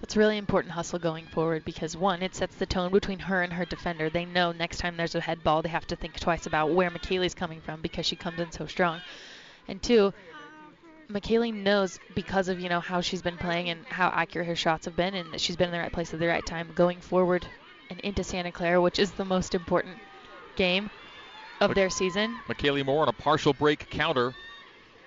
It's 0.00 0.16
really 0.16 0.38
important 0.38 0.72
hustle 0.72 0.98
going 0.98 1.26
forward 1.26 1.64
because 1.64 1.96
one, 1.96 2.22
it 2.22 2.34
sets 2.34 2.54
the 2.54 2.66
tone 2.66 2.92
between 2.92 3.18
her 3.18 3.42
and 3.42 3.52
her 3.52 3.64
defender. 3.64 4.08
They 4.08 4.24
know 4.24 4.52
next 4.52 4.78
time 4.78 4.96
there's 4.96 5.16
a 5.16 5.20
head 5.20 5.42
ball, 5.42 5.62
they 5.62 5.68
have 5.70 5.86
to 5.88 5.96
think 5.96 6.20
twice 6.20 6.46
about 6.46 6.70
where 6.70 6.90
McKaylee's 6.90 7.34
coming 7.34 7.60
from 7.60 7.80
because 7.80 8.06
she 8.06 8.16
comes 8.16 8.38
in 8.38 8.52
so 8.52 8.66
strong. 8.66 9.00
And 9.66 9.82
two, 9.82 10.14
McKaylee 11.10 11.54
knows 11.54 11.98
because 12.14 12.48
of 12.48 12.60
you 12.60 12.68
know 12.68 12.80
how 12.80 13.00
she's 13.00 13.22
been 13.22 13.38
playing 13.38 13.70
and 13.70 13.86
how 13.86 14.08
accurate 14.08 14.46
her 14.46 14.56
shots 14.56 14.84
have 14.84 14.94
been, 14.94 15.14
and 15.14 15.32
that 15.32 15.40
she's 15.40 15.56
been 15.56 15.68
in 15.68 15.72
the 15.72 15.78
right 15.78 15.92
place 15.92 16.12
at 16.12 16.20
the 16.20 16.26
right 16.26 16.44
time 16.44 16.70
going 16.74 17.00
forward 17.00 17.46
and 17.88 17.98
into 18.00 18.22
Santa 18.22 18.52
Clara, 18.52 18.80
which 18.80 18.98
is 18.98 19.12
the 19.12 19.24
most 19.24 19.54
important 19.54 19.96
game 20.56 20.90
of 21.60 21.74
their 21.74 21.88
season. 21.88 22.36
McKaylee 22.46 22.84
Moore 22.84 23.02
on 23.02 23.08
a 23.08 23.12
partial 23.12 23.54
break 23.54 23.88
counter 23.88 24.34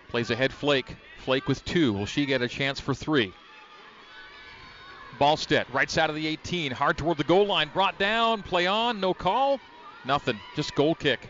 plays 0.10 0.32
ahead 0.32 0.52
Flake. 0.52 0.96
Flake 1.20 1.48
with 1.48 1.64
two. 1.66 1.94
Will 1.94 2.08
she 2.08 2.26
get 2.26 2.42
a 2.42 2.48
chance 2.48 2.80
for 2.80 2.96
three? 2.96 3.32
Ballstedt, 5.20 5.72
right 5.72 5.90
side 5.90 6.10
of 6.10 6.16
the 6.16 6.26
18, 6.26 6.72
hard 6.72 6.98
toward 6.98 7.18
the 7.18 7.24
goal 7.24 7.46
line, 7.46 7.70
brought 7.72 8.00
down, 8.00 8.42
play 8.42 8.66
on, 8.66 9.00
no 9.00 9.14
call, 9.14 9.60
nothing, 10.04 10.40
just 10.56 10.74
goal 10.74 10.96
kick. 10.96 11.30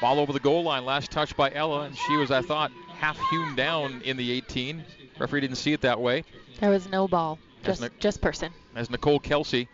Ball 0.00 0.18
over 0.18 0.32
the 0.32 0.40
goal 0.40 0.64
line, 0.64 0.84
last 0.84 1.12
touch 1.12 1.36
by 1.36 1.52
Ella, 1.52 1.82
and 1.82 1.96
she 1.96 2.16
was, 2.16 2.32
I 2.32 2.42
thought, 2.42 2.72
half 2.96 3.18
hewn 3.30 3.54
down 3.54 4.00
in 4.02 4.16
the 4.16 4.30
18. 4.32 4.84
Referee 5.18 5.40
didn't 5.40 5.56
see 5.56 5.72
it 5.72 5.82
that 5.82 6.00
way. 6.00 6.24
There 6.60 6.70
was 6.70 6.88
no 6.88 7.06
ball, 7.06 7.38
just 7.62 7.80
Ni- 7.80 7.88
just 8.00 8.20
person. 8.20 8.52
As 8.74 8.90
Nicole 8.90 9.18
Kelsey 9.18 9.68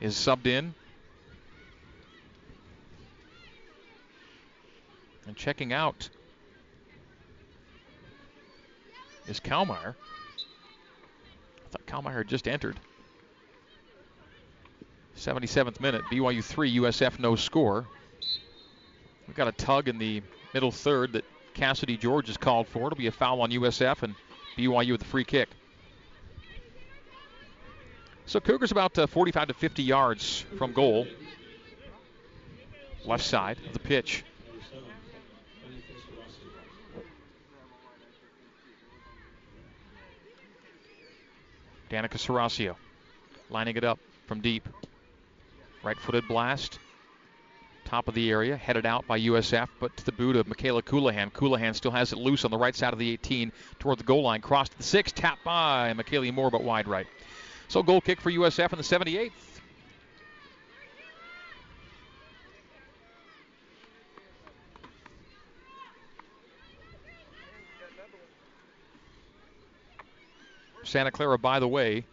is 0.00 0.14
subbed 0.14 0.46
in. 0.46 0.74
And 5.26 5.36
checking 5.36 5.72
out 5.72 6.08
is 9.26 9.40
Kalmeyer. 9.40 9.94
I 9.94 11.68
thought 11.70 11.86
Kalmeyer 11.86 12.18
had 12.18 12.28
just 12.28 12.48
entered. 12.48 12.80
77th 15.16 15.80
minute, 15.80 16.02
BYU 16.10 16.42
3, 16.42 16.76
USF 16.76 17.18
no 17.18 17.34
score. 17.34 17.84
We've 19.26 19.36
got 19.36 19.48
a 19.48 19.52
tug 19.52 19.88
in 19.88 19.98
the 19.98 20.22
middle 20.54 20.70
third 20.70 21.12
that 21.12 21.24
Cassidy 21.58 21.96
George 21.96 22.28
is 22.28 22.36
called 22.36 22.68
for. 22.68 22.86
It'll 22.86 22.96
be 22.96 23.08
a 23.08 23.12
foul 23.12 23.40
on 23.40 23.50
USF 23.50 24.04
and 24.04 24.14
BYU 24.56 24.92
with 24.92 25.02
a 25.02 25.04
free 25.04 25.24
kick. 25.24 25.48
So 28.26 28.38
Cougars 28.38 28.70
about 28.70 28.96
uh, 28.96 29.08
45 29.08 29.48
to 29.48 29.54
50 29.54 29.82
yards 29.82 30.44
from 30.56 30.72
goal. 30.72 31.08
Left 33.04 33.24
side 33.24 33.58
of 33.66 33.72
the 33.72 33.80
pitch. 33.80 34.24
Danica 41.90 42.18
Serasio 42.18 42.76
lining 43.50 43.76
it 43.76 43.82
up 43.82 43.98
from 44.26 44.40
deep. 44.40 44.68
Right 45.82 45.98
footed 45.98 46.28
blast. 46.28 46.78
Top 47.88 48.06
of 48.06 48.14
the 48.14 48.30
area, 48.30 48.54
headed 48.54 48.84
out 48.84 49.06
by 49.06 49.18
USF, 49.18 49.66
but 49.80 49.96
to 49.96 50.04
the 50.04 50.12
boot 50.12 50.36
of 50.36 50.46
Michaela 50.46 50.82
Colohan. 50.82 51.32
Colohan 51.32 51.74
still 51.74 51.90
has 51.90 52.12
it 52.12 52.18
loose 52.18 52.44
on 52.44 52.50
the 52.50 52.58
right 52.58 52.76
side 52.76 52.92
of 52.92 52.98
the 52.98 53.12
18 53.12 53.50
toward 53.78 53.98
the 53.98 54.04
goal 54.04 54.20
line. 54.24 54.42
Crossed 54.42 54.72
to 54.72 54.76
the 54.76 54.84
6, 54.84 55.12
tap 55.12 55.38
by 55.42 55.94
Michaela 55.94 56.30
Moore, 56.30 56.50
but 56.50 56.62
wide 56.62 56.86
right. 56.86 57.06
So 57.68 57.82
goal 57.82 58.02
kick 58.02 58.20
for 58.20 58.30
USF 58.30 58.74
in 58.74 58.76
the 58.76 58.84
78th. 58.84 59.30
Santa 70.84 71.10
Clara, 71.10 71.38
by 71.38 71.58
the 71.58 71.66
way, 71.66 72.04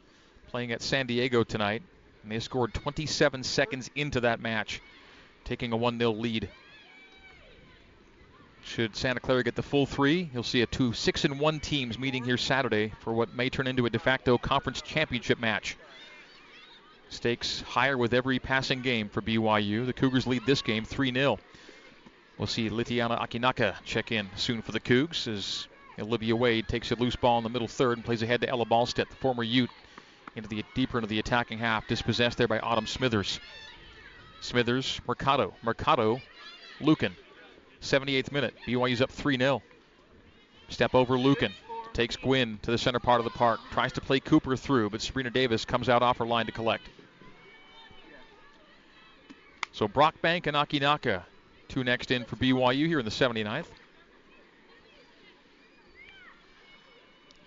playing 0.48 0.72
at 0.72 0.82
San 0.82 1.06
Diego 1.06 1.44
tonight, 1.44 1.84
and 2.24 2.32
they 2.32 2.40
scored 2.40 2.74
27 2.74 3.44
seconds 3.44 3.92
into 3.94 4.22
that 4.22 4.40
match, 4.40 4.82
taking 5.46 5.72
a 5.72 5.78
1 5.78 5.98
0 5.98 6.12
lead. 6.12 6.50
Should 8.66 8.96
Santa 8.96 9.20
Clara 9.20 9.44
get 9.44 9.56
the 9.56 9.62
full 9.62 9.86
three, 9.86 10.30
you'll 10.34 10.44
see 10.44 10.62
a 10.62 10.66
two 10.66 10.92
six 10.92 11.24
and 11.24 11.40
one 11.40 11.60
teams 11.60 12.00
meeting 12.00 12.24
here 12.24 12.36
Saturday 12.36 12.92
for 13.00 13.14
what 13.14 13.36
may 13.36 13.50
turn 13.50 13.68
into 13.68 13.86
a 13.86 13.90
de 13.90 14.00
facto 14.00 14.40
conference 14.40 14.82
championship 14.82 15.40
match. 15.40 15.78
Stakes 17.10 17.62
higher 17.62 17.98
with 17.98 18.14
every 18.14 18.40
passing 18.40 18.82
game 18.82 19.08
for 19.08 19.22
BYU. 19.22 19.86
The 19.86 19.94
Cougars 19.94 20.26
lead 20.26 20.46
this 20.48 20.64
game 20.64 20.84
3 20.84 21.14
0. 21.14 21.40
We'll 22.38 22.48
see 22.48 22.70
Litiana 22.70 23.22
Akinaka 23.22 23.76
check 23.86 24.12
in 24.12 24.30
soon 24.36 24.64
for 24.64 24.72
the 24.72 24.80
Cougs 24.80 25.28
as 25.28 25.68
Olivia 26.00 26.36
Wade 26.36 26.68
takes 26.68 26.92
a 26.92 26.96
loose 26.96 27.16
ball 27.16 27.38
in 27.38 27.44
the 27.44 27.50
middle 27.50 27.68
third 27.68 27.98
and 27.98 28.06
plays 28.06 28.24
ahead 28.24 28.42
to 28.42 28.50
Ella 28.50 28.66
Ballstedt, 28.66 29.10
the 29.10 29.16
former 29.16 29.44
Ute, 29.44 29.70
into 30.36 30.50
the 30.50 30.66
deeper 30.74 30.98
into 30.98 31.08
the 31.08 31.20
attacking 31.20 31.60
half, 31.60 31.88
dispossessed 31.88 32.38
there 32.38 32.48
by 32.48 32.60
Autumn 32.60 32.88
Smithers. 32.88 33.40
Smithers, 34.46 35.02
Mercado, 35.08 35.54
Mercado, 35.64 36.22
Lucan. 36.80 37.16
78th 37.82 38.32
minute. 38.32 38.54
BYU's 38.68 39.02
up 39.02 39.12
3 39.12 39.38
0. 39.38 39.62
Step 40.70 40.94
over 40.94 41.18
Lucan. 41.18 41.52
Takes 41.94 42.16
Gwynn 42.16 42.60
to 42.62 42.72
the 42.72 42.78
center 42.78 43.00
part 43.00 43.20
of 43.20 43.26
the 43.26 43.32
park. 43.32 43.60
Tries 43.72 43.94
to 43.94 44.02
play 44.02 44.20
Cooper 44.20 44.56
through, 44.56 44.90
but 44.92 45.02
Sabrina 45.02 45.30
Davis 45.30 45.66
comes 45.66 45.90
out 45.90 46.04
off 46.04 46.18
her 46.18 46.26
line 46.26 46.46
to 46.46 46.52
collect. 46.52 46.84
So 49.72 49.88
Brockbank 49.88 50.48
and 50.48 50.56
Akinaka, 50.56 51.24
two 51.68 51.84
next 51.84 52.12
in 52.12 52.24
for 52.24 52.36
BYU 52.36 52.88
here 52.88 53.00
in 53.00 53.06
the 53.06 53.12
79th. 53.12 53.68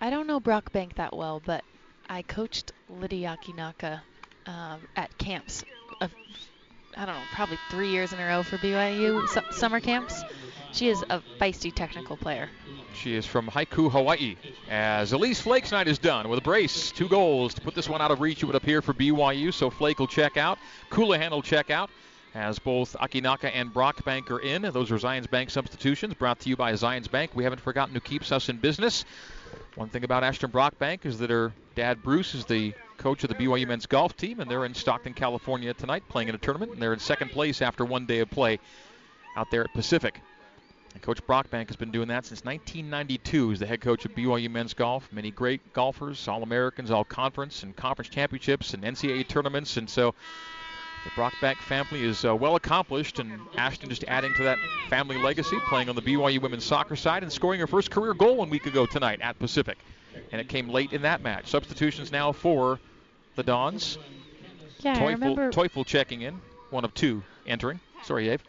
I 0.01 0.09
don't 0.09 0.27
know 0.27 0.39
Brockbank 0.39 0.95
that 0.95 1.15
well, 1.15 1.41
but 1.45 1.63
I 2.09 2.21
coached 2.23 2.71
Lydia 2.89 3.37
Akinaka 3.39 4.01
uh, 4.45 4.77
at 4.95 5.17
camps 5.17 5.63
a 6.01 6.09
I 6.97 7.05
don't 7.05 7.15
know, 7.15 7.21
probably 7.33 7.57
three 7.69 7.89
years 7.89 8.13
in 8.13 8.19
a 8.19 8.25
row 8.27 8.43
for 8.43 8.57
BYU 8.57 9.27
su- 9.29 9.41
summer 9.51 9.79
camps. 9.79 10.23
She 10.71 10.89
is 10.89 11.03
a 11.09 11.21
feisty 11.39 11.73
technical 11.73 12.17
player. 12.17 12.49
She 12.93 13.15
is 13.15 13.25
from 13.25 13.47
Haiku, 13.47 13.91
Hawaii. 13.91 14.35
As 14.69 15.13
Elise 15.13 15.39
Flake's 15.39 15.71
night 15.71 15.87
is 15.87 15.97
done 15.97 16.27
with 16.29 16.39
a 16.39 16.41
brace, 16.41 16.91
two 16.91 17.07
goals 17.07 17.53
to 17.53 17.61
put 17.61 17.75
this 17.75 17.87
one 17.87 18.01
out 18.01 18.11
of 18.11 18.19
reach, 18.19 18.43
it 18.43 18.45
would 18.45 18.55
appear 18.55 18.81
for 18.81 18.93
BYU. 18.93 19.53
So 19.53 19.69
Flake 19.69 19.99
will 19.99 20.07
check 20.07 20.37
out. 20.37 20.59
Colohan 20.89 21.31
will 21.31 21.41
check 21.41 21.69
out. 21.69 21.89
As 22.35 22.59
both 22.59 22.95
Akinaka 22.99 23.49
and 23.53 23.73
Brockbank 23.73 24.29
are 24.29 24.39
in. 24.39 24.61
Those 24.61 24.91
are 24.91 24.97
Zions 24.97 25.29
Bank 25.29 25.49
substitutions 25.49 26.13
brought 26.13 26.39
to 26.41 26.49
you 26.49 26.55
by 26.55 26.73
Zions 26.73 27.09
Bank. 27.09 27.31
We 27.33 27.43
haven't 27.43 27.61
forgotten 27.61 27.95
who 27.95 28.01
keeps 28.01 28.31
us 28.31 28.49
in 28.49 28.57
business. 28.57 29.03
One 29.75 29.89
thing 29.89 30.03
about 30.03 30.23
Ashton 30.23 30.51
Brockbank 30.51 31.05
is 31.05 31.17
that 31.19 31.31
her 31.31 31.53
dad 31.73 32.03
Bruce 32.03 32.35
is 32.35 32.45
the 32.45 32.73
coach 32.99 33.23
of 33.23 33.29
the 33.29 33.35
BYU 33.35 33.67
men's 33.67 33.87
golf 33.87 34.15
team, 34.15 34.39
and 34.39 34.51
they're 34.51 34.65
in 34.65 34.75
Stockton, 34.75 35.13
California 35.13 35.73
tonight 35.73 36.03
playing 36.09 36.27
in 36.27 36.35
a 36.35 36.37
tournament, 36.37 36.73
and 36.73 36.81
they're 36.81 36.93
in 36.93 36.99
second 36.99 37.31
place 37.31 37.61
after 37.61 37.83
one 37.83 38.05
day 38.05 38.19
of 38.19 38.29
play 38.29 38.59
out 39.35 39.49
there 39.49 39.63
at 39.63 39.73
Pacific. 39.73 40.21
And 40.93 41.01
Coach 41.01 41.25
Brockbank 41.25 41.67
has 41.67 41.75
been 41.75 41.91
doing 41.91 42.09
that 42.09 42.25
since 42.25 42.43
1992 42.43 43.53
as 43.53 43.59
the 43.59 43.65
head 43.65 43.79
coach 43.79 44.05
of 44.05 44.13
BYU 44.13 44.49
men's 44.49 44.73
golf. 44.73 45.07
Many 45.11 45.31
great 45.31 45.73
golfers, 45.73 46.27
All 46.27 46.43
Americans, 46.43 46.91
All 46.91 47.03
Conference, 47.03 47.63
and 47.63 47.75
Conference 47.75 48.09
championships, 48.09 48.73
and 48.73 48.83
NCAA 48.83 49.27
tournaments. 49.27 49.77
And 49.77 49.89
so 49.89 50.13
the 51.05 51.09
Brockbank 51.11 51.55
family 51.57 52.03
is 52.03 52.25
uh, 52.25 52.35
well 52.35 52.55
accomplished, 52.55 53.19
and 53.19 53.39
Ashton 53.55 53.89
just 53.89 54.03
adding 54.05 54.33
to 54.35 54.43
that 54.43 54.57
family 54.89 55.17
legacy, 55.17 55.57
playing 55.69 55.89
on 55.89 55.95
the 55.95 56.01
BYU 56.01 56.41
women's 56.41 56.65
soccer 56.65 56.95
side 56.95 57.23
and 57.23 57.31
scoring 57.31 57.59
her 57.61 57.67
first 57.67 57.91
career 57.91 58.13
goal 58.13 58.35
one 58.35 58.49
week 58.49 58.65
ago 58.65 58.85
tonight 58.85 59.21
at 59.21 59.39
Pacific. 59.39 59.77
And 60.31 60.41
it 60.41 60.49
came 60.49 60.67
late 60.67 60.91
in 60.91 61.03
that 61.03 61.21
match. 61.21 61.47
Substitutions 61.47 62.11
now 62.11 62.31
for 62.33 62.79
the 63.39 63.43
Dons. 63.43 63.97
Yeah, 64.79 64.93
I 64.93 64.95
Teufel, 64.97 65.07
remember. 65.07 65.51
Teufel 65.51 65.85
checking 65.85 66.21
in, 66.21 66.41
one 66.69 66.83
of 66.83 66.93
two 66.93 67.23
entering. 67.47 67.79
Sorry, 68.03 68.25
Dave. 68.25 68.43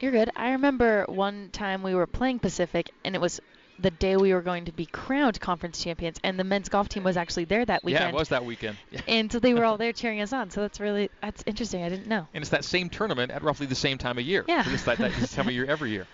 You're 0.00 0.12
good. 0.12 0.30
I 0.34 0.50
remember 0.52 1.04
one 1.08 1.50
time 1.52 1.82
we 1.82 1.94
were 1.94 2.06
playing 2.06 2.40
Pacific, 2.40 2.90
and 3.04 3.14
it 3.14 3.20
was 3.20 3.40
the 3.78 3.90
day 3.92 4.16
we 4.16 4.34
were 4.34 4.42
going 4.42 4.64
to 4.64 4.72
be 4.72 4.86
crowned 4.86 5.40
conference 5.40 5.82
champions, 5.82 6.18
and 6.24 6.38
the 6.38 6.44
men's 6.44 6.68
golf 6.68 6.88
team 6.88 7.04
was 7.04 7.16
actually 7.16 7.44
there 7.44 7.64
that 7.64 7.84
weekend. 7.84 8.04
Yeah, 8.04 8.08
it 8.08 8.14
was 8.14 8.28
that 8.30 8.44
weekend. 8.44 8.76
And 9.08 9.30
so 9.30 9.38
they 9.38 9.54
were 9.54 9.64
all 9.64 9.78
there 9.78 9.92
cheering 9.92 10.20
us 10.20 10.32
on. 10.32 10.50
So 10.50 10.62
that's 10.62 10.80
really 10.80 11.10
that's 11.22 11.44
interesting. 11.46 11.84
I 11.84 11.88
didn't 11.88 12.08
know. 12.08 12.26
And 12.34 12.42
it's 12.42 12.50
that 12.50 12.64
same 12.64 12.88
tournament 12.88 13.30
at 13.30 13.42
roughly 13.42 13.66
the 13.66 13.74
same 13.74 13.98
time 13.98 14.18
of 14.18 14.24
year. 14.24 14.44
Yeah. 14.48 14.64
It's 14.66 14.84
that, 14.84 14.98
that 14.98 15.12
time 15.30 15.46
of 15.46 15.54
year 15.54 15.66
every 15.66 15.90
year. 15.90 16.06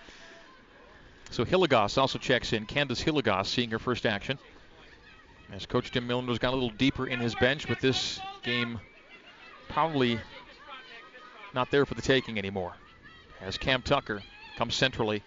So 1.31 1.43
Hilligoss 1.43 1.97
also 1.97 2.19
checks 2.19 2.53
in. 2.53 2.65
Candace 2.65 3.03
Hilligoss 3.03 3.47
seeing 3.47 3.71
her 3.71 3.79
first 3.79 4.05
action. 4.05 4.37
As 5.51 5.65
Coach 5.65 5.91
Jim 5.91 6.07
Millinder's 6.07 6.39
got 6.39 6.51
a 6.51 6.55
little 6.55 6.69
deeper 6.69 7.07
in 7.07 7.19
his 7.19 7.35
bench 7.35 7.67
with 7.67 7.79
this 7.81 8.21
game 8.41 8.79
probably 9.67 10.19
not 11.53 11.69
there 11.71 11.85
for 11.85 11.93
the 11.93 12.01
taking 12.01 12.37
anymore. 12.37 12.73
As 13.41 13.57
Cam 13.57 13.81
Tucker 13.81 14.21
comes 14.57 14.75
centrally 14.75 15.21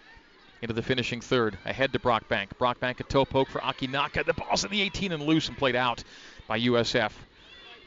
into 0.61 0.73
the 0.73 0.81
finishing 0.81 1.21
third, 1.21 1.57
ahead 1.65 1.93
to 1.93 1.99
Brockbank. 1.99 2.49
Brockbank 2.59 2.99
a 2.99 3.03
toe 3.03 3.25
poke 3.25 3.49
for 3.49 3.59
Akinaka. 3.59 4.25
The 4.25 4.33
ball's 4.33 4.63
in 4.63 4.71
the 4.71 4.81
18 4.81 5.11
and 5.11 5.23
loose 5.23 5.47
and 5.47 5.57
played 5.57 5.75
out 5.75 6.03
by 6.47 6.59
USF 6.59 7.11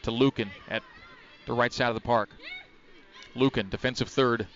to 0.03 0.11
Lucan 0.13 0.51
at 0.69 0.83
the 1.47 1.53
right 1.53 1.73
side 1.73 1.89
of 1.89 1.95
the 1.95 2.01
park. 2.01 2.31
Lucan, 3.35 3.69
defensive 3.69 4.09
third. 4.09 4.47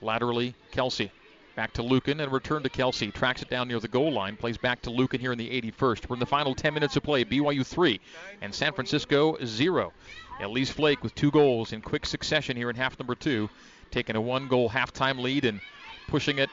Laterally, 0.00 0.54
Kelsey. 0.70 1.10
Back 1.56 1.72
to 1.74 1.82
Lucan 1.82 2.18
and 2.18 2.32
return 2.32 2.64
to 2.64 2.68
Kelsey. 2.68 3.12
Tracks 3.12 3.42
it 3.42 3.48
down 3.48 3.68
near 3.68 3.78
the 3.78 3.86
goal 3.86 4.12
line. 4.12 4.36
Plays 4.36 4.58
back 4.58 4.82
to 4.82 4.90
Lucan 4.90 5.20
here 5.20 5.30
in 5.30 5.38
the 5.38 5.48
81st. 5.48 6.08
We're 6.08 6.16
in 6.16 6.20
the 6.20 6.26
final 6.26 6.52
10 6.52 6.74
minutes 6.74 6.96
of 6.96 7.04
play. 7.04 7.24
BYU 7.24 7.64
3 7.64 8.00
and 8.42 8.52
San 8.52 8.72
Francisco 8.72 9.36
0. 9.44 9.92
Elise 10.40 10.70
Flake 10.70 11.04
with 11.04 11.14
two 11.14 11.30
goals 11.30 11.72
in 11.72 11.80
quick 11.80 12.06
succession 12.06 12.56
here 12.56 12.70
in 12.70 12.76
half 12.76 12.98
number 12.98 13.14
two. 13.14 13.48
Taking 13.92 14.16
a 14.16 14.20
one 14.20 14.48
goal 14.48 14.68
halftime 14.68 15.20
lead 15.20 15.44
and 15.44 15.60
pushing 16.08 16.38
it 16.38 16.50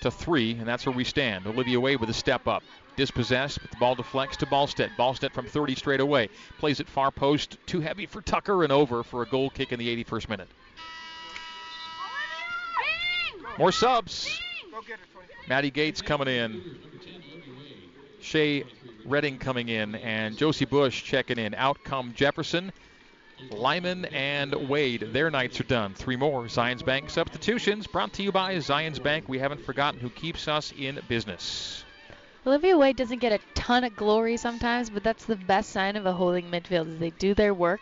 to 0.00 0.10
three, 0.10 0.52
and 0.52 0.66
that's 0.66 0.84
where 0.84 0.94
we 0.94 1.04
stand. 1.04 1.46
Olivia 1.46 1.78
Wade 1.78 2.00
with 2.00 2.10
a 2.10 2.14
step 2.14 2.48
up. 2.48 2.64
Dispossessed, 2.96 3.60
but 3.60 3.70
the 3.70 3.76
ball 3.76 3.94
deflects 3.94 4.36
to 4.38 4.46
Ballstedt. 4.46 4.90
Ballstedt 4.96 5.32
from 5.32 5.46
30 5.46 5.76
straight 5.76 6.00
away. 6.00 6.28
Plays 6.58 6.80
it 6.80 6.88
far 6.88 7.10
post. 7.10 7.56
Too 7.66 7.80
heavy 7.80 8.06
for 8.06 8.20
Tucker 8.20 8.64
and 8.64 8.72
over 8.72 9.04
for 9.04 9.22
a 9.22 9.26
goal 9.26 9.50
kick 9.50 9.72
in 9.72 9.78
the 9.78 10.04
81st 10.04 10.28
minute. 10.28 10.48
More 13.58 13.72
subs. 13.72 14.40
Maddie 15.48 15.70
Gates 15.70 16.02
coming 16.02 16.28
in. 16.28 16.78
Shea 18.20 18.64
Redding 19.04 19.38
coming 19.38 19.68
in. 19.68 19.94
And 19.94 20.36
Josie 20.36 20.64
Bush 20.64 21.02
checking 21.04 21.38
in. 21.38 21.54
Out 21.54 21.78
come 21.84 22.14
Jefferson, 22.14 22.72
Lyman, 23.50 24.06
and 24.06 24.68
Wade. 24.68 25.08
Their 25.12 25.30
nights 25.30 25.60
are 25.60 25.64
done. 25.64 25.94
Three 25.94 26.16
more 26.16 26.44
Zions 26.44 26.84
Bank 26.84 27.10
substitutions 27.10 27.86
brought 27.86 28.12
to 28.14 28.22
you 28.22 28.32
by 28.32 28.56
Zions 28.56 29.02
Bank. 29.02 29.28
We 29.28 29.38
haven't 29.38 29.64
forgotten 29.64 30.00
who 30.00 30.10
keeps 30.10 30.48
us 30.48 30.72
in 30.76 31.00
business. 31.08 31.84
Olivia 32.46 32.76
Wade 32.76 32.96
doesn't 32.96 33.20
get 33.20 33.32
a 33.32 33.40
ton 33.54 33.84
of 33.84 33.96
glory 33.96 34.36
sometimes, 34.36 34.90
but 34.90 35.02
that's 35.02 35.24
the 35.24 35.36
best 35.36 35.70
sign 35.70 35.96
of 35.96 36.04
a 36.04 36.12
holding 36.12 36.50
midfield 36.50 36.88
is 36.88 36.98
they 36.98 37.10
do 37.10 37.34
their 37.34 37.54
work, 37.54 37.80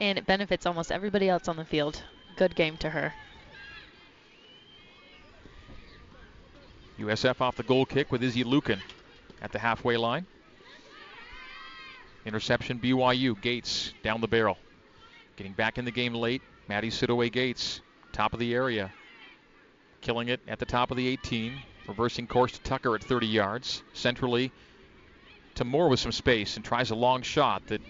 and 0.00 0.16
it 0.16 0.26
benefits 0.26 0.64
almost 0.64 0.90
everybody 0.90 1.28
else 1.28 1.48
on 1.48 1.56
the 1.56 1.66
field. 1.66 2.02
Good 2.36 2.54
game 2.54 2.78
to 2.78 2.88
her. 2.88 3.12
USF 7.00 7.40
off 7.40 7.56
the 7.56 7.62
goal 7.62 7.86
kick 7.86 8.12
with 8.12 8.22
Izzy 8.22 8.44
Lucan 8.44 8.80
at 9.40 9.52
the 9.52 9.58
halfway 9.58 9.96
line. 9.96 10.26
Interception 12.26 12.78
BYU. 12.78 13.40
Gates 13.40 13.94
down 14.02 14.20
the 14.20 14.28
barrel. 14.28 14.58
Getting 15.36 15.52
back 15.52 15.78
in 15.78 15.86
the 15.86 15.90
game 15.90 16.14
late. 16.14 16.42
Maddie 16.68 16.90
Sidaway 16.90 17.32
Gates, 17.32 17.80
top 18.12 18.34
of 18.34 18.38
the 18.38 18.54
area. 18.54 18.92
Killing 20.02 20.28
it 20.28 20.40
at 20.46 20.58
the 20.58 20.66
top 20.66 20.90
of 20.90 20.96
the 20.96 21.08
18. 21.08 21.60
Reversing 21.88 22.26
course 22.26 22.52
to 22.52 22.60
Tucker 22.60 22.94
at 22.94 23.02
30 23.02 23.26
yards. 23.26 23.82
Centrally 23.94 24.52
to 25.54 25.64
Moore 25.64 25.88
with 25.88 26.00
some 26.00 26.12
space 26.12 26.56
and 26.56 26.64
tries 26.64 26.90
a 26.90 26.94
long 26.94 27.22
shot 27.22 27.66
that 27.68 27.80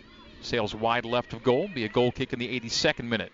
sails 0.40 0.74
wide 0.74 1.04
left 1.04 1.32
of 1.32 1.42
goal. 1.42 1.68
Be 1.74 1.84
a 1.84 1.88
goal 1.88 2.12
kick 2.12 2.32
in 2.32 2.38
the 2.38 2.60
82nd 2.60 3.04
minute. 3.04 3.32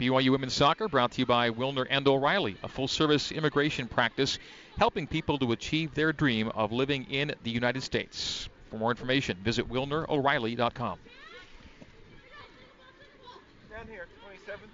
BYU 0.00 0.30
Women's 0.30 0.54
Soccer 0.54 0.88
brought 0.88 1.12
to 1.12 1.18
you 1.18 1.26
by 1.26 1.50
Wilner 1.50 1.86
and 1.90 2.08
O'Reilly, 2.08 2.56
a 2.62 2.68
full 2.68 2.88
service 2.88 3.30
immigration 3.30 3.86
practice 3.86 4.38
helping 4.78 5.06
people 5.06 5.36
to 5.36 5.52
achieve 5.52 5.94
their 5.94 6.10
dream 6.10 6.48
of 6.54 6.72
living 6.72 7.04
in 7.10 7.34
the 7.42 7.50
United 7.50 7.82
States. 7.82 8.48
For 8.70 8.78
more 8.78 8.90
information, 8.90 9.36
visit 9.44 9.68
WilnerO'Reilly.com. 9.68 10.98
Down 13.70 13.88
here, 13.88 14.06
27. 14.24 14.70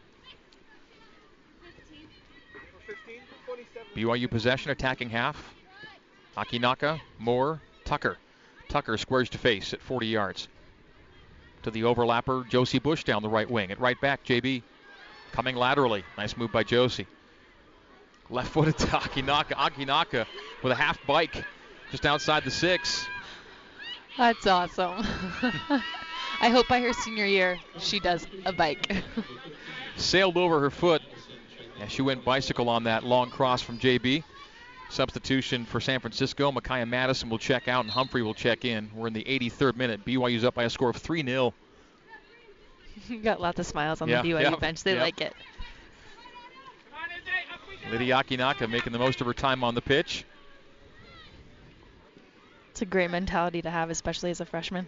15, 2.87 3.21
27. 3.47 3.89
BYU 3.97 4.31
possession, 4.31 4.71
attacking 4.71 5.11
half. 5.11 5.55
Akinaka, 6.37 7.01
Moore, 7.19 7.61
Tucker. 7.85 8.17
Tucker 8.69 8.97
squares 8.97 9.29
to 9.31 9.39
face 9.39 9.75
at 9.75 9.83
40 9.83 10.07
yards. 10.07 10.47
To 11.65 11.73
the 11.73 11.83
overlapper, 11.83 12.49
Josie 12.49 12.79
Bush 12.79 13.03
down 13.03 13.23
the 13.23 13.29
right 13.29 13.51
wing. 13.51 13.73
At 13.73 13.81
right 13.81 14.01
back, 14.01 14.23
JB 14.25 14.63
coming 15.33 15.57
laterally. 15.57 16.05
Nice 16.17 16.37
move 16.37 16.53
by 16.53 16.63
Josie. 16.63 17.07
Left 18.31 18.51
footed 18.51 18.79
to 18.79 18.87
Akinaka. 18.87 19.53
Akinaka 19.53 20.27
with 20.63 20.73
a 20.73 20.77
half 20.77 20.99
bike 21.07 21.45
just 21.91 22.07
outside 22.07 22.45
the 22.45 22.51
six. 22.51 23.07
That's 24.17 24.47
awesome. 24.47 25.05
I 26.41 26.49
hope 26.49 26.69
by 26.69 26.81
her 26.81 26.93
senior 26.93 27.27
year 27.27 27.59
she 27.79 28.01
does 28.01 28.27
a 28.45 28.53
bike. 28.53 28.91
Sailed 29.97 30.37
over 30.37 30.61
her 30.61 30.71
foot 30.71 31.03
as 31.81 31.93
she 31.93 32.03
went 32.03 32.25
bicycle 32.25 32.69
on 32.69 32.85
that 32.85 33.05
long 33.05 33.31
cross 33.31 33.63
from 33.63 33.79
JB. 33.79 34.25
Substitution 34.89 35.65
for 35.65 35.81
San 35.81 36.01
Francisco. 36.01 36.53
Micaiah 36.53 36.87
Madison 36.87 37.29
will 37.29 37.39
check 37.39 37.69
out 37.69 37.85
and 37.85 37.91
Humphrey 37.91 38.23
will 38.23 38.35
check 38.35 38.65
in. 38.65 38.91
We're 38.95 39.09
in 39.09 39.13
the 39.13 39.25
83rd 39.25 39.77
minute. 39.77 40.05
BYU's 40.05 40.45
up 40.45 40.55
by 40.55 40.65
a 40.65 40.71
score 40.71 40.91
of 40.91 40.97
3 40.97 41.25
0. 41.25 41.55
Got 43.23 43.41
lots 43.41 43.59
of 43.59 43.67
smiles 43.67 44.01
on 44.01 44.09
Yeah, 44.09 44.23
the 44.23 44.31
BYU 44.31 44.43
yeah, 44.43 44.57
bench. 44.57 44.83
They 44.83 44.95
yeah. 44.95 45.03
like 45.03 45.21
it. 45.21 45.35
Lydia 47.91 48.17
Akinaka 48.17 48.69
making 48.69 48.93
the 48.93 48.99
most 48.99 49.21
of 49.21 49.27
her 49.27 49.35
time 49.35 49.63
on 49.63 49.75
the 49.75 49.81
pitch. 49.83 50.25
It's 52.71 52.83
a 52.83 52.87
great 52.87 53.11
mentality 53.11 53.63
to 53.63 53.71
have, 53.71 53.91
especially 53.91 54.31
as 54.31 54.41
a 54.41 54.45
freshman. 54.45 54.87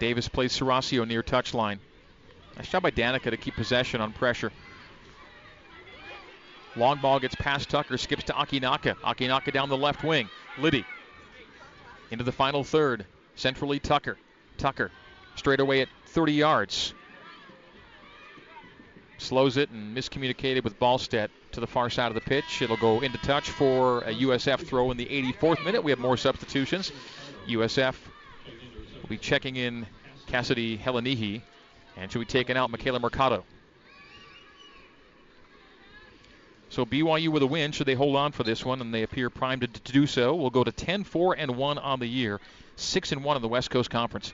Davis 0.00 0.28
plays 0.28 0.58
Serasio 0.58 1.06
near 1.06 1.22
touchline. 1.22 1.78
Nice 2.56 2.68
job 2.68 2.82
by 2.82 2.90
Danica 2.90 3.30
to 3.30 3.36
keep 3.36 3.54
possession 3.54 4.00
on 4.00 4.12
pressure. 4.12 4.52
Long 6.74 6.98
ball 7.00 7.20
gets 7.20 7.34
past 7.36 7.70
Tucker, 7.70 7.96
skips 7.96 8.24
to 8.24 8.32
Akinaka. 8.32 8.96
Akinaka 8.96 9.52
down 9.52 9.68
the 9.68 9.76
left 9.76 10.04
wing. 10.04 10.28
Liddy 10.58 10.84
into 12.10 12.24
the 12.24 12.32
final 12.32 12.64
third. 12.64 13.06
Centrally 13.34 13.78
Tucker. 13.78 14.16
Tucker 14.58 14.90
straight 15.36 15.60
away 15.60 15.82
at 15.82 15.88
30 16.06 16.32
yards. 16.32 16.94
Slows 19.18 19.56
it 19.56 19.70
and 19.70 19.96
miscommunicated 19.96 20.62
with 20.62 20.78
Ballstedt 20.78 21.28
to 21.52 21.60
the 21.60 21.66
far 21.66 21.88
side 21.90 22.08
of 22.08 22.14
the 22.14 22.20
pitch. 22.20 22.60
It'll 22.60 22.76
go 22.76 23.00
into 23.00 23.18
touch 23.18 23.50
for 23.50 24.02
a 24.02 24.12
USF 24.12 24.66
throw 24.66 24.90
in 24.90 24.96
the 24.96 25.06
84th 25.06 25.64
minute. 25.64 25.82
We 25.82 25.90
have 25.90 25.98
more 25.98 26.16
substitutions. 26.16 26.92
USF 27.48 27.94
will 29.02 29.08
be 29.08 29.18
checking 29.18 29.56
in 29.56 29.86
Cassidy 30.26 30.76
Helenihi 30.76 31.42
and 31.96 32.12
she'll 32.12 32.20
be 32.20 32.26
taking 32.26 32.56
out 32.56 32.70
Michaela 32.70 33.00
Mercado. 33.00 33.44
So 36.68 36.84
BYU 36.84 37.28
with 37.28 37.42
a 37.42 37.46
win, 37.46 37.72
should 37.72 37.86
they 37.86 37.94
hold 37.94 38.16
on 38.16 38.32
for 38.32 38.42
this 38.42 38.64
one, 38.64 38.80
and 38.80 38.92
they 38.92 39.02
appear 39.02 39.30
primed 39.30 39.62
to, 39.62 39.68
to 39.68 39.92
do 39.92 40.06
so, 40.06 40.34
will 40.34 40.50
go 40.50 40.62
to 40.62 40.72
10-4 40.72 41.36
and 41.38 41.56
1 41.56 41.78
on 41.78 42.00
the 42.00 42.06
year, 42.06 42.40
6 42.74 43.12
and 43.12 43.24
1 43.24 43.36
in 43.36 43.42
the 43.42 43.48
West 43.48 43.70
Coast 43.70 43.88
Conference. 43.88 44.32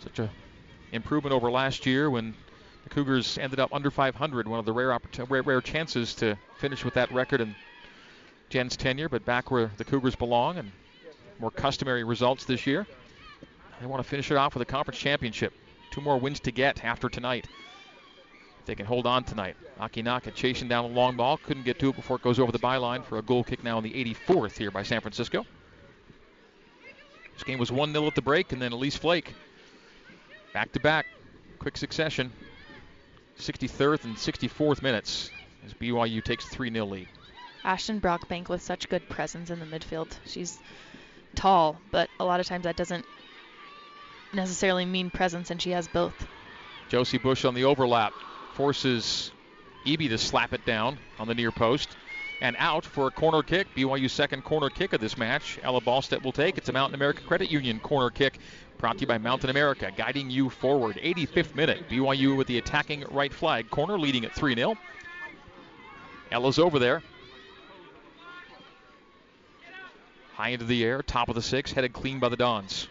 Such 0.00 0.20
a 0.20 0.30
improvement 0.92 1.34
over 1.34 1.50
last 1.50 1.86
year 1.86 2.10
when 2.10 2.34
Cougars 2.92 3.38
ended 3.38 3.58
up 3.58 3.72
under 3.72 3.90
500, 3.90 4.46
one 4.46 4.58
of 4.58 4.66
the 4.66 4.72
rare, 4.72 4.98
rare, 5.30 5.42
rare 5.42 5.60
chances 5.62 6.14
to 6.16 6.36
finish 6.58 6.84
with 6.84 6.92
that 6.92 7.10
record 7.10 7.40
in 7.40 7.56
Jen's 8.50 8.76
tenure, 8.76 9.08
but 9.08 9.24
back 9.24 9.50
where 9.50 9.70
the 9.78 9.84
Cougars 9.84 10.14
belong 10.14 10.58
and 10.58 10.70
more 11.38 11.50
customary 11.50 12.04
results 12.04 12.44
this 12.44 12.66
year. 12.66 12.86
They 13.80 13.86
want 13.86 14.02
to 14.02 14.08
finish 14.08 14.30
it 14.30 14.36
off 14.36 14.54
with 14.54 14.60
a 14.60 14.70
conference 14.70 15.00
championship. 15.00 15.54
Two 15.90 16.02
more 16.02 16.20
wins 16.20 16.40
to 16.40 16.52
get 16.52 16.84
after 16.84 17.08
tonight. 17.08 17.46
If 18.60 18.66
they 18.66 18.74
can 18.74 18.84
hold 18.84 19.06
on 19.06 19.24
tonight. 19.24 19.56
Akinaka 19.80 20.34
chasing 20.34 20.68
down 20.68 20.84
a 20.84 20.88
long 20.88 21.16
ball. 21.16 21.38
Couldn't 21.38 21.64
get 21.64 21.78
to 21.78 21.88
it 21.88 21.96
before 21.96 22.16
it 22.16 22.22
goes 22.22 22.38
over 22.38 22.52
the 22.52 22.58
byline 22.58 23.02
for 23.04 23.16
a 23.16 23.22
goal 23.22 23.42
kick 23.42 23.64
now 23.64 23.78
in 23.78 23.84
the 23.84 23.92
84th 23.92 24.58
here 24.58 24.70
by 24.70 24.82
San 24.82 25.00
Francisco. 25.00 25.46
This 27.32 27.42
game 27.42 27.58
was 27.58 27.72
1 27.72 27.92
0 27.92 28.06
at 28.06 28.14
the 28.14 28.22
break, 28.22 28.52
and 28.52 28.60
then 28.60 28.72
Elise 28.72 28.96
Flake 28.96 29.32
back 30.52 30.70
to 30.72 30.80
back, 30.80 31.06
quick 31.58 31.78
succession. 31.78 32.30
63rd 33.38 34.04
and 34.04 34.16
64th 34.16 34.82
minutes 34.82 35.30
as 35.64 35.72
BYU 35.74 36.22
takes 36.22 36.44
3 36.46 36.72
0 36.72 36.86
lead. 36.86 37.08
Ashton 37.64 38.00
Brockbank 38.00 38.48
with 38.48 38.62
such 38.62 38.88
good 38.88 39.08
presence 39.08 39.50
in 39.50 39.60
the 39.60 39.66
midfield. 39.66 40.08
She's 40.26 40.58
tall, 41.34 41.80
but 41.90 42.08
a 42.18 42.24
lot 42.24 42.40
of 42.40 42.46
times 42.46 42.64
that 42.64 42.76
doesn't 42.76 43.04
necessarily 44.32 44.84
mean 44.84 45.10
presence, 45.10 45.50
and 45.50 45.60
she 45.60 45.70
has 45.70 45.86
both. 45.88 46.26
Josie 46.88 47.18
Bush 47.18 47.44
on 47.44 47.54
the 47.54 47.64
overlap 47.64 48.12
forces 48.54 49.30
Eby 49.86 50.08
to 50.08 50.18
slap 50.18 50.52
it 50.52 50.64
down 50.64 50.98
on 51.18 51.26
the 51.28 51.34
near 51.34 51.50
post. 51.50 51.88
And 52.42 52.56
out 52.58 52.84
for 52.84 53.06
a 53.06 53.10
corner 53.12 53.44
kick. 53.44 53.68
BYU's 53.76 54.12
second 54.12 54.42
corner 54.42 54.68
kick 54.68 54.92
of 54.92 55.00
this 55.00 55.16
match. 55.16 55.60
Ella 55.62 55.80
Ballstedt 55.80 56.24
will 56.24 56.32
take. 56.32 56.58
It's 56.58 56.68
a 56.68 56.72
Mountain 56.72 56.96
America 56.96 57.22
Credit 57.22 57.48
Union 57.48 57.78
corner 57.78 58.10
kick 58.10 58.40
brought 58.78 58.96
to 58.98 59.02
you 59.02 59.06
by 59.06 59.16
Mountain 59.16 59.48
America, 59.48 59.92
guiding 59.96 60.28
you 60.28 60.50
forward. 60.50 60.96
85th 60.96 61.54
minute. 61.54 61.88
BYU 61.88 62.36
with 62.36 62.48
the 62.48 62.58
attacking 62.58 63.04
right 63.12 63.32
flag. 63.32 63.70
Corner 63.70 63.96
leading 63.96 64.24
at 64.24 64.32
3 64.32 64.56
0. 64.56 64.76
Ella's 66.32 66.58
over 66.58 66.80
there. 66.80 67.00
High 70.34 70.48
into 70.48 70.64
the 70.64 70.84
air, 70.84 71.00
top 71.00 71.28
of 71.28 71.36
the 71.36 71.42
six, 71.42 71.70
headed 71.70 71.92
clean 71.92 72.18
by 72.18 72.28
the 72.28 72.36
Dons. 72.36 72.88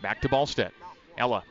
Back 0.00 0.22
to 0.22 0.28
Ballstedt. 0.30 0.70
Ella 1.18 1.44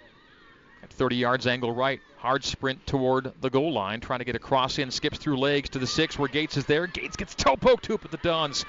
at 0.83 0.91
30 0.91 1.15
yards 1.15 1.47
angle 1.47 1.71
right. 1.71 1.99
Hard 2.17 2.43
sprint 2.43 2.85
toward 2.85 3.31
the 3.41 3.49
goal 3.49 3.71
line, 3.73 4.01
trying 4.01 4.19
to 4.19 4.25
get 4.25 4.35
a 4.35 4.39
cross 4.39 4.77
in, 4.77 4.91
skips 4.91 5.17
through 5.17 5.37
legs 5.37 5.69
to 5.69 5.79
the 5.79 5.87
six 5.87 6.19
where 6.19 6.27
Gates 6.27 6.57
is 6.57 6.65
there. 6.65 6.87
Gates 6.87 7.15
gets 7.15 7.35
toe 7.35 7.55
poked 7.55 7.89
it, 7.89 8.01
but 8.01 8.11
the 8.11 8.17
Dons 8.17 8.65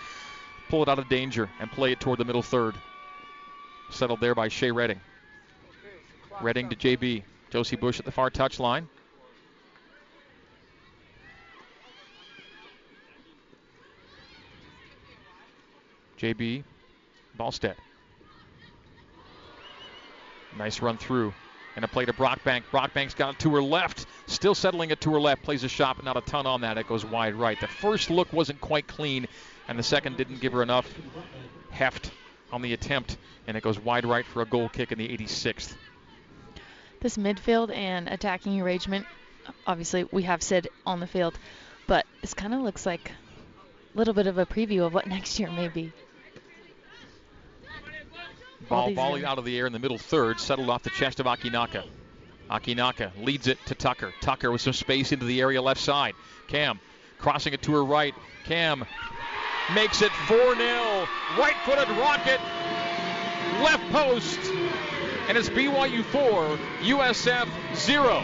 pull 0.68 0.82
it 0.82 0.88
out 0.88 0.98
of 0.98 1.08
danger 1.08 1.50
and 1.58 1.70
play 1.70 1.92
it 1.92 2.00
toward 2.00 2.18
the 2.18 2.24
middle 2.24 2.42
third. 2.42 2.74
Settled 3.90 4.20
there 4.20 4.34
by 4.34 4.48
Shea 4.48 4.70
Redding. 4.70 5.00
Redding 6.40 6.70
to 6.70 6.76
JB. 6.76 7.24
Josie 7.50 7.76
Bush 7.76 7.98
at 7.98 8.04
the 8.04 8.12
far 8.12 8.30
touch 8.30 8.60
line. 8.60 8.88
JB 16.18 16.62
Ballstedt. 17.38 17.74
Nice 20.56 20.80
run 20.80 20.98
through. 20.98 21.32
And 21.80 21.86
a 21.86 21.88
play 21.88 22.04
to 22.04 22.12
Brockbank. 22.12 22.64
Brockbank's 22.70 23.14
got 23.14 23.36
it 23.36 23.38
to 23.38 23.54
her 23.54 23.62
left. 23.62 24.04
Still 24.26 24.54
settling 24.54 24.90
it 24.90 25.00
to 25.00 25.14
her 25.14 25.18
left. 25.18 25.42
Plays 25.42 25.64
a 25.64 25.68
shot, 25.68 25.96
but 25.96 26.04
not 26.04 26.14
a 26.14 26.20
ton 26.20 26.46
on 26.46 26.60
that. 26.60 26.76
It 26.76 26.86
goes 26.86 27.06
wide 27.06 27.34
right. 27.34 27.58
The 27.58 27.68
first 27.68 28.10
look 28.10 28.30
wasn't 28.34 28.60
quite 28.60 28.86
clean, 28.86 29.26
and 29.66 29.78
the 29.78 29.82
second 29.82 30.18
didn't 30.18 30.42
give 30.42 30.52
her 30.52 30.62
enough 30.62 30.86
heft 31.70 32.10
on 32.52 32.60
the 32.60 32.74
attempt. 32.74 33.16
And 33.46 33.56
it 33.56 33.62
goes 33.62 33.78
wide 33.78 34.04
right 34.04 34.26
for 34.26 34.42
a 34.42 34.44
goal 34.44 34.68
kick 34.68 34.92
in 34.92 34.98
the 34.98 35.08
86th. 35.08 35.72
This 37.00 37.16
midfield 37.16 37.74
and 37.74 38.08
attacking 38.08 38.60
arrangement, 38.60 39.06
obviously, 39.66 40.04
we 40.12 40.24
have 40.24 40.42
Sid 40.42 40.68
on 40.84 41.00
the 41.00 41.06
field, 41.06 41.38
but 41.86 42.04
this 42.20 42.34
kind 42.34 42.52
of 42.52 42.60
looks 42.60 42.84
like 42.84 43.10
a 43.94 43.98
little 43.98 44.12
bit 44.12 44.26
of 44.26 44.36
a 44.36 44.44
preview 44.44 44.84
of 44.84 44.92
what 44.92 45.06
next 45.06 45.40
year 45.40 45.50
may 45.50 45.68
be. 45.68 45.94
Ball 48.70 48.92
volleyed 48.92 49.24
out 49.24 49.38
of 49.38 49.44
the 49.44 49.58
air 49.58 49.66
in 49.66 49.72
the 49.72 49.80
middle 49.80 49.98
third, 49.98 50.38
settled 50.38 50.70
off 50.70 50.84
the 50.84 50.90
chest 50.90 51.18
of 51.18 51.26
Akinaka. 51.26 51.84
Akinaka 52.48 53.10
leads 53.24 53.48
it 53.48 53.58
to 53.66 53.74
Tucker. 53.74 54.14
Tucker 54.20 54.52
with 54.52 54.60
some 54.60 54.72
space 54.72 55.10
into 55.10 55.26
the 55.26 55.40
area 55.40 55.60
left 55.60 55.80
side. 55.80 56.14
Cam 56.46 56.78
crossing 57.18 57.52
it 57.52 57.62
to 57.62 57.72
her 57.72 57.84
right. 57.84 58.14
Cam 58.44 58.84
makes 59.74 60.02
it 60.02 60.12
4 60.12 60.54
0. 60.54 61.08
Right 61.36 61.56
footed 61.64 61.88
rocket, 61.98 62.40
left 63.60 63.82
post. 63.90 64.38
And 65.28 65.36
it's 65.36 65.48
BYU 65.48 66.04
4, 66.04 66.58
USF 66.82 67.48
0. 67.74 68.22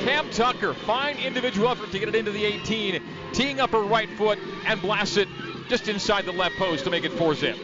Cam 0.00 0.28
Tucker, 0.30 0.74
fine 0.74 1.16
individual 1.18 1.68
effort 1.68 1.92
to 1.92 1.98
get 2.00 2.08
it 2.08 2.16
into 2.16 2.32
the 2.32 2.44
18, 2.44 3.00
teeing 3.32 3.60
up 3.60 3.70
her 3.70 3.82
right 3.82 4.10
foot 4.10 4.40
and 4.66 4.82
blasts 4.82 5.16
it 5.16 5.28
just 5.68 5.88
inside 5.88 6.26
the 6.26 6.32
left 6.32 6.56
post 6.56 6.84
to 6.84 6.90
make 6.90 7.04
it 7.04 7.12
4 7.12 7.34
zip. 7.36 7.56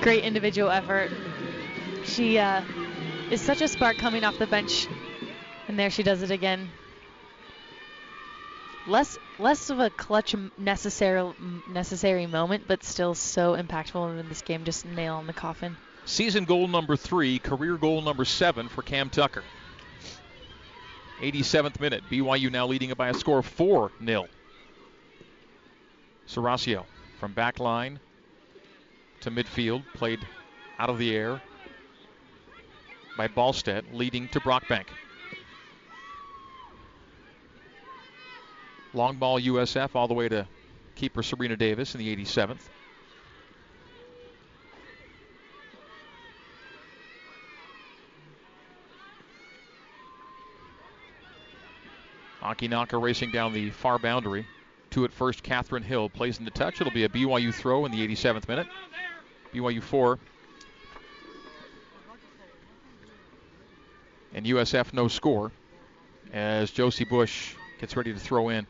Great 0.00 0.24
individual 0.24 0.70
effort. 0.70 1.10
She 2.04 2.38
uh, 2.38 2.62
is 3.30 3.40
such 3.40 3.62
a 3.62 3.68
spark 3.68 3.96
coming 3.96 4.24
off 4.24 4.38
the 4.38 4.46
bench, 4.46 4.86
and 5.68 5.78
there 5.78 5.90
she 5.90 6.02
does 6.02 6.22
it 6.22 6.30
again. 6.30 6.70
Less 8.86 9.18
less 9.38 9.70
of 9.70 9.80
a 9.80 9.88
clutch 9.90 10.34
necessary 10.58 11.32
necessary 11.68 12.26
moment, 12.26 12.64
but 12.66 12.84
still 12.84 13.14
so 13.14 13.56
impactful 13.56 14.20
in 14.20 14.28
this 14.28 14.42
game. 14.42 14.64
Just 14.64 14.84
nail 14.84 15.14
on 15.14 15.26
the 15.26 15.32
coffin. 15.32 15.76
Season 16.04 16.44
goal 16.44 16.68
number 16.68 16.96
three, 16.96 17.38
career 17.38 17.76
goal 17.76 18.02
number 18.02 18.26
seven 18.26 18.68
for 18.68 18.82
Cam 18.82 19.08
Tucker. 19.08 19.42
87th 21.20 21.80
minute. 21.80 22.02
BYU 22.10 22.50
now 22.50 22.66
leading 22.66 22.90
it 22.90 22.98
by 22.98 23.08
a 23.08 23.14
score 23.14 23.38
of 23.38 23.46
4 23.46 23.90
0. 24.04 24.26
Serasio 26.28 26.84
from 27.18 27.32
back 27.32 27.58
line 27.58 28.00
to 29.24 29.30
midfield, 29.30 29.82
played 29.94 30.20
out 30.78 30.90
of 30.90 30.98
the 30.98 31.14
air 31.14 31.40
by 33.16 33.28
Ballstedt, 33.28 33.82
leading 33.92 34.28
to 34.28 34.40
Brockbank. 34.40 34.86
Long 38.92 39.16
ball 39.16 39.40
USF 39.40 39.94
all 39.94 40.06
the 40.06 40.14
way 40.14 40.28
to 40.28 40.46
keeper 40.94 41.22
Serena 41.22 41.56
Davis 41.56 41.94
in 41.94 41.98
the 41.98 42.16
87th. 42.16 42.60
Akinaka 52.42 53.00
racing 53.00 53.30
down 53.30 53.52
the 53.54 53.70
far 53.70 53.98
boundary. 53.98 54.46
To 54.90 55.04
at 55.04 55.12
first, 55.12 55.42
Catherine 55.42 55.82
Hill 55.82 56.08
plays 56.08 56.38
in 56.38 56.44
the 56.44 56.52
touch. 56.52 56.80
It'll 56.80 56.92
be 56.92 57.04
a 57.04 57.08
BYU 57.08 57.52
throw 57.52 57.86
in 57.86 57.90
the 57.90 58.06
87th 58.06 58.46
minute. 58.46 58.68
BYU 59.54 59.80
4. 59.80 60.18
And 64.34 64.44
USF 64.46 64.92
no 64.92 65.06
score 65.06 65.52
as 66.32 66.72
Josie 66.72 67.04
Bush 67.04 67.54
gets 67.78 67.96
ready 67.96 68.12
to 68.12 68.18
throw 68.18 68.48
in. 68.48 68.66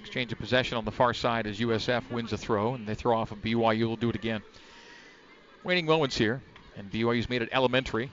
Exchange 0.00 0.32
of 0.32 0.38
possession 0.38 0.78
on 0.78 0.86
the 0.86 0.90
far 0.90 1.12
side 1.12 1.46
as 1.46 1.60
USF 1.60 2.10
wins 2.10 2.32
a 2.32 2.38
throw, 2.38 2.72
and 2.72 2.86
they 2.86 2.94
throw 2.94 3.18
off, 3.18 3.30
and 3.30 3.42
BYU 3.42 3.88
will 3.88 3.96
do 3.96 4.08
it 4.08 4.16
again. 4.16 4.40
Waiting 5.64 5.84
moments 5.84 6.16
here, 6.16 6.40
and 6.78 6.90
BYU's 6.90 7.28
made 7.28 7.42
it 7.42 7.50
elementary 7.52 8.10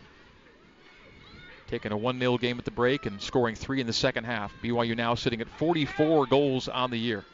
taking 1.76 1.92
a 1.92 1.98
1 1.98 2.20
0 2.20 2.38
game 2.38 2.58
at 2.58 2.64
the 2.64 2.72
break 2.72 3.06
and 3.06 3.22
scoring 3.22 3.54
three 3.54 3.82
in 3.82 3.88
the 3.88 3.92
second 3.92 4.24
half. 4.24 4.54
BYU 4.64 4.96
now 4.96 5.14
sitting 5.14 5.42
at 5.42 5.50
44 5.50 6.26
goals 6.26 6.70
on 6.70 6.90
the 6.90 6.98
year. 6.98 7.26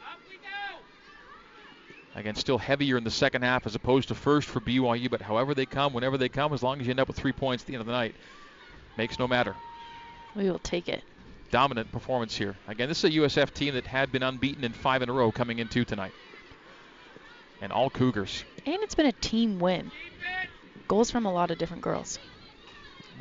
Again, 2.16 2.34
still 2.34 2.58
heavier 2.58 2.98
in 2.98 3.04
the 3.04 3.10
second 3.10 3.42
half 3.42 3.66
as 3.66 3.76
opposed 3.76 4.08
to 4.08 4.16
first 4.16 4.48
for 4.48 4.60
BYU, 4.60 5.08
but 5.08 5.22
however 5.22 5.54
they 5.54 5.64
come, 5.64 5.92
whenever 5.92 6.18
they 6.18 6.28
come, 6.28 6.52
as 6.52 6.62
long 6.62 6.80
as 6.80 6.86
you 6.86 6.90
end 6.90 6.98
up 6.98 7.06
with 7.06 7.16
three 7.16 7.32
points 7.32 7.62
at 7.62 7.68
the 7.68 7.74
end 7.74 7.82
of 7.82 7.86
the 7.86 7.92
night, 7.92 8.16
makes 8.98 9.16
no 9.16 9.28
matter. 9.28 9.54
We 10.34 10.50
will 10.50 10.58
take 10.58 10.88
it. 10.88 11.04
Dominant 11.52 11.92
performance 11.92 12.36
here. 12.36 12.56
Again, 12.66 12.88
this 12.88 13.04
is 13.04 13.16
a 13.16 13.18
USF 13.18 13.54
team 13.54 13.74
that 13.74 13.86
had 13.86 14.10
been 14.10 14.24
unbeaten 14.24 14.64
in 14.64 14.72
five 14.72 15.02
in 15.02 15.08
a 15.08 15.12
row 15.12 15.30
coming 15.30 15.60
into 15.60 15.84
tonight. 15.84 16.12
And 17.60 17.70
all 17.70 17.90
Cougars. 17.90 18.44
And 18.66 18.82
it's 18.82 18.96
been 18.96 19.06
a 19.06 19.12
team 19.12 19.60
win. 19.60 19.92
Goals 20.88 21.12
from 21.12 21.26
a 21.26 21.32
lot 21.32 21.52
of 21.52 21.58
different 21.58 21.82
girls. 21.82 22.18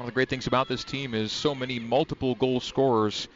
One 0.01 0.07
of 0.07 0.13
the 0.15 0.17
great 0.17 0.29
things 0.29 0.47
about 0.47 0.67
this 0.67 0.83
team 0.83 1.13
is 1.13 1.31
so 1.31 1.53
many 1.53 1.77
multiple 1.77 2.33
goal 2.33 2.59
scorers 2.59 3.27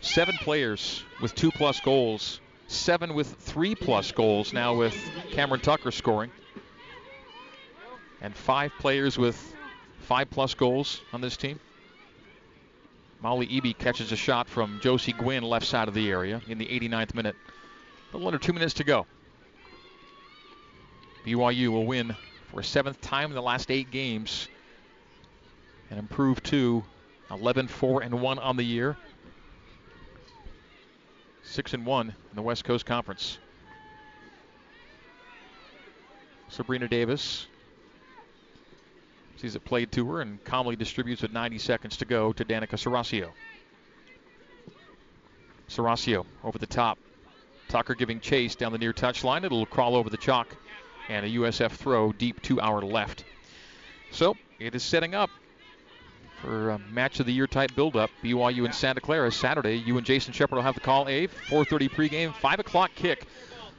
seven 0.00 0.34
players 0.38 1.04
with 1.20 1.36
two 1.36 1.52
plus 1.52 1.78
goals, 1.78 2.40
seven 2.66 3.14
with 3.14 3.32
three 3.34 3.76
plus 3.76 4.10
goals 4.10 4.52
now 4.52 4.74
with 4.74 4.92
Cameron 5.30 5.60
Tucker 5.60 5.92
scoring, 5.92 6.32
and 8.20 8.34
five 8.34 8.72
players 8.80 9.16
with 9.16 9.54
five 10.00 10.30
plus 10.30 10.54
goals 10.54 11.00
on 11.12 11.20
this 11.20 11.36
team. 11.36 11.60
Molly 13.20 13.46
Eby 13.46 13.78
catches 13.78 14.10
a 14.10 14.16
shot 14.16 14.48
from 14.48 14.80
Josie 14.80 15.12
Gwynn 15.12 15.44
left 15.44 15.66
side 15.66 15.86
of 15.86 15.94
the 15.94 16.10
area 16.10 16.42
in 16.48 16.58
the 16.58 16.66
89th 16.66 17.14
minute. 17.14 17.36
A 18.12 18.16
little 18.16 18.26
under 18.26 18.40
two 18.40 18.52
minutes 18.52 18.74
to 18.74 18.84
go. 18.84 19.06
BYU 21.24 21.68
will 21.68 21.86
win 21.86 22.16
for 22.50 22.58
a 22.58 22.64
seventh 22.64 23.00
time 23.00 23.30
in 23.30 23.36
the 23.36 23.42
last 23.42 23.70
eight 23.70 23.92
games 23.92 24.48
and 25.90 25.98
improve 25.98 26.42
to 26.44 26.84
11 27.30 27.68
4 27.68 28.02
and 28.02 28.20
1 28.20 28.38
on 28.38 28.56
the 28.56 28.64
year. 28.64 28.96
6 31.42 31.74
and 31.74 31.86
1 31.86 32.08
in 32.08 32.14
the 32.34 32.42
West 32.42 32.64
Coast 32.64 32.86
Conference. 32.86 33.38
Sabrina 36.48 36.88
Davis 36.88 37.46
sees 39.36 39.54
it 39.54 39.64
played 39.64 39.92
to 39.92 40.06
her 40.10 40.20
and 40.22 40.42
calmly 40.44 40.76
distributes 40.76 41.22
with 41.22 41.32
90 41.32 41.58
seconds 41.58 41.96
to 41.98 42.04
go 42.04 42.32
to 42.32 42.44
Danica 42.44 42.76
Serasio. 42.76 43.30
Serasio 45.68 46.24
over 46.44 46.58
the 46.58 46.66
top. 46.66 46.98
Tucker 47.68 47.94
giving 47.94 48.20
chase 48.20 48.54
down 48.54 48.72
the 48.72 48.78
near 48.78 48.92
touchline. 48.92 49.44
It'll 49.44 49.66
crawl 49.66 49.96
over 49.96 50.08
the 50.08 50.16
chalk 50.16 50.56
and 51.08 51.26
a 51.26 51.28
USF 51.30 51.72
throw 51.72 52.12
deep 52.12 52.40
to 52.42 52.60
our 52.60 52.80
left. 52.80 53.24
So 54.10 54.36
it 54.58 54.74
is 54.74 54.82
setting 54.82 55.14
up 55.14 55.30
for 56.42 56.70
a 56.70 56.78
match 56.78 57.20
of 57.20 57.26
the 57.26 57.32
year 57.32 57.46
type 57.46 57.74
build-up. 57.74 58.10
BYU 58.22 58.64
and 58.64 58.74
Santa 58.74 59.00
Clara 59.00 59.30
Saturday. 59.32 59.76
You 59.76 59.96
and 59.96 60.06
Jason 60.06 60.32
Shepard 60.32 60.56
will 60.56 60.62
have 60.62 60.74
the 60.74 60.80
call. 60.80 61.08
A 61.08 61.26
4:30 61.26 61.88
pregame, 61.90 62.34
5 62.34 62.60
o'clock 62.60 62.90
kick 62.94 63.26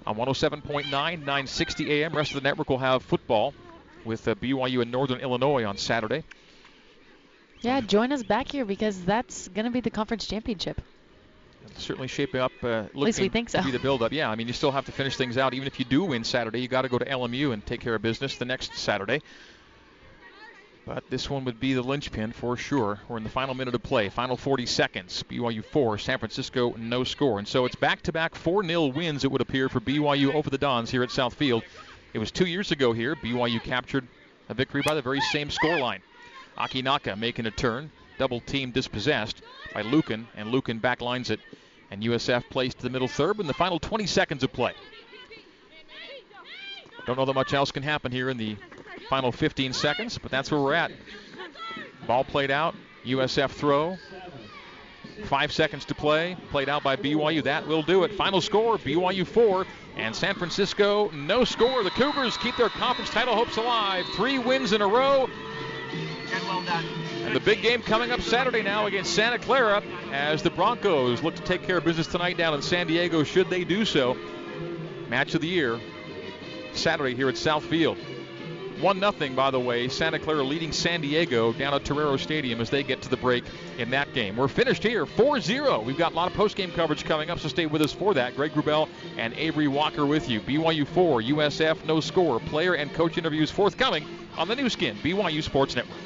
on 0.06 0.16
107.9, 0.16 0.90
960 0.90 1.92
AM. 1.92 2.14
Rest 2.16 2.32
of 2.32 2.42
the 2.42 2.48
network 2.48 2.70
will 2.70 2.78
have 2.78 3.04
football 3.04 3.54
with 4.06 4.28
uh, 4.28 4.36
BYU 4.36 4.82
in 4.82 4.92
Northern 4.92 5.20
Illinois 5.20 5.64
on 5.66 5.78
Saturday. 5.78 6.24
Yeah, 7.62 7.82
join 7.82 8.12
us 8.12 8.24
back 8.24 8.52
here 8.52 8.66
because 8.66 9.04
that's 9.04 9.48
going 9.50 9.66
to 9.66 9.72
be 9.72 9.82
the 9.82 9.90
conference 9.90 10.28
championship. 10.28 10.80
It'll 11.66 11.80
certainly 11.80 12.08
shaping 12.08 12.40
up. 12.40 12.52
Uh, 12.64 12.68
At 12.68 12.96
least 12.96 13.20
we 13.20 13.30
think 13.30 13.50
so. 13.50 13.60
To 13.60 13.66
be 13.66 13.72
the 13.72 13.80
build-up. 13.80 14.12
Yeah, 14.12 14.30
I 14.30 14.36
mean, 14.36 14.48
you 14.48 14.54
still 14.54 14.72
have 14.72 14.86
to 14.86 14.92
finish 14.92 15.18
things 15.18 15.38
out. 15.38 15.54
Even 15.54 15.68
if 15.68 15.80
you 15.80 15.86
do 15.86 16.04
win 16.04 16.24
Saturday, 16.24 16.62
you 16.62 16.68
got 16.68 16.84
to 16.84 16.90
go 16.90 16.98
to 17.00 17.06
LMU 17.06 17.52
and 17.54 17.66
take 17.66 17.82
care 17.82 17.96
of 17.96 18.02
business 18.02 18.38
the 18.38 18.46
next 18.46 18.76
Saturday. 18.76 19.22
But 20.88 21.10
this 21.10 21.30
one 21.30 21.44
would 21.44 21.60
be 21.60 21.74
the 21.74 21.82
linchpin 21.82 22.32
for 22.32 22.56
sure. 22.56 23.02
We're 23.10 23.18
in 23.18 23.26
the 23.26 23.30
final 23.30 23.54
minute 23.54 23.76
of 23.76 23.84
play, 23.84 24.08
final 24.08 24.38
40 24.38 24.66
seconds. 24.66 25.22
BYU 25.30 25.64
4, 25.66 25.98
San 25.98 26.18
Francisco 26.18 26.76
no 26.78 27.04
score. 27.04 27.40
And 27.40 27.48
so 27.48 27.66
it's 27.66 27.76
back 27.76 28.02
to 28.04 28.14
back 28.14 28.36
4 28.36 28.64
0 28.64 28.86
wins, 28.86 29.26
it 29.26 29.32
would 29.32 29.42
appear, 29.42 29.68
for 29.68 29.82
BYU 29.82 30.34
over 30.34 30.50
the 30.50 30.58
Dons 30.58 30.90
here 30.90 31.04
at 31.04 31.12
South 31.12 31.34
Field. 31.34 31.64
It 32.14 32.20
was 32.20 32.32
two 32.32 32.46
years 32.46 32.72
ago 32.72 32.94
here. 32.94 33.18
BYU 33.18 33.62
captured 33.62 34.08
a 34.48 34.54
victory 34.54 34.82
by 34.82 34.96
the 34.96 35.02
very 35.02 35.20
same 35.20 35.50
scoreline. 35.50 36.00
Akinaka 36.58 37.18
making 37.18 37.48
a 37.48 37.52
turn, 37.52 37.92
double 38.18 38.40
team 38.40 38.72
dispossessed 38.72 39.42
by 39.74 39.82
Lucan, 39.82 40.26
and 40.38 40.52
Lucan 40.52 40.80
backlines 40.80 41.30
it. 41.30 41.42
And 41.92 42.02
USF 42.02 42.50
plays 42.50 42.74
to 42.76 42.84
the 42.84 42.90
middle 42.90 43.10
third 43.10 43.42
in 43.42 43.48
the 43.48 43.54
final 43.54 43.78
20 43.78 44.08
seconds 44.08 44.42
of 44.42 44.54
play. 44.54 44.74
Don't 47.06 47.18
know 47.18 47.26
that 47.26 47.34
much 47.34 47.54
else 47.54 47.72
can 47.72 47.84
happen 47.84 48.14
here 48.14 48.30
in 48.30 48.38
the 48.38 48.56
final 49.10 49.32
15 49.32 49.74
seconds, 49.74 50.18
but 50.18 50.32
that's 50.32 50.52
where 50.52 50.60
we're 50.60 50.74
at. 50.74 50.92
Ball 52.06 52.24
played 52.24 52.52
out, 52.52 52.76
USF 53.06 53.52
throw. 53.52 53.98
Five 55.26 55.52
seconds 55.52 55.86
to 55.86 55.96
play, 55.96 56.38
played 56.52 56.70
out 56.70 56.84
by 56.84 56.96
BYU. 56.96 57.44
That 57.44 57.68
will 57.68 57.82
do 57.82 58.04
it. 58.04 58.14
Final 58.14 58.40
score 58.40 58.78
BYU 58.78 59.26
4 59.26 59.66
and 59.98 60.16
San 60.16 60.36
Francisco 60.36 61.10
no 61.10 61.44
score. 61.44 61.84
The 61.84 61.90
Cougars 61.92 62.38
keep 62.38 62.56
their 62.56 62.70
conference 62.70 63.10
title 63.10 63.36
hopes 63.36 63.58
alive. 63.58 64.06
Three 64.16 64.38
wins 64.38 64.74
in 64.74 64.82
a 64.82 64.88
row. 64.88 65.28
And 67.26 67.36
the 67.36 67.40
big 67.40 67.62
game 67.62 67.82
coming 67.82 68.12
up 68.12 68.22
Saturday 68.22 68.62
now 68.62 68.86
against 68.86 69.16
Santa 69.16 69.40
Clara 69.40 69.82
as 70.12 70.44
the 70.44 70.50
Broncos 70.50 71.24
look 71.24 71.36
to 71.36 71.42
take 71.42 71.64
care 71.64 71.78
of 71.78 71.84
business 71.84 72.08
tonight 72.08 72.38
down 72.38 72.54
in 72.54 72.62
San 72.62 72.88
Diego, 72.88 73.24
should 73.24 73.50
they 73.50 73.64
do 73.64 73.86
so. 73.86 74.16
Match 75.10 75.34
of 75.34 75.42
the 75.42 75.48
year 75.48 75.80
Saturday 76.74 77.16
here 77.16 77.28
at 77.28 77.36
Southfield. 77.36 77.98
1 78.82 79.00
0, 79.00 79.36
by 79.36 79.52
the 79.52 79.60
way. 79.60 79.88
Santa 79.88 80.20
Clara 80.20 80.44
leading 80.44 80.72
San 80.72 81.02
Diego 81.02 81.54
down 81.54 81.74
at 81.74 81.86
Torero 81.86 82.18
Stadium 82.18 82.62
as 82.62 82.70
they 82.70 82.84
get 82.84 83.02
to 83.02 83.10
the 83.10 83.18
break 83.18 83.44
in 83.78 83.90
that 83.92 84.14
game. 84.14 84.38
We're 84.38 84.48
finished 84.48 84.84
here 84.84 85.06
4 85.06 85.40
0. 85.40 85.82
We've 85.82 85.98
got 85.98 86.12
a 86.12 86.16
lot 86.16 86.30
of 86.30 86.38
post 86.38 86.56
game 86.56 86.72
coverage 86.72 87.04
coming 87.06 87.30
up, 87.30 87.40
so 87.40 87.48
stay 87.48 87.66
with 87.66 87.82
us 87.82 87.94
for 87.94 88.14
that. 88.14 88.36
Greg 88.36 88.52
Wrubell 88.52 88.88
and 89.18 89.34
Avery 89.34 89.68
Walker 89.68 90.06
with 90.06 90.30
you. 90.30 90.40
BYU 90.42 90.86
4, 90.88 91.22
USF 91.22 91.86
no 91.86 92.00
score. 92.00 92.40
Player 92.40 92.76
and 92.76 92.94
coach 92.94 93.18
interviews 93.18 93.52
forthcoming 93.52 94.06
on 94.38 94.48
the 94.48 94.56
Nu 94.56 94.70
Skin, 94.70 94.96
BYU 94.98 95.42
Sports 95.42 95.76
Network. 95.76 95.98